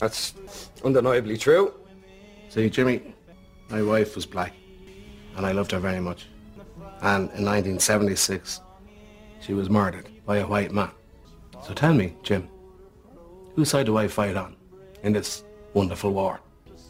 That's 0.00 0.34
undeniably 0.82 1.36
true. 1.36 1.74
See, 2.48 2.70
Jimmy, 2.70 3.14
my 3.68 3.82
wife 3.82 4.16
was 4.16 4.24
black, 4.26 4.54
and 5.36 5.44
I 5.44 5.52
loved 5.52 5.70
her 5.72 5.78
very 5.78 6.00
much. 6.00 6.26
And 7.02 7.30
in 7.32 7.44
1976, 7.44 8.60
she 9.40 9.52
was 9.52 9.70
murdered 9.70 10.08
by 10.24 10.38
a 10.38 10.46
white 10.46 10.72
man. 10.72 10.90
So 11.62 11.74
tell 11.74 11.92
me, 11.92 12.16
Jim, 12.22 12.48
whose 13.54 13.68
side 13.68 13.86
do 13.86 13.98
I 13.98 14.08
fight 14.08 14.36
on 14.36 14.56
in 15.02 15.12
this 15.12 15.44
wonderful 15.74 16.12
war? 16.12 16.40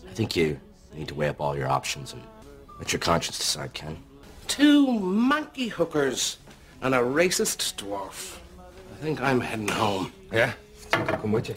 I 0.09 0.13
think 0.13 0.37
you 0.37 0.59
need 0.95 1.09
to 1.09 1.15
weigh 1.15 1.29
up 1.29 1.41
all 1.41 1.57
your 1.57 1.69
options 1.69 2.13
and 2.13 2.23
let 2.79 2.93
your 2.93 3.01
conscience 3.01 3.39
decide, 3.39 3.75
Ken. 3.75 3.97
Two 4.47 4.87
monkey 4.99 5.69
hookers 5.69 6.39
and 6.83 6.95
a 6.95 6.99
racist 6.99 7.75
dwarf. 7.75 8.39
I 8.59 9.03
think 9.03 9.21
I'm 9.21 9.41
heading 9.41 9.69
home. 9.69 10.13
Yeah? 10.33 10.53
Think 10.77 11.11
I'll 11.11 11.19
come 11.19 11.33
with 11.33 11.49
you. 11.49 11.55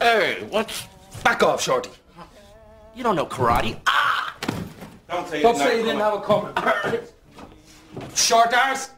Hey, 0.00 0.46
what's... 0.50 0.86
Back 1.24 1.42
off, 1.42 1.60
Shorty. 1.60 1.90
You 2.94 3.02
don't 3.02 3.16
know 3.16 3.26
karate. 3.26 3.78
Ah! 3.86 4.36
Don't 5.08 5.28
say, 5.28 5.42
Don't 5.42 5.56
say 5.56 5.78
you 5.78 5.84
didn't 5.84 6.00
have 6.00 6.14
a 6.14 6.20
cover. 6.20 7.02
Short 8.14 8.54
arse. 8.54 8.90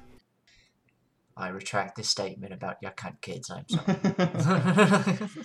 I 1.37 1.49
retract 1.49 1.97
this 1.97 2.09
statement 2.09 2.53
about 2.53 2.77
your 2.83 2.91
cunt 2.93 3.21
kids. 3.21 3.51
I'm 3.51 3.65
sorry. 3.69 5.19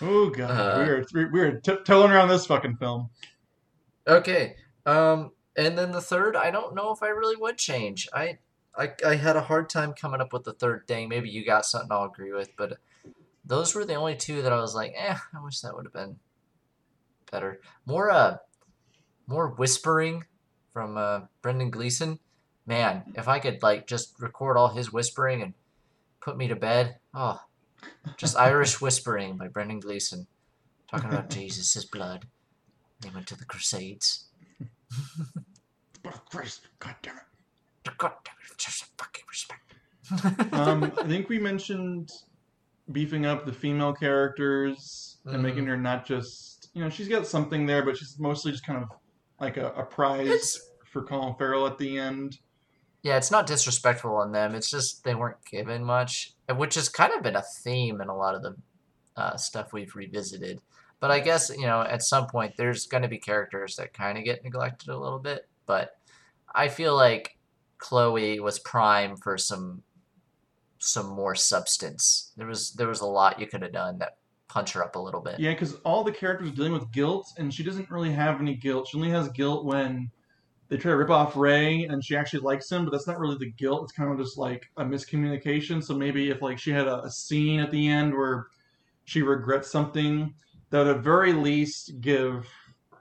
Oh 0.00 0.30
god, 0.30 0.50
Uh, 0.50 0.84
we 0.84 0.90
were 1.22 1.30
we 1.32 1.40
were 1.40 1.52
tiptoeing 1.58 2.12
around 2.12 2.28
this 2.28 2.46
fucking 2.46 2.76
film. 2.76 3.10
Okay. 4.06 4.54
Um, 4.86 5.32
and 5.56 5.76
then 5.76 5.90
the 5.90 6.00
third, 6.00 6.36
I 6.36 6.52
don't 6.52 6.76
know 6.76 6.92
if 6.92 7.02
I 7.02 7.08
really 7.08 7.34
would 7.34 7.58
change. 7.58 8.08
I, 8.14 8.38
I, 8.76 8.92
I 9.04 9.16
had 9.16 9.34
a 9.34 9.42
hard 9.42 9.68
time 9.68 9.92
coming 9.94 10.20
up 10.20 10.32
with 10.32 10.44
the 10.44 10.52
third 10.52 10.86
thing. 10.86 11.08
Maybe 11.08 11.28
you 11.30 11.44
got 11.44 11.66
something 11.66 11.90
I'll 11.90 12.04
agree 12.04 12.32
with, 12.32 12.50
but 12.56 12.78
those 13.48 13.74
were 13.74 13.84
the 13.84 13.94
only 13.94 14.14
two 14.14 14.42
that 14.42 14.52
I 14.52 14.60
was 14.60 14.74
like, 14.74 14.92
eh, 14.96 15.16
I 15.34 15.42
wish 15.42 15.60
that 15.60 15.74
would 15.74 15.86
have 15.86 15.92
been 15.92 16.16
better. 17.32 17.60
More, 17.86 18.10
uh, 18.10 18.36
more 19.26 19.48
whispering 19.48 20.24
from 20.72 20.96
uh, 20.96 21.20
Brendan 21.42 21.70
Gleeson. 21.70 22.20
Man, 22.66 23.02
if 23.16 23.26
I 23.26 23.38
could 23.38 23.62
like 23.62 23.86
just 23.86 24.20
record 24.20 24.58
all 24.58 24.68
his 24.68 24.92
whispering 24.92 25.42
and 25.42 25.54
put 26.20 26.36
me 26.36 26.46
to 26.48 26.56
bed, 26.56 26.98
oh, 27.14 27.40
just 28.18 28.36
Irish 28.36 28.80
whispering 28.82 29.38
by 29.38 29.48
Brendan 29.48 29.80
Gleeson, 29.80 30.26
talking 30.90 31.08
about 31.08 31.30
Jesus' 31.30 31.86
blood. 31.86 32.26
They 33.00 33.10
went 33.10 33.26
to 33.28 33.36
the 33.36 33.46
Crusades. 33.46 34.26
Christ, 36.30 36.68
God 36.78 36.96
damn 37.02 37.16
it. 37.16 37.22
God 37.96 38.12
damn 38.24 38.34
it, 38.50 38.58
just 38.58 38.84
fucking 38.98 39.24
respect. 39.28 39.72
um, 40.52 40.84
I 40.98 41.06
think 41.06 41.28
we 41.28 41.38
mentioned 41.38 42.10
beefing 42.92 43.26
up 43.26 43.44
the 43.44 43.52
female 43.52 43.92
characters 43.92 45.18
and 45.26 45.42
making 45.42 45.64
Mhm. 45.64 45.68
her 45.68 45.76
not 45.76 46.06
just 46.06 46.70
you 46.74 46.82
know 46.82 46.88
she's 46.90 47.08
got 47.08 47.26
something 47.26 47.66
there, 47.66 47.84
but 47.84 47.96
she's 47.96 48.18
mostly 48.18 48.52
just 48.52 48.64
kind 48.66 48.82
of 48.82 48.88
like 49.40 49.56
a, 49.56 49.68
a 49.72 49.84
prize 49.84 50.58
for 50.90 51.02
Colin 51.02 51.34
Farrell 51.36 51.66
at 51.66 51.78
the 51.78 51.98
end. 51.98 52.38
Yeah, 53.02 53.16
it's 53.16 53.30
not 53.30 53.46
disrespectful 53.46 54.16
on 54.16 54.32
them. 54.32 54.54
It's 54.54 54.70
just 54.70 55.04
they 55.04 55.14
weren't 55.14 55.44
given 55.50 55.84
much, 55.84 56.34
which 56.56 56.74
has 56.74 56.88
kind 56.88 57.12
of 57.12 57.22
been 57.22 57.36
a 57.36 57.42
theme 57.62 58.00
in 58.00 58.08
a 58.08 58.16
lot 58.16 58.34
of 58.34 58.42
the 58.42 58.56
uh, 59.16 59.36
stuff 59.36 59.72
we've 59.72 59.94
revisited. 59.94 60.60
But 61.00 61.10
I 61.10 61.20
guess 61.20 61.50
you 61.50 61.66
know 61.66 61.82
at 61.82 62.02
some 62.02 62.26
point 62.26 62.54
there's 62.56 62.86
going 62.86 63.02
to 63.02 63.08
be 63.08 63.18
characters 63.18 63.76
that 63.76 63.92
kind 63.94 64.18
of 64.18 64.24
get 64.24 64.42
neglected 64.44 64.88
a 64.88 64.98
little 64.98 65.18
bit. 65.20 65.48
But 65.66 65.96
I 66.54 66.68
feel 66.68 66.94
like 66.96 67.36
Chloe 67.78 68.40
was 68.40 68.58
prime 68.58 69.16
for 69.16 69.36
some 69.38 69.82
some 70.78 71.08
more 71.08 71.34
substance. 71.34 72.32
There 72.36 72.46
was 72.46 72.72
there 72.72 72.88
was 72.88 73.00
a 73.00 73.06
lot 73.06 73.40
you 73.40 73.46
could 73.46 73.62
have 73.62 73.72
done 73.72 73.98
that 73.98 74.18
punch 74.48 74.72
her 74.72 74.82
up 74.82 74.96
a 74.96 74.98
little 74.98 75.20
bit. 75.20 75.38
Yeah, 75.38 75.52
because 75.52 75.74
all 75.84 76.02
the 76.02 76.12
characters 76.12 76.50
are 76.50 76.54
dealing 76.54 76.72
with 76.72 76.90
guilt, 76.90 77.32
and 77.36 77.52
she 77.52 77.62
doesn't 77.62 77.90
really 77.90 78.12
have 78.12 78.40
any 78.40 78.54
guilt. 78.54 78.88
She 78.88 78.96
only 78.96 79.10
has 79.10 79.28
guilt 79.28 79.64
when 79.64 80.10
they 80.68 80.76
try 80.76 80.90
to 80.90 80.96
rip 80.96 81.10
off 81.10 81.36
Ray, 81.36 81.84
and 81.84 82.04
she 82.04 82.16
actually 82.16 82.40
likes 82.40 82.70
him, 82.70 82.84
but 82.84 82.90
that's 82.90 83.06
not 83.06 83.18
really 83.18 83.38
the 83.38 83.52
guilt. 83.52 83.84
It's 83.84 83.92
kind 83.92 84.10
of 84.10 84.18
just 84.18 84.36
like 84.36 84.70
a 84.76 84.84
miscommunication. 84.84 85.82
So 85.82 85.94
maybe 85.94 86.30
if 86.30 86.42
like 86.42 86.58
she 86.58 86.70
had 86.70 86.86
a, 86.86 87.04
a 87.04 87.10
scene 87.10 87.60
at 87.60 87.70
the 87.70 87.88
end 87.88 88.14
where 88.14 88.46
she 89.04 89.22
regrets 89.22 89.70
something, 89.70 90.34
that 90.70 90.78
would 90.86 90.96
at 90.96 91.02
very 91.02 91.32
least 91.32 92.00
give 92.00 92.46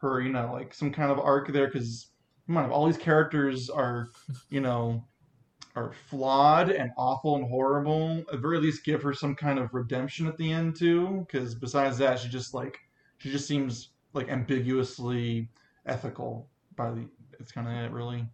her, 0.01 0.21
you 0.21 0.31
know, 0.31 0.51
like 0.53 0.73
some 0.73 0.91
kind 0.91 1.11
of 1.11 1.19
arc 1.19 1.51
there. 1.51 1.67
Because 1.67 2.07
come 2.45 2.57
on, 2.57 2.69
all 2.71 2.85
these 2.85 2.97
characters 2.97 3.69
are, 3.69 4.07
you 4.49 4.61
know, 4.61 5.05
are 5.77 5.93
flawed 6.09 6.71
and 6.71 6.91
awful 6.97 7.35
and 7.35 7.47
horrible. 7.47 8.23
At 8.33 8.39
very 8.39 8.59
least, 8.59 8.83
give 8.83 9.03
her 9.03 9.13
some 9.13 9.35
kind 9.35 9.59
of 9.59 9.73
redemption 9.73 10.25
at 10.25 10.35
the 10.37 10.51
end 10.51 10.75
too. 10.75 11.25
Because 11.27 11.53
besides 11.53 11.99
that, 11.99 12.19
she 12.19 12.29
just 12.29 12.53
like 12.53 12.79
she 13.19 13.31
just 13.31 13.47
seems 13.47 13.89
like 14.13 14.27
ambiguously 14.29 15.47
ethical. 15.85 16.49
By 16.75 16.91
the, 16.91 17.07
it's 17.39 17.51
kind 17.51 17.67
of 17.67 17.73
it 17.73 17.91
really. 17.91 18.25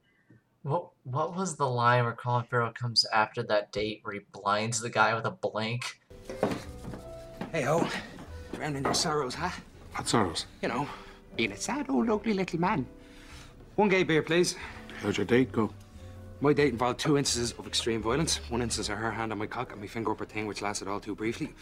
What 0.63 0.89
what 1.03 1.35
was 1.35 1.57
the 1.57 1.67
line 1.67 2.05
where 2.05 2.13
Colin 2.13 2.45
Farrell 2.49 2.71
comes 2.71 3.05
after 3.13 3.43
that 3.43 3.73
date 3.73 3.99
where 4.03 4.13
he 4.13 4.21
blinds 4.31 4.79
the 4.79 4.89
guy 4.89 5.13
with 5.13 5.25
a 5.25 5.31
blank? 5.31 5.99
Hey, 7.51 7.63
ho, 7.63 7.85
drowning 8.53 8.83
your 8.83 8.93
sorrows, 8.93 9.35
huh? 9.35 9.49
What 9.95 10.07
sorrows? 10.07 10.45
You 10.61 10.69
know, 10.69 10.87
being 11.35 11.51
a 11.51 11.57
sad 11.57 11.89
old 11.89 12.09
ugly 12.09 12.33
little 12.33 12.59
man. 12.59 12.85
One 13.75 13.89
gay 13.89 14.03
beer, 14.03 14.23
please. 14.23 14.55
How'd 15.01 15.17
your 15.17 15.25
date 15.25 15.51
go? 15.51 15.69
My 16.41 16.51
date 16.51 16.73
involved 16.73 16.99
two 16.99 17.17
instances 17.17 17.57
of 17.57 17.67
extreme 17.67 18.01
violence. 18.01 18.37
One 18.49 18.61
instance 18.61 18.89
of 18.89 18.97
her 18.97 19.11
hand 19.11 19.31
on 19.31 19.37
my 19.37 19.47
cock 19.47 19.71
and 19.71 19.79
my 19.79 19.87
finger 19.87 20.11
up 20.11 20.19
her 20.19 20.25
thing, 20.25 20.45
which 20.45 20.61
lasted 20.61 20.87
all 20.87 20.99
too 20.99 21.15
briefly. 21.15 21.53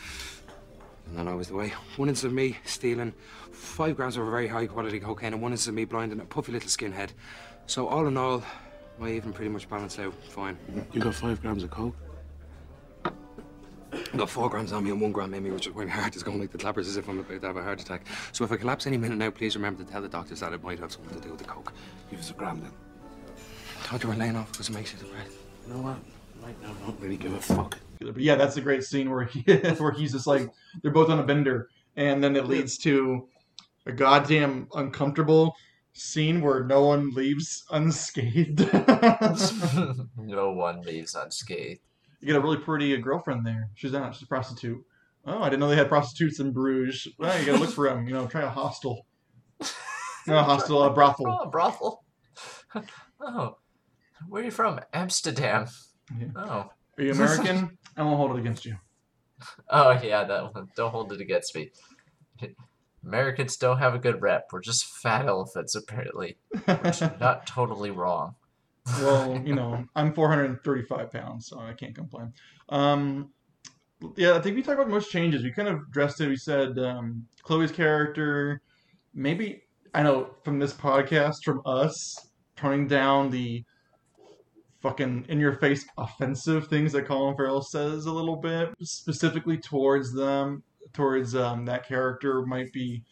And 1.08 1.18
then 1.18 1.28
I 1.28 1.36
was 1.36 1.50
the 1.50 1.56
way. 1.56 1.74
One 1.98 2.10
instance 2.10 2.30
of 2.30 2.34
me 2.34 2.58
stealing 2.66 3.14
five 3.52 3.96
grams 3.96 4.18
of 4.18 4.28
a 4.28 4.32
very 4.32 4.48
high 4.48 4.66
quality 4.66 5.00
cocaine, 5.00 5.34
and 5.34 5.42
one 5.42 5.52
instance 5.52 5.70
of 5.70 5.76
me 5.76 5.86
blinding 5.86 6.20
a 6.20 6.26
puffy 6.26 6.52
little 6.52 6.70
skinhead. 6.70 7.10
So 7.68 7.88
all 7.88 8.08
in 8.08 8.18
all, 8.18 8.44
my 8.98 9.10
even 9.10 9.34
pretty 9.34 9.50
much 9.50 9.70
balanced 9.70 10.00
out 10.00 10.14
fine. 10.30 10.58
You 10.94 11.02
got 11.02 11.16
five 11.16 11.42
grams 11.42 11.64
of 11.64 11.70
coke? 11.70 11.96
I 13.04 14.18
got 14.18 14.30
four 14.30 14.50
grams 14.50 14.72
on 14.74 14.84
me 14.84 14.92
and 14.92 15.02
one 15.02 15.12
gram 15.12 15.34
in 15.34 15.44
me, 15.44 15.52
which 15.52 15.68
is 15.68 15.74
why 15.74 15.86
my 15.86 15.92
heart 15.92 16.16
is 16.16 16.24
going 16.24 16.40
like 16.40 16.52
the 16.52 16.58
clappers 16.58 16.88
as 16.88 16.98
if 16.98 17.08
I'm 17.08 17.20
about 17.20 17.42
to 17.42 17.48
have 17.48 17.58
a 17.58 17.64
heart 17.64 17.82
attack. 17.82 18.06
So 18.32 18.44
if 18.44 18.52
I 18.52 18.58
collapse 18.58 18.88
any 18.88 18.98
minute 18.98 19.18
now, 19.18 19.32
please 19.32 19.56
remember 19.56 19.84
to 19.84 19.90
tell 19.90 20.02
the 20.02 20.10
doctors 20.10 20.40
that 20.40 20.54
it 20.54 20.64
might 20.64 20.80
have 20.80 20.92
something 20.92 21.20
to 21.20 21.24
do 21.24 21.32
with 21.32 21.40
the 21.40 21.46
coke. 21.46 21.74
Give 22.10 22.20
us 22.20 22.30
a 22.30 22.34
gram 22.34 22.62
then. 22.62 22.72
Thought 23.92 24.04
you 24.04 24.10
were 24.10 24.16
laying 24.16 24.38
off 24.38 24.50
because 24.54 24.70
it 24.70 24.72
makes 24.72 24.94
you 24.94 25.00
depressed. 25.00 25.36
You 25.68 25.74
know 25.74 25.82
what? 25.82 25.98
Right 26.42 26.56
now, 26.62 26.70
I 26.70 26.86
don't 26.86 26.98
really 27.02 27.18
give 27.18 27.34
a 27.34 27.42
fuck. 27.42 27.78
But 28.00 28.16
yeah, 28.20 28.36
that's 28.36 28.56
a 28.56 28.62
great 28.62 28.86
scene 28.86 29.12
where 29.12 29.26
he 29.26 29.42
where 29.80 29.92
he's 29.92 30.14
just 30.14 30.28
like 30.28 30.50
they're 30.82 30.94
both 30.94 31.10
on 31.10 31.20
a 31.20 31.24
bender, 31.24 31.68
and 31.98 32.24
then 32.24 32.38
it 32.38 32.48
leads 32.48 32.78
to 32.80 33.28
a 33.86 33.92
goddamn 33.92 34.70
uncomfortable 34.76 35.58
scene 35.92 36.40
where 36.40 36.64
no 36.64 36.86
one 36.86 37.10
leaves 37.10 37.66
unscathed. 37.70 38.62
no 40.18 40.54
one 40.54 40.84
leaves 40.84 41.14
unscathed. 41.14 41.82
You 42.22 42.28
get 42.28 42.38
a 42.38 42.40
really 42.40 42.60
pretty 42.60 42.96
girlfriend 42.96 43.46
there. 43.46 43.72
She's 43.76 43.92
not. 43.92 44.16
She's 44.16 44.24
a 44.24 44.28
prostitute. 44.28 44.82
Oh, 45.26 45.42
I 45.42 45.50
didn't 45.50 45.60
know 45.60 45.68
they 45.68 45.76
had 45.76 45.90
prostitutes 45.90 46.40
in 46.40 46.54
Bruges. 46.54 47.10
Well, 47.18 47.38
you 47.38 47.46
gotta 47.46 47.60
look 47.60 47.72
for 47.72 47.90
them. 47.90 48.08
You 48.08 48.14
know, 48.14 48.26
try 48.26 48.44
a 48.44 48.50
hostel. 48.50 49.06
No, 50.28 50.38
a 50.38 50.44
hostel, 50.44 50.84
a 50.84 50.94
brothel. 50.94 51.26
Oh, 51.28 51.48
a 51.48 51.50
brothel. 51.50 52.06
Oh, 53.20 53.58
where 54.28 54.42
are 54.42 54.46
you 54.46 54.52
from? 54.52 54.80
Amsterdam. 54.94 55.68
Oh. 56.36 56.70
Are 56.98 57.04
you 57.04 57.12
American? 57.12 57.78
I 57.98 58.04
won't 58.04 58.18
hold 58.18 58.32
it 58.32 58.40
against 58.40 58.66
you. 58.66 58.78
Oh 59.70 59.92
yeah, 60.04 60.24
that 60.24 60.54
one. 60.54 60.70
Don't 60.76 60.92
hold 60.92 61.12
it 61.14 61.22
against 61.22 61.56
me. 61.56 61.72
Americans 63.04 63.58
don't 63.58 63.80
have 63.80 63.96
a 63.96 64.00
good 64.00 64.22
rep. 64.22 64.50
We're 64.52 64.62
just 64.62 64.86
fat 64.86 65.26
elephants, 65.26 65.76
apparently. 65.76 66.38
Which 66.66 67.02
not 67.20 67.48
totally 67.48 67.92
wrong. 67.92 68.36
Well, 69.00 69.42
you 69.46 69.56
know, 69.56 69.86
I'm 69.96 70.14
435 70.14 71.12
pounds, 71.12 71.48
so 71.48 71.60
I 71.60 71.74
can't 71.74 71.96
complain. 71.96 72.34
Um, 72.70 73.32
yeah, 74.16 74.34
I 74.34 74.42
think 74.42 74.56
we 74.56 74.62
talked 74.62 74.80
about 74.80 74.90
most 74.90 75.12
changes. 75.12 75.44
We 75.44 75.52
kind 75.52 75.68
of 75.68 75.92
dressed 75.92 76.22
it. 76.22 76.28
We 76.28 76.36
said 76.36 76.78
um, 76.80 77.28
Chloe's 77.44 77.72
character, 77.72 78.62
maybe 79.14 79.64
I 79.94 80.04
know 80.04 80.36
from 80.44 80.60
this 80.60 80.74
podcast, 80.74 81.44
from 81.44 81.62
us, 81.66 82.16
turning 82.56 82.88
down 82.88 83.30
the 83.32 83.64
fucking 84.82 85.26
in 85.30 85.40
your 85.40 85.54
face 85.54 85.86
offensive 85.98 86.68
things 86.68 86.92
that 86.94 87.06
Colin 87.06 87.36
Farrell 87.36 87.62
says 87.62 88.06
a 88.06 88.12
little 88.12 88.38
bit, 88.38 88.70
specifically 88.82 89.58
towards 89.58 90.14
them, 90.14 90.64
towards 90.94 91.36
um, 91.36 91.66
that 91.66 91.88
character 91.88 92.46
might 92.46 92.72
be, 92.74 93.04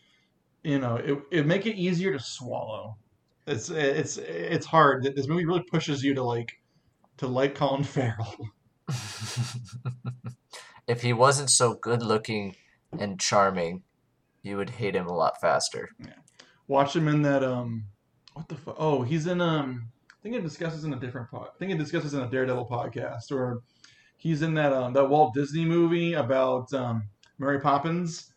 you 0.64 0.80
know, 0.80 0.96
it 0.96 1.18
it 1.32 1.46
make 1.46 1.66
it 1.66 1.76
easier 1.76 2.14
to 2.14 2.20
swallow. 2.20 2.98
It's 3.48 3.70
it's 3.70 4.18
it's 4.18 4.66
hard. 4.66 5.04
This 5.16 5.28
movie 5.28 5.46
really 5.46 5.64
pushes 5.72 6.04
you 6.04 6.14
to 6.16 6.24
like 6.24 6.52
to 7.18 7.28
like 7.28 7.56
Colin 7.56 7.84
Farrell. 7.86 8.36
If 10.90 11.04
he 11.04 11.14
wasn't 11.14 11.52
so 11.52 11.76
good 11.76 12.02
looking 12.02 12.56
and 12.98 13.20
charming, 13.20 13.84
you 14.42 14.58
would 14.58 14.72
hate 14.72 14.96
him 14.96 15.06
a 15.06 15.16
lot 15.16 15.40
faster. 15.40 15.90
Yeah. 16.00 16.14
Watch 16.68 16.96
him 16.96 17.08
in 17.08 17.22
that 17.22 17.44
um, 17.44 17.86
what 18.34 18.50
the 18.50 18.56
fuck? 18.56 18.76
Oh, 18.80 19.04
he's 19.04 19.28
in 19.28 19.40
um, 19.40 19.92
I 20.20 20.24
think 20.24 20.36
it 20.36 20.44
discusses 20.44 20.84
in 20.84 20.94
a 20.94 21.00
different 21.00 21.32
pod. 21.32 21.48
I 21.56 21.58
think 21.58 21.72
it 21.72 21.78
discusses 21.78 22.14
in 22.14 22.22
a 22.22 22.30
Daredevil 22.30 22.68
podcast, 22.68 23.32
or 23.32 23.64
he's 24.18 24.42
in 24.42 24.54
that 24.56 24.74
um 24.74 24.92
that 24.94 25.10
Walt 25.10 25.34
Disney 25.34 25.64
movie 25.64 26.14
about 26.14 26.74
um 26.74 27.04
Mary 27.38 27.62
Poppins, 27.62 28.34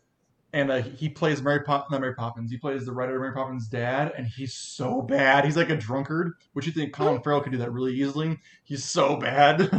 and 0.53 0.71
uh, 0.71 0.81
he 0.81 1.09
plays 1.09 1.41
Mary 1.41 1.61
Pop 1.61 1.91
not 1.91 1.99
Mary 1.99 2.15
Poppins. 2.15 2.51
He 2.51 2.57
plays 2.57 2.85
the 2.85 2.93
writer 2.93 3.15
of 3.15 3.21
Mary 3.21 3.33
Poppins' 3.33 3.67
dad, 3.67 4.13
and 4.17 4.25
he's 4.25 4.53
so 4.53 5.01
bad. 5.01 5.43
He's 5.43 5.57
like 5.57 5.69
a 5.69 5.75
drunkard, 5.75 6.33
which 6.53 6.65
you 6.65 6.71
think 6.71 6.93
Colin 6.93 7.21
Farrell 7.21 7.41
could 7.41 7.51
do 7.51 7.57
that 7.57 7.73
really 7.73 7.93
easily. 7.93 8.39
He's 8.63 8.85
so 8.85 9.17
bad. 9.17 9.61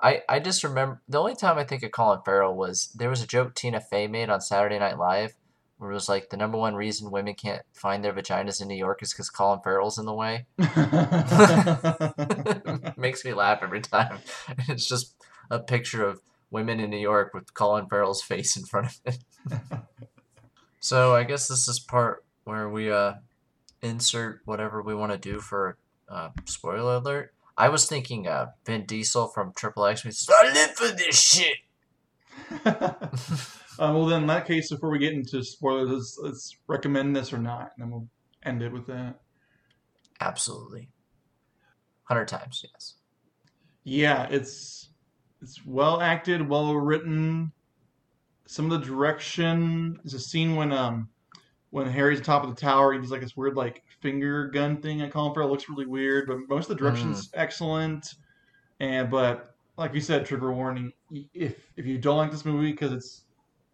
I, 0.00 0.22
I 0.28 0.40
just 0.40 0.64
remember 0.64 1.00
the 1.08 1.18
only 1.18 1.34
time 1.34 1.58
I 1.58 1.64
think 1.64 1.82
of 1.82 1.90
Colin 1.90 2.20
Farrell 2.24 2.54
was 2.54 2.92
there 2.94 3.10
was 3.10 3.22
a 3.22 3.26
joke 3.26 3.54
Tina 3.54 3.80
Fey 3.80 4.06
made 4.06 4.30
on 4.30 4.40
Saturday 4.40 4.78
Night 4.78 4.98
Live 4.98 5.34
where 5.82 5.90
it 5.90 5.94
was 5.94 6.08
like 6.08 6.30
the 6.30 6.36
number 6.36 6.56
one 6.56 6.76
reason 6.76 7.10
women 7.10 7.34
can't 7.34 7.62
find 7.72 8.04
their 8.04 8.12
vaginas 8.12 8.62
in 8.62 8.68
New 8.68 8.76
York 8.76 9.02
is 9.02 9.12
because 9.12 9.28
Colin 9.28 9.58
Farrell's 9.64 9.98
in 9.98 10.06
the 10.06 10.14
way. 10.14 10.46
Makes 12.96 13.24
me 13.24 13.34
laugh 13.34 13.58
every 13.62 13.80
time. 13.80 14.18
It's 14.68 14.86
just 14.86 15.16
a 15.50 15.58
picture 15.58 16.06
of 16.06 16.20
women 16.52 16.78
in 16.78 16.90
New 16.90 16.98
York 16.98 17.34
with 17.34 17.52
Colin 17.54 17.86
Farrell's 17.86 18.22
face 18.22 18.56
in 18.56 18.64
front 18.64 18.86
of 18.86 19.00
it. 19.04 19.18
so 20.78 21.16
I 21.16 21.24
guess 21.24 21.48
this 21.48 21.66
is 21.66 21.80
part 21.80 22.24
where 22.44 22.68
we 22.68 22.88
uh 22.88 23.14
insert 23.82 24.42
whatever 24.44 24.82
we 24.82 24.94
want 24.94 25.10
to 25.10 25.18
do 25.18 25.40
for 25.40 25.78
uh, 26.08 26.28
spoiler 26.44 26.94
alert. 26.94 27.34
I 27.58 27.70
was 27.70 27.86
thinking 27.86 28.28
uh, 28.28 28.50
Vin 28.64 28.86
Diesel 28.86 29.26
from 29.26 29.52
Triple 29.52 29.86
X. 29.86 30.04
when 30.04 30.10
he 30.10 30.14
says, 30.14 30.32
I 30.40 30.52
live 30.52 30.76
for 30.76 30.94
this 30.94 31.20
shit. 31.20 31.58
Um, 33.78 33.94
well, 33.94 34.06
then 34.06 34.22
in 34.22 34.26
that 34.28 34.46
case, 34.46 34.70
before 34.70 34.90
we 34.90 34.98
get 34.98 35.12
into 35.12 35.42
spoilers, 35.42 35.90
let's, 35.90 36.18
let's 36.22 36.56
recommend 36.66 37.16
this 37.16 37.32
or 37.32 37.38
not, 37.38 37.72
and 37.76 37.82
then 37.82 37.90
we'll 37.90 38.08
end 38.42 38.62
it 38.62 38.72
with 38.72 38.86
that. 38.86 39.20
Absolutely. 40.20 40.88
Hundred 42.04 42.28
times, 42.28 42.64
yes. 42.64 42.94
Yeah, 43.84 44.26
it's 44.30 44.90
it's 45.40 45.64
well 45.66 46.00
acted, 46.00 46.48
well 46.48 46.74
written. 46.74 47.52
Some 48.46 48.70
of 48.70 48.80
the 48.80 48.86
direction. 48.86 49.98
There's 50.02 50.14
a 50.14 50.20
scene 50.20 50.54
when 50.54 50.72
um 50.72 51.08
when 51.70 51.86
Harry's 51.88 52.18
on 52.18 52.24
top 52.24 52.44
of 52.44 52.54
the 52.54 52.60
tower, 52.60 52.92
he 52.92 53.00
does 53.00 53.10
like 53.10 53.22
this 53.22 53.36
weird 53.36 53.56
like 53.56 53.82
finger 54.00 54.48
gun 54.48 54.76
thing. 54.80 55.02
I 55.02 55.08
call 55.08 55.32
for. 55.32 55.42
It 55.42 55.46
looks 55.46 55.68
really 55.68 55.86
weird, 55.86 56.28
but 56.28 56.38
most 56.48 56.70
of 56.70 56.76
the 56.76 56.82
direction's 56.82 57.30
excellent. 57.34 58.14
And 58.78 59.10
but 59.10 59.54
like 59.76 59.94
you 59.94 60.00
said, 60.00 60.26
trigger 60.26 60.52
warning. 60.52 60.92
If 61.32 61.56
if 61.76 61.86
you 61.86 61.98
don't 61.98 62.18
like 62.18 62.30
this 62.30 62.44
movie 62.44 62.72
because 62.72 62.92
it's 62.92 63.22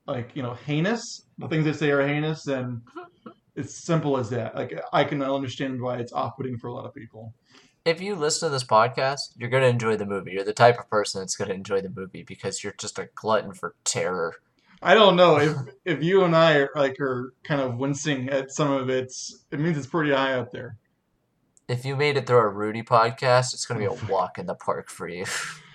like 0.09 0.31
you 0.35 0.43
know 0.43 0.55
heinous, 0.55 1.23
the 1.37 1.47
things 1.47 1.65
they 1.65 1.73
say 1.73 1.91
are 1.91 2.07
heinous, 2.07 2.47
and 2.49 2.81
it's 3.55 3.75
simple 3.75 4.17
as 4.17 4.31
that. 4.31 4.57
Like 4.57 4.81
I 4.93 5.05
can 5.05 5.23
understand 5.23 5.81
why 5.81 5.99
it's 5.99 6.13
off-putting 6.13 6.59
for 6.59 6.69
a 6.69 6.75
lot 6.75 6.87
of 6.87 6.95
people. 6.95 7.35
If 7.85 8.01
you 8.01 8.17
listen 8.17 8.49
to 8.49 8.53
this 8.53 8.65
podcast, 8.65 9.21
you're 9.37 9.51
gonna 9.51 9.67
enjoy 9.67 9.97
the 9.97 10.07
movie. 10.07 10.33
You're 10.33 10.45
the 10.45 10.53
type 10.53 10.79
of 10.79 10.91
person 10.91 11.21
that's 11.21 11.37
gonna 11.37 11.55
enjoy 11.55 11.83
the 11.83 11.93
movie 11.95 12.23
because 12.23 12.65
you're 12.65 12.75
just 12.79 12.99
a 12.99 13.11
glutton 13.15 13.53
for 13.53 13.75
terror. 13.85 14.37
I 14.81 14.95
don't 14.95 15.17
know 15.17 15.39
if 15.39 15.57
if 15.85 16.03
you 16.03 16.25
and 16.25 16.35
I 16.35 16.57
are 16.57 16.71
like 16.75 16.99
are 17.01 17.35
kind 17.45 17.61
of 17.61 17.77
wincing 17.77 18.31
at 18.31 18.51
some 18.51 18.73
of 18.73 18.89
it. 18.89 19.13
It 19.51 19.61
means 19.61 19.77
it's 19.77 19.87
pretty 19.87 20.13
high 20.13 20.35
up 20.35 20.51
there. 20.53 20.79
If 21.69 21.85
you 21.85 21.97
made 21.97 22.17
it 22.17 22.27
through 22.27 22.39
a 22.39 22.49
Rudy 22.49 22.83
podcast, 22.83 23.53
it's 23.53 23.67
gonna 23.67 23.81
be 23.81 23.87
a 23.87 23.91
oh 23.91 23.99
walk 24.09 24.39
in 24.39 24.47
the 24.47 24.55
park 24.55 24.89
for 24.89 25.07
you. 25.07 25.27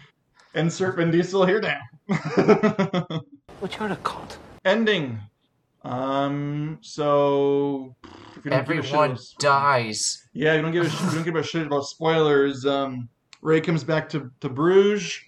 Insert 0.55 0.97
Vin 0.97 1.11
Diesel 1.11 1.45
here 1.45 1.61
now. 1.61 1.79
But 2.07 3.79
you're 3.79 3.91
a 3.91 3.95
cunt. 3.97 4.37
Ending. 4.65 5.19
Um. 5.83 6.77
So 6.81 7.95
if 8.37 8.45
you 8.45 8.51
don't 8.51 8.67
give 8.67 8.77
a 8.79 8.81
shit 8.81 8.85
Everyone 8.93 9.11
about- 9.11 9.19
dies. 9.39 10.27
Yeah, 10.33 10.55
you 10.55 10.61
don't 10.61 10.71
give 10.71 10.85
a 10.85 10.89
shit, 10.89 11.01
you 11.01 11.11
don't 11.11 11.23
give 11.23 11.35
a 11.35 11.43
shit 11.43 11.67
about 11.67 11.85
spoilers. 11.85 12.65
Um, 12.65 13.09
Ray 13.41 13.61
comes 13.61 13.83
back 13.83 14.07
to 14.09 14.31
to 14.41 14.49
Bruges. 14.49 15.19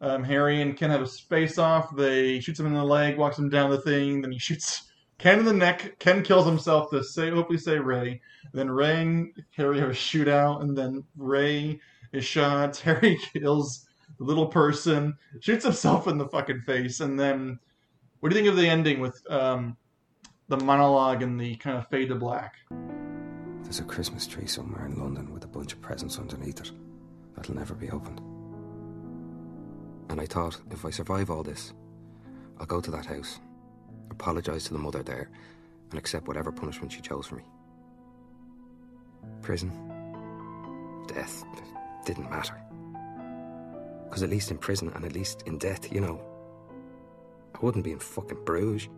Um, 0.00 0.22
Harry 0.22 0.60
and 0.60 0.76
Ken 0.76 0.90
have 0.90 1.02
a 1.02 1.06
space 1.06 1.58
off. 1.58 1.94
They 1.96 2.38
shoots 2.40 2.60
him 2.60 2.66
in 2.66 2.74
the 2.74 2.84
leg, 2.84 3.16
walks 3.16 3.38
him 3.38 3.48
down 3.48 3.70
the 3.70 3.80
thing. 3.80 4.20
Then 4.20 4.32
he 4.32 4.38
shoots 4.38 4.90
Ken 5.18 5.38
in 5.40 5.44
the 5.44 5.52
neck. 5.52 5.98
Ken 5.98 6.22
kills 6.22 6.46
himself 6.46 6.90
to 6.90 7.02
say, 7.02 7.30
hopefully, 7.30 7.58
say 7.58 7.78
Ray. 7.78 8.20
Then 8.52 8.70
Ray 8.70 9.00
and 9.02 9.32
Harry 9.56 9.80
have 9.80 9.88
a 9.90 9.92
shootout, 9.92 10.60
and 10.62 10.76
then 10.76 11.02
Ray 11.16 11.80
is 12.12 12.24
shot. 12.24 12.76
Harry 12.84 13.18
kills 13.32 13.86
the 14.18 14.24
little 14.24 14.46
person, 14.46 15.16
shoots 15.40 15.64
himself 15.64 16.06
in 16.06 16.18
the 16.18 16.28
fucking 16.28 16.62
face, 16.62 17.00
and 17.00 17.18
then 17.18 17.58
what 18.20 18.30
do 18.30 18.36
you 18.36 18.42
think 18.42 18.50
of 18.50 18.56
the 18.56 18.68
ending 18.68 19.00
with 19.00 19.20
um, 19.30 19.76
the 20.48 20.56
monologue 20.56 21.22
and 21.22 21.38
the 21.38 21.56
kind 21.56 21.76
of 21.76 21.86
fade 21.88 22.08
to 22.08 22.14
black? 22.14 22.54
There's 23.62 23.80
a 23.80 23.84
Christmas 23.84 24.26
tree 24.26 24.46
somewhere 24.46 24.86
in 24.86 24.98
London 24.98 25.32
with 25.32 25.44
a 25.44 25.48
bunch 25.48 25.72
of 25.72 25.80
presents 25.80 26.18
underneath 26.18 26.60
it 26.60 26.70
that'll 27.34 27.54
never 27.54 27.74
be 27.74 27.90
opened. 27.90 28.20
And 30.10 30.20
I 30.20 30.26
thought, 30.26 30.60
if 30.70 30.84
I 30.84 30.90
survive 30.90 31.30
all 31.30 31.42
this, 31.42 31.72
I'll 32.58 32.66
go 32.66 32.80
to 32.80 32.90
that 32.92 33.06
house, 33.06 33.40
apologise 34.10 34.64
to 34.64 34.74
the 34.74 34.78
mother 34.78 35.02
there, 35.02 35.30
and 35.90 35.98
accept 35.98 36.28
whatever 36.28 36.52
punishment 36.52 36.92
she 36.92 37.00
chose 37.00 37.26
for 37.26 37.36
me. 37.36 37.42
Prison, 39.42 39.70
death, 41.08 41.44
didn't 42.04 42.30
matter. 42.30 42.63
Because 44.14 44.22
at 44.22 44.30
least 44.30 44.52
in 44.52 44.58
prison 44.58 44.92
and 44.94 45.04
at 45.04 45.12
least 45.12 45.42
in 45.44 45.58
death, 45.58 45.92
you 45.92 46.00
know, 46.00 46.22
I 47.52 47.58
wouldn't 47.58 47.82
be 47.82 47.90
in 47.90 47.98
fucking 47.98 48.44
Bruges. 48.44 48.88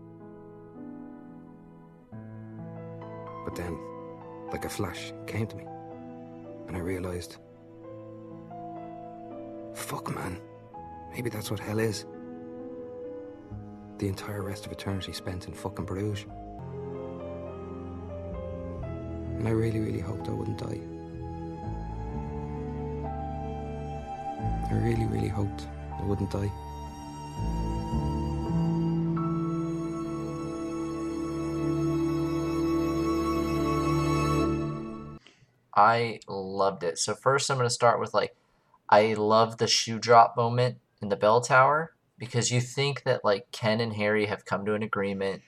But 3.46 3.54
then, 3.54 3.78
like 4.52 4.66
a 4.66 4.68
flash, 4.68 5.14
came 5.26 5.46
to 5.46 5.56
me. 5.56 5.64
And 6.68 6.76
I 6.76 6.80
realised 6.80 7.38
fuck, 9.72 10.14
man. 10.14 10.38
Maybe 11.14 11.30
that's 11.30 11.50
what 11.50 11.60
hell 11.60 11.78
is. 11.78 12.04
The 13.96 14.08
entire 14.08 14.42
rest 14.42 14.66
of 14.66 14.72
eternity 14.72 15.14
spent 15.14 15.48
in 15.48 15.54
fucking 15.54 15.86
Bruges. 15.86 16.26
And 19.38 19.48
I 19.48 19.52
really, 19.52 19.80
really 19.80 20.00
hoped 20.00 20.28
I 20.28 20.32
wouldn't 20.32 20.58
die. 20.58 20.95
I 24.70 24.74
really, 24.74 25.06
really 25.06 25.28
hoped 25.28 25.66
I 25.98 26.02
wouldn't 26.02 26.30
die. 26.30 26.50
I 35.76 36.20
loved 36.26 36.82
it. 36.82 36.98
So 36.98 37.14
first 37.14 37.50
I'm 37.50 37.58
gonna 37.58 37.70
start 37.70 38.00
with 38.00 38.14
like 38.14 38.34
I 38.88 39.14
love 39.14 39.58
the 39.58 39.66
shoe 39.66 39.98
drop 39.98 40.36
moment 40.36 40.78
in 41.02 41.10
the 41.10 41.16
bell 41.16 41.40
tower 41.40 41.92
because 42.18 42.50
you 42.50 42.60
think 42.60 43.02
that 43.04 43.24
like 43.24 43.50
Ken 43.52 43.80
and 43.80 43.92
Harry 43.92 44.26
have 44.26 44.46
come 44.46 44.64
to 44.64 44.74
an 44.74 44.82
agreement, 44.82 45.42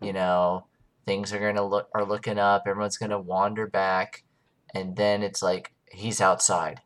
you 0.00 0.12
know, 0.12 0.66
things 1.04 1.32
are 1.32 1.40
gonna 1.40 1.66
look 1.66 1.88
are 1.94 2.04
looking 2.04 2.38
up, 2.38 2.62
everyone's 2.66 2.96
gonna 2.96 3.20
wander 3.20 3.66
back, 3.66 4.22
and 4.72 4.96
then 4.96 5.22
it's 5.22 5.42
like 5.42 5.72
he's 5.90 6.20
outside. 6.20 6.80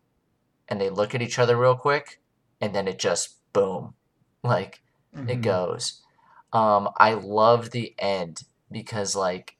And 0.68 0.80
they 0.80 0.90
look 0.90 1.14
at 1.14 1.22
each 1.22 1.38
other 1.38 1.56
real 1.56 1.76
quick, 1.76 2.20
and 2.60 2.74
then 2.74 2.88
it 2.88 2.98
just 2.98 3.36
boom. 3.52 3.94
Like 4.42 4.80
it 5.14 5.38
Mhm. 5.38 5.42
goes. 5.42 6.02
Um, 6.52 6.90
I 6.98 7.14
love 7.14 7.70
the 7.70 7.94
end 7.98 8.42
because 8.70 9.16
like 9.16 9.56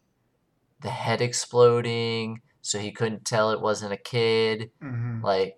the 0.81 0.91
head 0.91 1.21
exploding, 1.21 2.41
so 2.63 2.79
he 2.79 2.93
couldn't 2.93 3.25
tell 3.25 3.51
it 3.51 3.61
wasn't 3.61 3.93
a 3.93 3.97
kid. 3.97 4.71
Mhm. 4.81 5.23
Like 5.23 5.57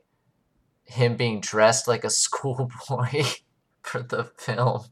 him 0.85 1.17
being 1.17 1.41
dressed 1.41 1.87
like 1.89 2.05
a 2.05 2.11
schoolboy 2.25 3.25
for 3.83 4.03
the 4.03 4.25
film. 4.39 4.85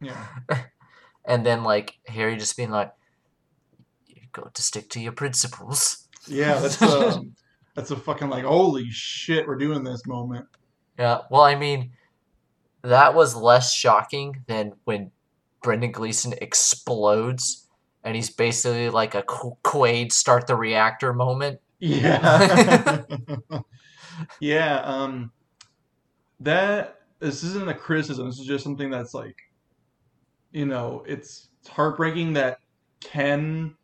Yeah. 0.00 0.26
And 1.24 1.46
then 1.46 1.62
like 1.62 1.98
Harry 2.08 2.36
just 2.36 2.56
being 2.56 2.70
like, 2.70 2.92
You 4.06 4.22
go 4.32 4.50
to 4.52 4.62
stick 4.62 4.90
to 4.90 5.00
your 5.00 5.12
principles. 5.12 6.08
Yeah, 6.26 6.58
that's 6.58 6.80
um, 6.82 7.36
that's 7.74 7.90
a 7.90 7.96
fucking 7.96 8.28
like 8.28 8.44
holy 8.44 8.90
shit, 8.90 9.46
we're 9.46 9.56
doing 9.56 9.84
this 9.84 10.06
moment. 10.06 10.46
Yeah, 10.98 11.22
well, 11.30 11.42
I 11.42 11.56
mean, 11.56 11.92
that 12.82 13.14
was 13.14 13.34
less 13.34 13.72
shocking 13.72 14.44
than 14.46 14.74
when 14.84 15.10
Brendan 15.62 15.92
Gleeson 15.92 16.34
explodes 16.40 17.66
and 18.04 18.14
he's 18.14 18.30
basically 18.30 18.90
like 18.90 19.14
a 19.14 19.22
Quaid 19.22 20.12
start 20.12 20.46
the 20.46 20.54
reactor 20.54 21.12
moment. 21.12 21.60
Yeah. 21.80 23.02
yeah, 24.40 24.80
um 24.84 25.32
that 26.40 27.00
this 27.18 27.42
isn't 27.42 27.68
a 27.68 27.74
criticism, 27.74 28.26
this 28.26 28.38
is 28.38 28.46
just 28.46 28.62
something 28.62 28.90
that's 28.90 29.14
like 29.14 29.36
you 30.52 30.66
know, 30.66 31.02
it's, 31.06 31.48
it's 31.60 31.68
heartbreaking 31.68 32.34
that 32.34 32.60
Ken 33.00 33.74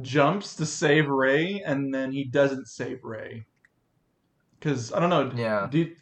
jumps 0.00 0.56
to 0.56 0.66
save 0.66 1.08
Ray 1.08 1.62
and 1.64 1.92
then 1.92 2.12
he 2.12 2.24
doesn't 2.24 2.66
save 2.66 3.02
Ray. 3.04 3.46
Cuz 4.60 4.92
I 4.92 5.00
don't 5.00 5.10
know, 5.10 5.32
Yeah. 5.34 5.68
do, 5.70 5.94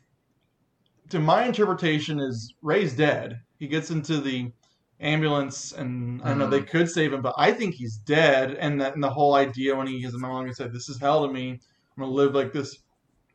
to 1.11 1.19
my 1.19 1.45
interpretation 1.45 2.21
is 2.21 2.55
Ray's 2.63 2.95
dead. 2.95 3.41
He 3.59 3.67
gets 3.69 3.91
into 3.91 4.21
the 4.21 4.53
ambulance 5.01 5.73
and 5.73 6.21
I 6.23 6.35
know 6.35 6.49
they 6.49 6.63
could 6.63 6.91
save 6.91 7.13
him, 7.13 7.23
but 7.23 7.35
I 7.39 7.53
think 7.53 7.75
he's 7.75 7.97
dead 7.97 8.55
and 8.55 8.81
that 8.81 8.95
and 8.95 9.03
the 9.03 9.11
whole 9.11 9.35
idea 9.35 9.77
when 9.77 9.87
he 9.87 10.01
his 10.01 10.17
mom 10.19 10.47
and 10.47 10.57
said, 10.57 10.73
This 10.73 10.89
is 10.89 11.01
hell 11.01 11.27
to 11.27 11.33
me. 11.33 11.53
I'm 11.53 12.03
gonna 12.03 12.11
live 12.13 12.35
like 12.35 12.53
this 12.53 12.79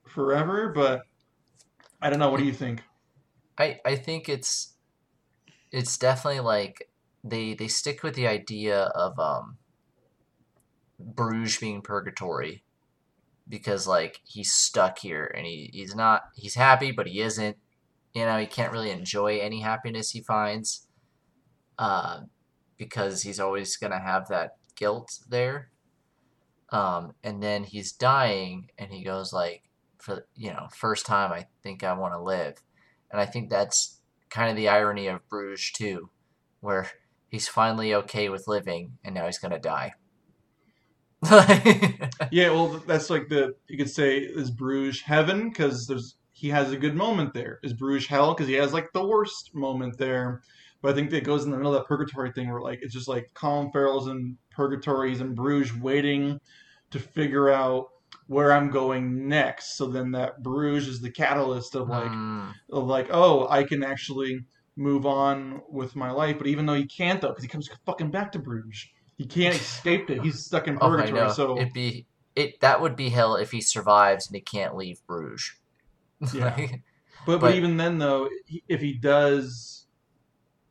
forever, 0.07 0.71
but 0.73 1.01
I 2.01 2.09
don't 2.09 2.19
know, 2.19 2.29
what 2.29 2.39
do 2.39 2.45
you 2.45 2.53
think? 2.53 2.83
I 3.57 3.79
I 3.85 3.95
think 3.95 4.29
it's 4.29 4.75
it's 5.71 5.97
definitely 5.97 6.41
like 6.41 6.89
they 7.23 7.53
they 7.53 7.67
stick 7.67 8.03
with 8.03 8.15
the 8.15 8.27
idea 8.27 8.83
of 8.95 9.17
um 9.19 9.57
Bruges 10.99 11.57
being 11.57 11.81
purgatory 11.81 12.63
because 13.47 13.87
like 13.87 14.21
he's 14.23 14.53
stuck 14.53 14.99
here 14.99 15.31
and 15.35 15.45
he, 15.45 15.69
he's 15.73 15.95
not 15.95 16.23
he's 16.35 16.55
happy 16.55 16.91
but 16.91 17.07
he 17.07 17.21
isn't. 17.21 17.57
You 18.13 18.25
know 18.25 18.37
he 18.37 18.45
can't 18.45 18.71
really 18.71 18.91
enjoy 18.91 19.39
any 19.39 19.61
happiness 19.61 20.11
he 20.11 20.21
finds 20.21 20.87
uh, 21.79 22.21
because 22.77 23.23
he's 23.23 23.39
always 23.39 23.75
gonna 23.77 23.99
have 23.99 24.27
that 24.29 24.57
guilt 24.75 25.19
there. 25.29 25.69
Um, 26.69 27.13
and 27.23 27.41
then 27.41 27.63
he's 27.63 27.91
dying 27.91 28.69
and 28.77 28.91
he 28.91 29.03
goes 29.03 29.33
like 29.33 29.63
for 29.99 30.25
you 30.35 30.51
know 30.51 30.67
first 30.75 31.05
time 31.05 31.31
I 31.31 31.47
think 31.63 31.83
I 31.83 31.93
want 31.93 32.13
to 32.13 32.21
live. 32.21 32.61
And 33.11 33.21
I 33.21 33.25
think 33.25 33.49
that's 33.49 33.99
kind 34.29 34.49
of 34.49 34.55
the 34.55 34.69
irony 34.69 35.07
of 35.07 35.27
Bruges 35.29 35.71
too, 35.71 36.09
where 36.61 36.89
he's 37.29 37.47
finally 37.47 37.93
okay 37.93 38.29
with 38.29 38.47
living 38.47 38.97
and 39.03 39.13
now 39.15 39.25
he's 39.25 39.39
gonna 39.39 39.59
die. 39.59 39.93
yeah, 42.31 42.49
well, 42.49 42.81
that's 42.85 43.09
like 43.09 43.29
the 43.29 43.55
you 43.67 43.77
could 43.77 43.89
say 43.89 44.17
is 44.17 44.51
Bruges 44.51 45.01
heaven 45.01 45.49
because 45.49 45.87
there's 45.87 46.15
he 46.33 46.49
has 46.49 46.71
a 46.71 46.77
good 46.77 46.95
moment 46.95 47.33
there. 47.33 47.59
Is 47.63 47.73
Bruges 47.73 48.07
hell? 48.07 48.33
Because 48.33 48.47
he 48.47 48.55
has 48.55 48.73
like 48.73 48.91
the 48.93 49.05
worst 49.05 49.51
moment 49.53 49.97
there. 49.97 50.41
But 50.81 50.91
I 50.91 50.95
think 50.95 51.11
that 51.11 51.23
goes 51.23 51.45
in 51.45 51.51
the 51.51 51.57
middle 51.57 51.73
of 51.73 51.79
that 51.79 51.87
purgatory 51.87 52.31
thing 52.31 52.51
where 52.51 52.61
like 52.61 52.79
it's 52.81 52.93
just 52.93 53.07
like 53.07 53.31
Colin 53.33 53.71
Farrell's 53.71 54.07
in 54.07 54.37
purgatory, 54.51 55.09
he's 55.11 55.21
in 55.21 55.33
Bruges 55.35 55.75
waiting 55.75 56.39
to 56.91 56.99
figure 56.99 57.49
out 57.49 57.87
where 58.27 58.51
I'm 58.51 58.69
going 58.69 59.27
next. 59.27 59.77
So 59.77 59.87
then 59.87 60.11
that 60.11 60.43
Bruges 60.43 60.87
is 60.87 61.01
the 61.01 61.11
catalyst 61.11 61.75
of 61.75 61.89
like 61.89 62.11
Mm, 62.11 62.53
of 62.71 62.85
like, 62.87 63.07
oh, 63.11 63.47
I 63.49 63.63
can 63.63 63.83
actually 63.83 64.45
move 64.75 65.05
on 65.05 65.61
with 65.69 65.95
my 65.95 66.11
life. 66.11 66.37
But 66.37 66.47
even 66.47 66.65
though 66.65 66.73
he 66.73 66.85
can't 66.85 67.21
though, 67.21 67.29
because 67.29 67.43
he 67.43 67.49
comes 67.49 67.69
fucking 67.85 68.11
back 68.11 68.31
to 68.33 68.39
Bruges. 68.39 68.87
He 69.23 69.29
can't 69.29 69.55
escape 69.55 70.09
it. 70.09 70.21
He's 70.21 70.43
stuck 70.43 70.67
in 70.67 70.77
oh, 70.81 70.89
purgatory. 70.89 71.21
know. 71.21 71.29
so 71.31 71.57
It'd 71.57 71.71
be 71.71 72.05
it. 72.35 72.59
That 72.59 72.81
would 72.81 72.97
be 72.97 73.07
hell 73.07 73.35
if 73.37 73.51
he 73.51 73.61
survives 73.61 74.27
and 74.27 74.35
he 74.35 74.41
can't 74.41 74.75
leave 74.75 74.99
Bruges. 75.07 75.53
Yeah. 76.33 76.53
Like, 76.55 76.81
But, 77.25 77.39
but 77.39 77.55
even 77.55 77.77
then 77.77 77.99
though, 77.99 78.29
if 78.67 78.81
he 78.81 78.93
does, 78.93 79.85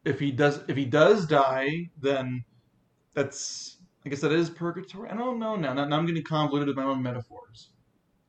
if 0.04 0.20
he 0.20 0.30
does, 0.30 0.60
if 0.68 0.76
he 0.76 0.84
does 0.84 1.26
die, 1.26 1.90
then 1.98 2.44
that's 3.14 3.78
I 4.04 4.10
guess 4.10 4.20
that 4.20 4.32
is 4.32 4.50
purgatory. 4.50 5.08
I 5.08 5.16
don't 5.16 5.38
know 5.38 5.56
now. 5.56 5.72
Now, 5.72 5.86
now 5.86 5.96
I'm 5.96 6.06
getting 6.06 6.24
convoluted 6.24 6.68
with 6.68 6.76
my 6.76 6.84
own 6.84 7.02
metaphors. 7.02 7.70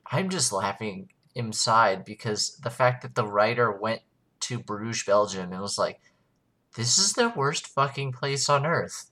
I'm 0.09 0.29
just 0.29 0.53
laughing 0.53 1.09
inside 1.35 2.05
because 2.05 2.57
the 2.63 2.69
fact 2.69 3.01
that 3.01 3.15
the 3.15 3.27
writer 3.27 3.71
went 3.71 4.01
to 4.41 4.59
Bruges, 4.59 5.03
Belgium, 5.03 5.51
and 5.51 5.61
was 5.61 5.77
like, 5.77 5.99
"This 6.75 6.97
is 6.97 7.13
the 7.13 7.33
worst 7.35 7.67
fucking 7.67 8.13
place 8.13 8.47
on 8.47 8.65
earth." 8.65 9.09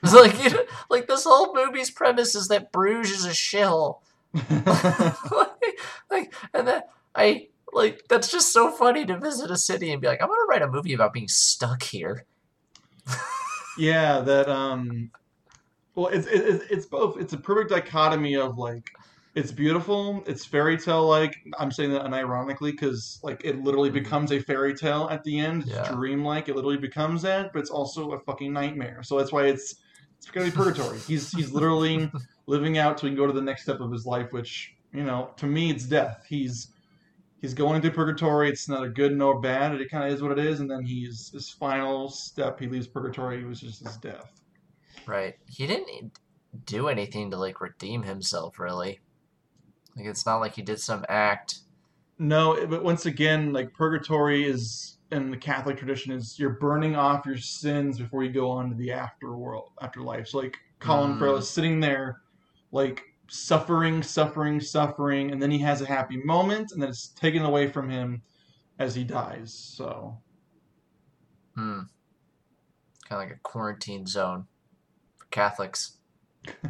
It's 0.02 0.14
like, 0.14 0.42
you 0.42 0.50
know, 0.50 0.64
like 0.88 1.06
this 1.08 1.24
whole 1.24 1.54
movie's 1.54 1.90
premise 1.90 2.34
is 2.34 2.48
that 2.48 2.72
Bruges 2.72 3.10
is 3.20 3.24
a 3.26 3.34
shill. 3.34 4.00
like, 6.10 6.32
and 6.54 6.66
then 6.66 6.82
I 7.14 7.48
like 7.72 8.04
that's 8.08 8.30
just 8.30 8.52
so 8.52 8.70
funny 8.70 9.04
to 9.06 9.18
visit 9.18 9.50
a 9.50 9.56
city 9.56 9.92
and 9.92 10.00
be 10.00 10.08
like, 10.08 10.22
I'm 10.22 10.28
gonna 10.28 10.44
write 10.48 10.62
a 10.62 10.68
movie 10.68 10.94
about 10.94 11.12
being 11.12 11.28
stuck 11.28 11.82
here. 11.82 12.24
Yeah, 13.78 14.20
that 14.20 14.48
um, 14.48 15.10
well, 15.94 16.08
it's 16.08 16.26
it's 16.26 16.64
it's 16.70 16.86
both. 16.86 17.18
It's 17.18 17.32
a 17.32 17.38
perfect 17.38 17.70
dichotomy 17.70 18.36
of 18.36 18.58
like, 18.58 18.90
it's 19.34 19.52
beautiful, 19.52 20.22
it's 20.26 20.44
fairy 20.44 20.76
tale 20.76 21.06
like. 21.06 21.36
I'm 21.58 21.70
saying 21.70 21.92
that 21.92 22.02
unironically 22.02 22.72
because 22.72 23.20
like 23.22 23.42
it 23.44 23.62
literally 23.62 23.88
becomes 23.88 24.32
a 24.32 24.40
fairy 24.40 24.74
tale 24.74 25.08
at 25.10 25.22
the 25.24 25.38
end. 25.38 25.62
It's 25.62 25.72
Yeah. 25.72 25.90
dreamlike. 25.94 26.48
It 26.48 26.56
literally 26.56 26.76
becomes 26.78 27.22
that, 27.22 27.52
but 27.52 27.60
it's 27.60 27.70
also 27.70 28.10
a 28.12 28.18
fucking 28.20 28.52
nightmare. 28.52 29.02
So 29.02 29.16
that's 29.16 29.32
why 29.32 29.44
it's 29.44 29.76
it's 30.20 30.30
gonna 30.30 30.46
be 30.46 30.52
purgatory. 30.52 30.98
he's 30.98 31.30
he's 31.32 31.50
literally 31.50 32.10
living 32.46 32.76
out 32.76 32.98
till 32.98 33.08
he 33.08 33.14
can 33.14 33.22
go 33.22 33.26
to 33.26 33.32
the 33.32 33.40
next 33.40 33.62
step 33.62 33.80
of 33.80 33.90
his 33.90 34.04
life, 34.04 34.32
which 34.32 34.74
you 34.92 35.02
know 35.02 35.30
to 35.38 35.46
me 35.46 35.70
it's 35.70 35.84
death. 35.84 36.24
He's 36.28 36.68
he's 37.40 37.54
going 37.54 37.80
through 37.80 37.92
purgatory. 37.92 38.50
It's 38.50 38.68
a 38.68 38.88
good 38.88 39.16
nor 39.16 39.40
bad. 39.40 39.72
It 39.80 39.90
kind 39.90 40.04
of 40.04 40.12
is 40.12 40.22
what 40.22 40.32
it 40.32 40.44
is. 40.44 40.60
And 40.60 40.70
then 40.70 40.84
he's 40.84 41.30
his 41.30 41.48
final 41.48 42.10
step. 42.10 42.60
He 42.60 42.66
leaves 42.66 42.86
purgatory. 42.86 43.40
It 43.40 43.46
was 43.46 43.60
just 43.60 43.82
his 43.82 43.96
death. 43.96 44.42
Right. 45.06 45.36
He 45.46 45.66
didn't 45.66 46.18
do 46.66 46.88
anything 46.88 47.30
to 47.30 47.38
like 47.38 47.60
redeem 47.60 48.02
himself 48.02 48.58
really. 48.58 49.00
Like 49.96 50.06
it's 50.06 50.26
not 50.26 50.38
like 50.38 50.54
he 50.54 50.62
did 50.62 50.80
some 50.80 51.04
act. 51.08 51.60
No, 52.20 52.66
but 52.66 52.84
once 52.84 53.06
again, 53.06 53.50
like 53.50 53.72
purgatory 53.72 54.44
is 54.44 54.98
in 55.10 55.30
the 55.30 55.38
Catholic 55.38 55.78
tradition 55.78 56.12
is 56.12 56.38
you're 56.38 56.50
burning 56.50 56.94
off 56.94 57.24
your 57.24 57.38
sins 57.38 57.98
before 57.98 58.22
you 58.22 58.30
go 58.30 58.50
on 58.50 58.68
to 58.68 58.76
the 58.76 58.88
afterworld, 58.88 59.70
afterlife. 59.80 60.28
So 60.28 60.38
like 60.38 60.58
Colin 60.80 61.14
Mm. 61.14 61.18
Farrell 61.18 61.36
is 61.36 61.48
sitting 61.48 61.80
there, 61.80 62.20
like 62.72 63.02
suffering, 63.28 64.02
suffering, 64.02 64.60
suffering, 64.60 65.32
and 65.32 65.40
then 65.40 65.50
he 65.50 65.58
has 65.60 65.80
a 65.80 65.86
happy 65.86 66.18
moment, 66.18 66.72
and 66.72 66.82
then 66.82 66.90
it's 66.90 67.08
taken 67.08 67.42
away 67.42 67.68
from 67.68 67.88
him 67.88 68.22
as 68.78 68.94
he 68.94 69.02
dies. 69.02 69.54
So 69.54 70.20
Hmm. 71.54 71.80
Kind 73.08 73.22
of 73.22 73.28
like 73.28 73.30
a 73.30 73.40
quarantine 73.40 74.06
zone 74.06 74.46
for 75.16 75.24
Catholics. 75.30 75.96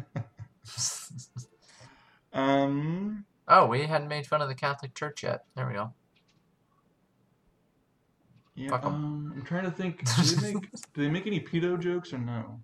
um, 2.33 3.25
oh, 3.47 3.65
we 3.67 3.83
hadn't 3.83 4.07
made 4.07 4.25
fun 4.27 4.41
of 4.41 4.47
the 4.49 4.55
Catholic 4.55 4.93
Church 4.95 5.23
yet. 5.23 5.45
There 5.55 5.67
we 5.67 5.73
go. 5.73 5.93
yeah, 8.55 8.69
Fuck 8.69 8.85
'em. 8.85 8.93
um, 8.93 9.33
I'm 9.35 9.43
trying 9.43 9.63
to 9.65 9.71
think. 9.71 10.03
Do 10.15 10.23
they 10.23 10.53
make 10.53 10.71
do 10.71 11.01
they 11.03 11.09
make 11.09 11.27
any 11.27 11.39
pedo 11.39 11.79
jokes 11.79 12.13
or 12.13 12.17
no? 12.17 12.59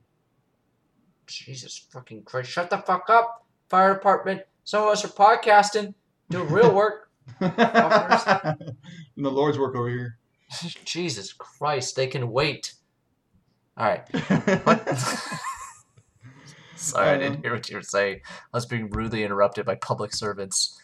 Jesus 1.28 1.78
fucking 1.92 2.24
Christ! 2.24 2.50
Shut 2.50 2.70
the 2.70 2.78
fuck 2.78 3.10
up, 3.10 3.46
fire 3.70 3.94
department. 3.96 4.42
Some 4.64 4.84
of 4.84 4.90
us 4.90 5.04
are 5.06 5.10
podcasting, 5.10 5.94
doing 6.30 6.50
real 6.52 6.74
work. 6.74 7.10
and 7.42 7.52
the 9.18 9.30
Lord's 9.32 9.58
work 9.60 9.76
over 9.76 9.90
here. 9.90 10.18
Jesus 10.86 11.34
Christ, 11.34 11.96
they 11.98 12.08
can 12.08 12.32
wait. 12.32 12.74
All 13.78 13.86
right. 13.86 14.08
Sorry, 16.78 17.10
I 17.10 17.18
didn't 17.18 17.44
hear 17.44 17.54
what 17.54 17.70
you 17.70 17.76
were 17.76 17.82
saying. 17.82 18.22
I 18.26 18.58
was 18.58 18.66
being 18.66 18.90
rudely 18.90 19.24
interrupted 19.24 19.66
by 19.66 19.76
public 19.76 20.14
servants. 20.14 20.80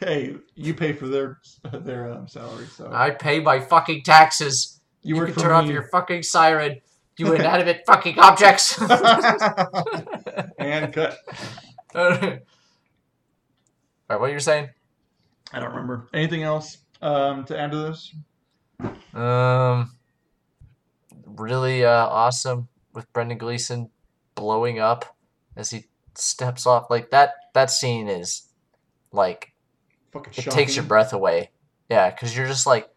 Hey, 0.00 0.36
you 0.54 0.74
pay 0.74 0.92
for 0.92 1.08
their 1.08 1.38
their 1.72 2.12
um, 2.12 2.28
salary, 2.28 2.66
so 2.66 2.90
I 2.92 3.10
pay 3.10 3.40
my 3.40 3.58
fucking 3.58 4.02
taxes. 4.02 4.80
You 5.02 5.16
You, 5.16 5.26
can 5.26 5.34
turn 5.34 5.52
off 5.52 5.66
your 5.66 5.88
fucking 5.88 6.22
siren. 6.22 6.80
You 7.16 7.32
inanimate 7.34 7.82
fucking 7.86 8.18
objects. 8.18 8.80
and 10.58 10.92
cut. 10.92 11.18
All 11.94 12.10
right, 12.10 12.40
what 14.20 14.30
you're 14.30 14.40
saying? 14.40 14.68
I 15.52 15.60
don't 15.60 15.70
remember 15.70 16.08
anything 16.14 16.42
else 16.42 16.78
um, 17.02 17.44
to 17.46 17.58
add 17.58 17.72
to 17.72 17.78
this. 17.78 18.14
Um, 19.14 19.90
really 21.26 21.84
uh, 21.84 22.06
awesome 22.06 22.68
with 22.94 23.12
Brendan 23.12 23.38
Gleeson 23.38 23.90
blowing 24.38 24.78
up 24.78 25.16
as 25.56 25.70
he 25.70 25.86
steps 26.14 26.66
off. 26.66 26.90
Like 26.90 27.10
that. 27.10 27.34
That 27.54 27.70
scene 27.70 28.08
is 28.08 28.42
like 29.10 29.52
Fucking 30.12 30.32
it 30.36 30.50
takes 30.50 30.76
your 30.76 30.84
breath 30.84 31.12
away. 31.12 31.50
Yeah, 31.90 32.10
because 32.10 32.36
you're 32.36 32.46
just 32.46 32.66
like 32.66 32.88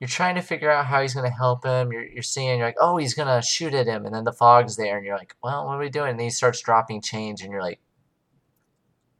you're 0.00 0.08
trying 0.08 0.34
to 0.34 0.42
figure 0.42 0.70
out 0.70 0.86
how 0.86 1.02
he's 1.02 1.14
gonna 1.14 1.30
help 1.30 1.64
him. 1.64 1.92
You're 1.92 2.06
you're 2.06 2.22
seeing 2.22 2.58
you're 2.58 2.66
like, 2.66 2.76
oh, 2.80 2.96
he's 2.96 3.14
gonna 3.14 3.42
shoot 3.42 3.74
at 3.74 3.86
him, 3.86 4.06
and 4.06 4.14
then 4.14 4.24
the 4.24 4.32
fog's 4.32 4.76
there, 4.76 4.96
and 4.96 5.04
you're 5.06 5.16
like, 5.16 5.34
well, 5.42 5.66
what 5.66 5.76
are 5.76 5.80
we 5.80 5.88
doing? 5.88 6.10
And 6.10 6.18
then 6.18 6.26
he 6.26 6.30
starts 6.30 6.60
dropping 6.60 7.02
change, 7.02 7.42
and 7.42 7.50
you're 7.50 7.62
like. 7.62 7.80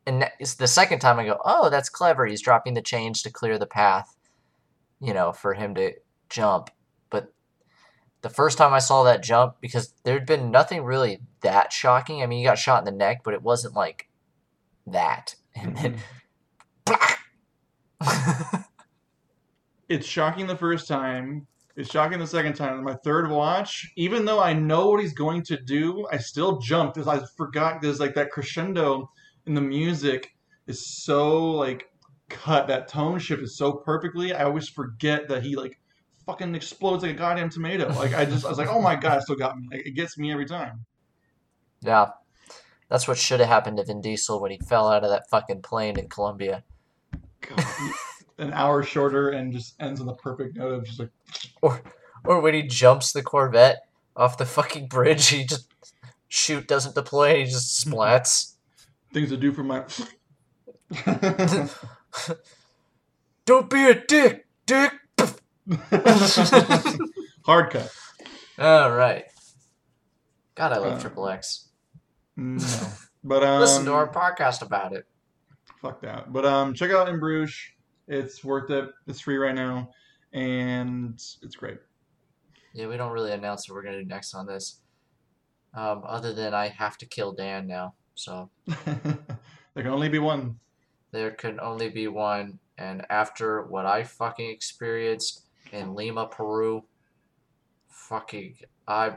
And 0.06 0.30
it's 0.38 0.56
the 0.56 0.66
second 0.66 0.98
time 0.98 1.18
I 1.18 1.24
go, 1.24 1.40
oh, 1.46 1.70
that's 1.70 1.88
clever. 1.88 2.26
He's 2.26 2.42
dropping 2.42 2.74
the 2.74 2.82
change 2.82 3.22
to 3.22 3.30
clear 3.30 3.58
the 3.58 3.66
path, 3.66 4.14
you 5.00 5.14
know, 5.14 5.32
for 5.32 5.54
him 5.54 5.74
to 5.76 5.94
jump. 6.28 6.68
But 8.24 8.30
the 8.30 8.36
first 8.36 8.56
time 8.56 8.72
I 8.72 8.78
saw 8.78 9.02
that 9.02 9.22
jump, 9.22 9.56
because 9.60 9.92
there'd 10.02 10.24
been 10.24 10.50
nothing 10.50 10.82
really 10.82 11.20
that 11.42 11.74
shocking. 11.74 12.22
I 12.22 12.26
mean, 12.26 12.38
he 12.38 12.44
got 12.46 12.58
shot 12.58 12.78
in 12.78 12.86
the 12.86 12.98
neck, 12.98 13.20
but 13.22 13.34
it 13.34 13.42
wasn't 13.42 13.74
like 13.74 14.08
that. 14.86 15.34
And 15.54 15.76
then 15.76 15.98
mm-hmm. 16.86 18.60
It's 19.90 20.06
shocking 20.06 20.46
the 20.46 20.56
first 20.56 20.88
time. 20.88 21.46
It's 21.76 21.90
shocking 21.90 22.18
the 22.18 22.26
second 22.26 22.54
time. 22.54 22.82
My 22.82 22.94
third 23.04 23.30
watch, 23.30 23.92
even 23.96 24.24
though 24.24 24.40
I 24.40 24.54
know 24.54 24.88
what 24.88 25.00
he's 25.00 25.12
going 25.12 25.42
to 25.42 25.60
do, 25.60 26.08
I 26.10 26.16
still 26.16 26.58
jumped 26.58 26.94
because 26.94 27.06
I 27.06 27.24
forgot. 27.36 27.82
There's 27.82 28.00
like 28.00 28.14
that 28.14 28.30
crescendo 28.30 29.10
in 29.44 29.52
the 29.52 29.60
music 29.60 30.34
is 30.66 31.04
so 31.04 31.50
like 31.50 31.90
cut. 32.30 32.68
That 32.68 32.88
tone 32.88 33.18
shift 33.18 33.42
is 33.42 33.58
so 33.58 33.72
perfectly. 33.72 34.32
I 34.32 34.44
always 34.44 34.68
forget 34.68 35.28
that 35.28 35.42
he 35.42 35.56
like 35.56 35.78
fucking 36.26 36.54
explodes 36.54 37.02
like 37.02 37.12
a 37.12 37.18
goddamn 37.18 37.50
tomato. 37.50 37.88
Like 37.88 38.14
I 38.14 38.24
just 38.24 38.44
I 38.44 38.48
was 38.48 38.58
like, 38.58 38.68
oh 38.68 38.80
my 38.80 38.96
god, 38.96 39.18
it 39.18 39.22
still 39.22 39.36
got 39.36 39.58
me. 39.58 39.68
Like, 39.70 39.86
it 39.86 39.92
gets 39.92 40.18
me 40.18 40.32
every 40.32 40.46
time. 40.46 40.84
Yeah. 41.82 42.10
That's 42.88 43.08
what 43.08 43.18
should 43.18 43.40
have 43.40 43.48
happened 43.48 43.78
to 43.78 43.84
Vin 43.84 44.00
Diesel 44.00 44.40
when 44.40 44.50
he 44.50 44.58
fell 44.58 44.88
out 44.88 45.04
of 45.04 45.10
that 45.10 45.28
fucking 45.30 45.62
plane 45.62 45.98
in 45.98 46.08
Colombia. 46.08 46.64
An 48.38 48.52
hour 48.52 48.82
shorter 48.82 49.30
and 49.30 49.52
just 49.52 49.74
ends 49.80 50.00
on 50.00 50.06
the 50.06 50.14
perfect 50.14 50.56
note 50.56 50.72
of 50.72 50.84
just 50.84 50.98
like 50.98 51.10
Or 51.62 51.82
or 52.24 52.40
when 52.40 52.54
he 52.54 52.62
jumps 52.62 53.12
the 53.12 53.22
Corvette 53.22 53.86
off 54.16 54.38
the 54.38 54.46
fucking 54.46 54.88
bridge, 54.88 55.28
he 55.28 55.44
just 55.44 55.68
shoot 56.28 56.66
doesn't 56.66 56.94
deploy 56.94 57.30
and 57.30 57.38
he 57.38 57.44
just 57.44 57.84
splats. 57.84 58.54
things 59.12 59.28
to 59.30 59.36
do 59.36 59.52
for 59.52 59.62
my. 59.62 59.84
Don't 63.46 63.68
be 63.68 63.84
a 63.86 63.94
dick, 63.94 64.46
dick. 64.66 64.92
Hard 67.44 67.70
cut. 67.70 67.90
All 68.58 68.90
right. 68.92 69.24
God, 70.54 70.72
I 70.72 70.78
love 70.78 70.94
Uh, 70.94 71.00
Triple 71.00 71.28
X. 71.28 71.68
No. 72.36 72.62
But 73.26 73.42
um, 73.42 73.58
Listen 73.60 73.86
to 73.86 73.92
our 73.94 74.06
podcast 74.12 74.60
about 74.60 74.92
it. 74.92 75.06
fuck 75.80 76.02
that. 76.02 76.30
But 76.30 76.44
um, 76.44 76.74
check 76.74 76.90
out 76.90 77.08
In 77.08 77.18
Bruges. 77.18 77.58
It's 78.06 78.44
worth 78.44 78.70
it. 78.70 78.90
It's 79.06 79.18
free 79.20 79.38
right 79.38 79.54
now, 79.54 79.88
and 80.34 81.14
it's 81.40 81.56
great. 81.56 81.78
Yeah, 82.74 82.88
we 82.88 82.98
don't 82.98 83.12
really 83.12 83.32
announce 83.32 83.66
what 83.66 83.76
we're 83.76 83.82
gonna 83.82 84.02
do 84.02 84.04
next 84.06 84.34
on 84.34 84.44
this. 84.44 84.80
Um, 85.72 86.02
other 86.06 86.34
than 86.34 86.52
I 86.52 86.68
have 86.68 86.98
to 86.98 87.06
kill 87.06 87.32
Dan 87.32 87.66
now, 87.66 87.94
so 88.14 88.50
There 88.66 89.82
can 89.82 89.86
only 89.86 90.10
be 90.10 90.18
one. 90.18 90.58
there 91.10 91.30
can 91.30 91.58
only 91.60 91.88
be 91.88 92.08
one. 92.08 92.58
And 92.76 93.06
after 93.08 93.62
what 93.62 93.86
I 93.86 94.02
fucking 94.02 94.50
experienced 94.50 95.43
in 95.72 95.94
Lima, 95.94 96.26
Peru, 96.26 96.84
fucking 97.88 98.56
I 98.86 99.16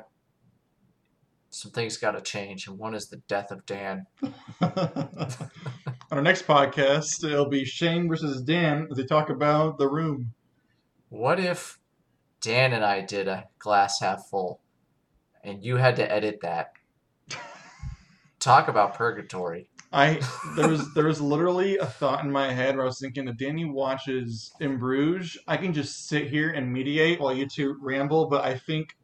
some 1.49 1.71
things 1.71 1.97
got 1.97 2.11
to 2.11 2.21
change, 2.21 2.67
and 2.67 2.77
one 2.77 2.93
is 2.93 3.07
the 3.07 3.17
death 3.27 3.51
of 3.51 3.65
Dan. 3.65 4.05
On 4.61 5.37
our 6.11 6.21
next 6.21 6.45
podcast, 6.45 7.23
it'll 7.23 7.49
be 7.49 7.65
Shane 7.65 8.07
versus 8.07 8.41
Dan 8.41 8.87
as 8.91 8.97
they 8.97 9.05
talk 9.05 9.29
about 9.29 9.77
the 9.77 9.89
room. 9.89 10.33
What 11.09 11.39
if 11.39 11.79
Dan 12.41 12.73
and 12.73 12.85
I 12.85 13.01
did 13.01 13.27
a 13.27 13.45
glass 13.59 14.01
half 14.01 14.27
full, 14.29 14.59
and 15.43 15.63
you 15.63 15.77
had 15.77 15.95
to 15.95 16.11
edit 16.11 16.39
that? 16.41 16.73
Talk 18.39 18.67
about 18.67 18.93
purgatory. 18.93 19.69
I 19.91 20.19
there 20.55 20.67
was 20.67 20.93
there 20.93 21.05
was 21.05 21.21
literally 21.21 21.77
a 21.77 21.85
thought 21.85 22.23
in 22.23 22.31
my 22.31 22.51
head 22.51 22.75
where 22.75 22.83
I 22.83 22.87
was 22.87 22.99
thinking 22.99 23.27
if 23.27 23.37
Danny 23.37 23.65
watches 23.65 24.51
In 24.59 24.77
Bruges, 24.77 25.37
I 25.47 25.57
can 25.57 25.73
just 25.73 26.07
sit 26.07 26.27
here 26.29 26.51
and 26.51 26.71
mediate 26.71 27.21
while 27.21 27.33
you 27.33 27.47
two 27.47 27.77
ramble, 27.81 28.27
but 28.27 28.43
I 28.43 28.57
think 28.57 28.97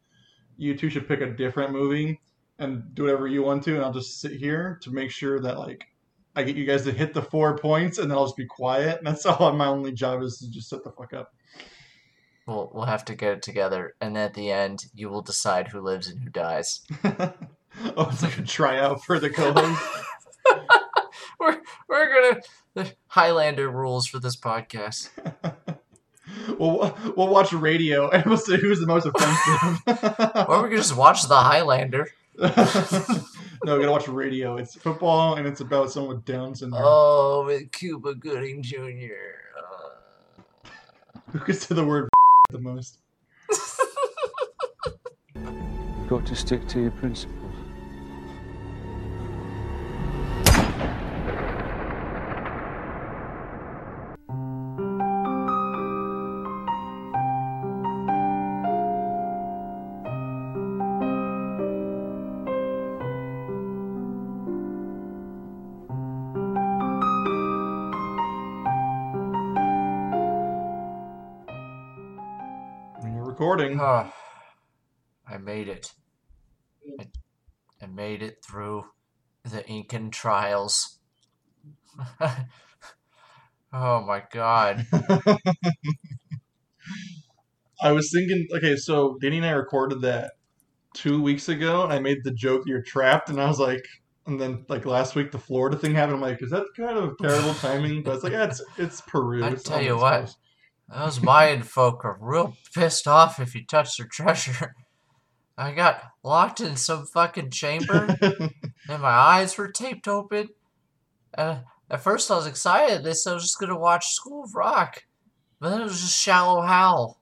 you 0.58 0.78
two 0.78 0.90
should 0.90 1.08
pick 1.08 1.22
a 1.22 1.32
different 1.32 1.72
movie 1.72 2.20
and 2.60 2.94
do 2.94 3.04
whatever 3.04 3.28
you 3.28 3.44
want 3.44 3.64
to, 3.64 3.76
and 3.76 3.84
I'll 3.84 3.94
just 3.94 4.20
sit 4.20 4.34
here 4.34 4.78
to 4.84 4.92
make 4.92 5.10
sure 5.10 5.40
that 5.40 5.58
like 5.58 5.86
I 6.36 6.44
get 6.44 6.58
you 6.58 6.66
guys 6.66 6.84
to 6.84 6.92
hit 6.92 7.14
the 7.14 7.22
four 7.22 7.58
points, 7.58 7.98
and 7.98 8.12
then 8.12 8.18
I'll 8.18 8.26
just 8.26 8.38
be 8.38 8.46
quiet. 8.46 8.98
And 8.98 9.08
that's 9.08 9.26
all. 9.26 9.54
My 9.54 9.68
only 9.68 9.94
job 9.94 10.22
is 10.22 10.40
to 10.40 10.52
just 10.52 10.70
shut 10.70 10.84
the 10.84 10.92
fuck 10.92 11.14
up. 11.14 11.34
We'll 12.46 12.70
we'll 12.74 12.86
have 12.86 13.06
to 13.06 13.16
get 13.16 13.38
it 13.38 13.42
together, 13.42 13.96
and 14.02 14.18
at 14.18 14.34
the 14.34 14.52
end, 14.52 14.88
you 14.94 15.10
will 15.10 15.22
decide 15.22 15.70
who 15.70 15.80
lives 15.80 16.10
and 16.10 16.20
who 16.20 16.30
dies. 16.30 16.82
Oh, 17.98 18.10
it's 18.12 18.22
like 18.22 18.38
a 18.38 18.44
tryout 18.44 19.04
for 19.04 19.20
the 19.20 19.30
co-host. 19.30 19.82
we're 22.34 22.42
we're 22.76 22.84
the 22.84 22.92
Highlander 23.08 23.70
rules 23.70 24.08
for 24.08 24.20
this 24.20 24.36
podcast. 24.36 25.10
we'll 26.60 26.96
we'll 27.16 27.28
watch 27.28 27.54
radio 27.54 28.10
and 28.10 28.26
we'll 28.26 28.38
see 28.38 28.58
who's 28.58 28.80
the 28.80 28.88
most 28.88 29.06
offensive. 29.06 30.48
or 30.50 30.64
we 30.64 30.70
could 30.70 30.78
just 30.78 30.96
watch 30.96 31.28
the 31.28 31.36
Highlander. 31.36 32.10
no, 32.38 32.50
we 33.76 33.82
gotta 33.82 33.92
watch 33.92 34.08
radio. 34.08 34.58
It's 34.58 34.76
football 34.76 35.36
and 35.36 35.48
it's 35.48 35.62
about 35.62 35.92
someone 35.92 36.16
with 36.16 36.26
Down 36.26 36.56
syndrome. 36.56 36.82
Oh, 36.84 37.44
with 37.46 37.72
Cuba 37.72 38.16
Gooding 38.16 38.64
Jr. 38.64 39.14
Who 41.32 41.40
can 41.40 41.56
say 41.56 41.74
the 41.74 41.84
word 41.84 42.10
the 42.52 42.60
most? 42.60 43.00
Got 46.08 46.26
to 46.28 46.36
stick 46.36 46.68
to 46.68 46.82
your 46.82 46.92
principles. 46.92 47.43
We're. 73.80 74.12
Oh, 75.30 75.34
I 75.34 75.38
made 75.38 75.70
it. 75.70 75.94
I, 77.00 77.08
I 77.82 77.86
made 77.86 78.22
it 78.22 78.44
through 78.46 78.84
the 79.46 79.66
Incan 79.68 80.12
trials. 80.12 81.00
oh 82.22 84.02
my 84.02 84.24
god. 84.32 84.86
I 87.82 87.92
was 87.92 88.12
thinking, 88.12 88.48
okay, 88.56 88.76
so 88.76 89.18
Danny 89.22 89.38
and 89.38 89.46
I 89.46 89.52
recorded 89.52 90.02
that 90.02 90.34
two 90.94 91.22
weeks 91.22 91.50
ago, 91.50 91.84
and 91.84 91.92
I 91.92 92.00
made 92.00 92.24
the 92.24 92.32
joke 92.32 92.64
you're 92.66 92.82
trapped, 92.82 93.30
and 93.30 93.40
I 93.42 93.48
was 93.48 93.60
like, 93.60 93.86
and 94.26 94.40
then 94.40 94.66
like 94.70 94.86
last 94.86 95.16
week 95.16 95.32
the 95.32 95.40
Florida 95.40 95.78
thing 95.78 95.94
happened. 95.94 96.16
I'm 96.16 96.22
like, 96.22 96.42
is 96.42 96.52
that 96.52 96.66
kind 96.78 96.98
of 96.98 97.18
terrible 97.22 97.54
timing? 97.56 98.04
But 98.04 98.16
it's 98.16 98.24
like, 98.24 98.34
yeah, 98.34 98.46
it's 98.46 98.62
it's 98.78 99.02
Peru. 99.02 99.44
I 99.44 99.56
tell 99.56 99.82
you 99.82 99.98
what. 99.98 100.34
Those 100.96 101.22
Mayan 101.22 101.64
folk 101.64 102.06
are 102.06 102.18
real 102.20 102.56
pissed 102.74 103.08
off 103.08 103.40
if 103.40 103.56
you 103.56 103.66
touch 103.66 103.98
their 103.98 104.08
treasure. 104.08 104.76
I 105.58 105.72
got 105.72 106.02
locked 106.24 106.62
in 106.62 106.76
some 106.76 107.06
fucking 107.06 107.52
chamber, 107.52 108.16
and 108.22 109.02
my 109.02 109.10
eyes 109.10 109.58
were 109.58 109.72
taped 109.72 110.08
open. 110.08 110.50
And 111.36 111.60
at 111.92 112.02
first, 112.02 112.32
I 112.32 112.36
was 112.36 112.48
excited. 112.48 113.04
They 113.04 113.14
said 113.14 113.32
I 113.32 113.34
was 113.36 113.44
just 113.44 113.60
gonna 113.60 113.78
watch 113.78 114.14
School 114.14 114.44
of 114.46 114.56
Rock, 114.56 115.04
but 115.60 115.70
then 115.70 115.82
it 115.82 115.86
was 115.86 116.02
just 116.02 116.20
Shallow 116.20 116.62
Hal, 116.62 117.20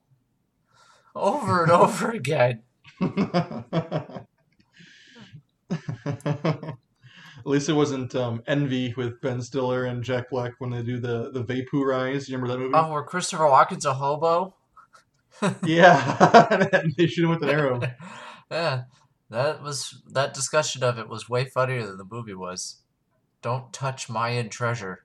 over 1.14 1.62
and 1.62 1.72
over 1.72 2.10
again. 2.12 2.62
At 7.44 7.48
least 7.48 7.68
it 7.68 7.72
wasn't 7.72 8.14
um, 8.14 8.40
Envy 8.46 8.94
with 8.96 9.20
Ben 9.20 9.42
Stiller 9.42 9.86
and 9.86 10.04
Jack 10.04 10.30
Black 10.30 10.52
when 10.58 10.70
they 10.70 10.82
do 10.82 11.00
the 11.00 11.32
the 11.32 11.42
Vapoorize. 11.42 12.28
You 12.28 12.36
remember 12.36 12.52
that 12.52 12.58
movie? 12.60 12.74
Oh, 12.74 12.92
where 12.92 13.02
Christopher 13.02 13.44
Walken's 13.44 13.84
a 13.84 13.94
hobo? 13.94 14.54
Yeah, 15.64 16.68
and 16.72 16.94
they 16.96 17.06
shoot 17.06 17.24
him 17.24 17.30
with 17.30 17.42
an 17.42 17.48
arrow. 17.48 17.80
Yeah, 18.50 18.82
that 19.30 19.62
was 19.62 20.02
that 20.10 20.34
discussion 20.34 20.84
of 20.84 20.98
it 20.98 21.08
was 21.08 21.26
way 21.26 21.46
funnier 21.46 21.86
than 21.86 21.96
the 21.96 22.04
movie 22.04 22.34
was. 22.34 22.82
Don't 23.40 23.72
touch 23.72 24.10
Mayan 24.10 24.50
treasure. 24.50 25.04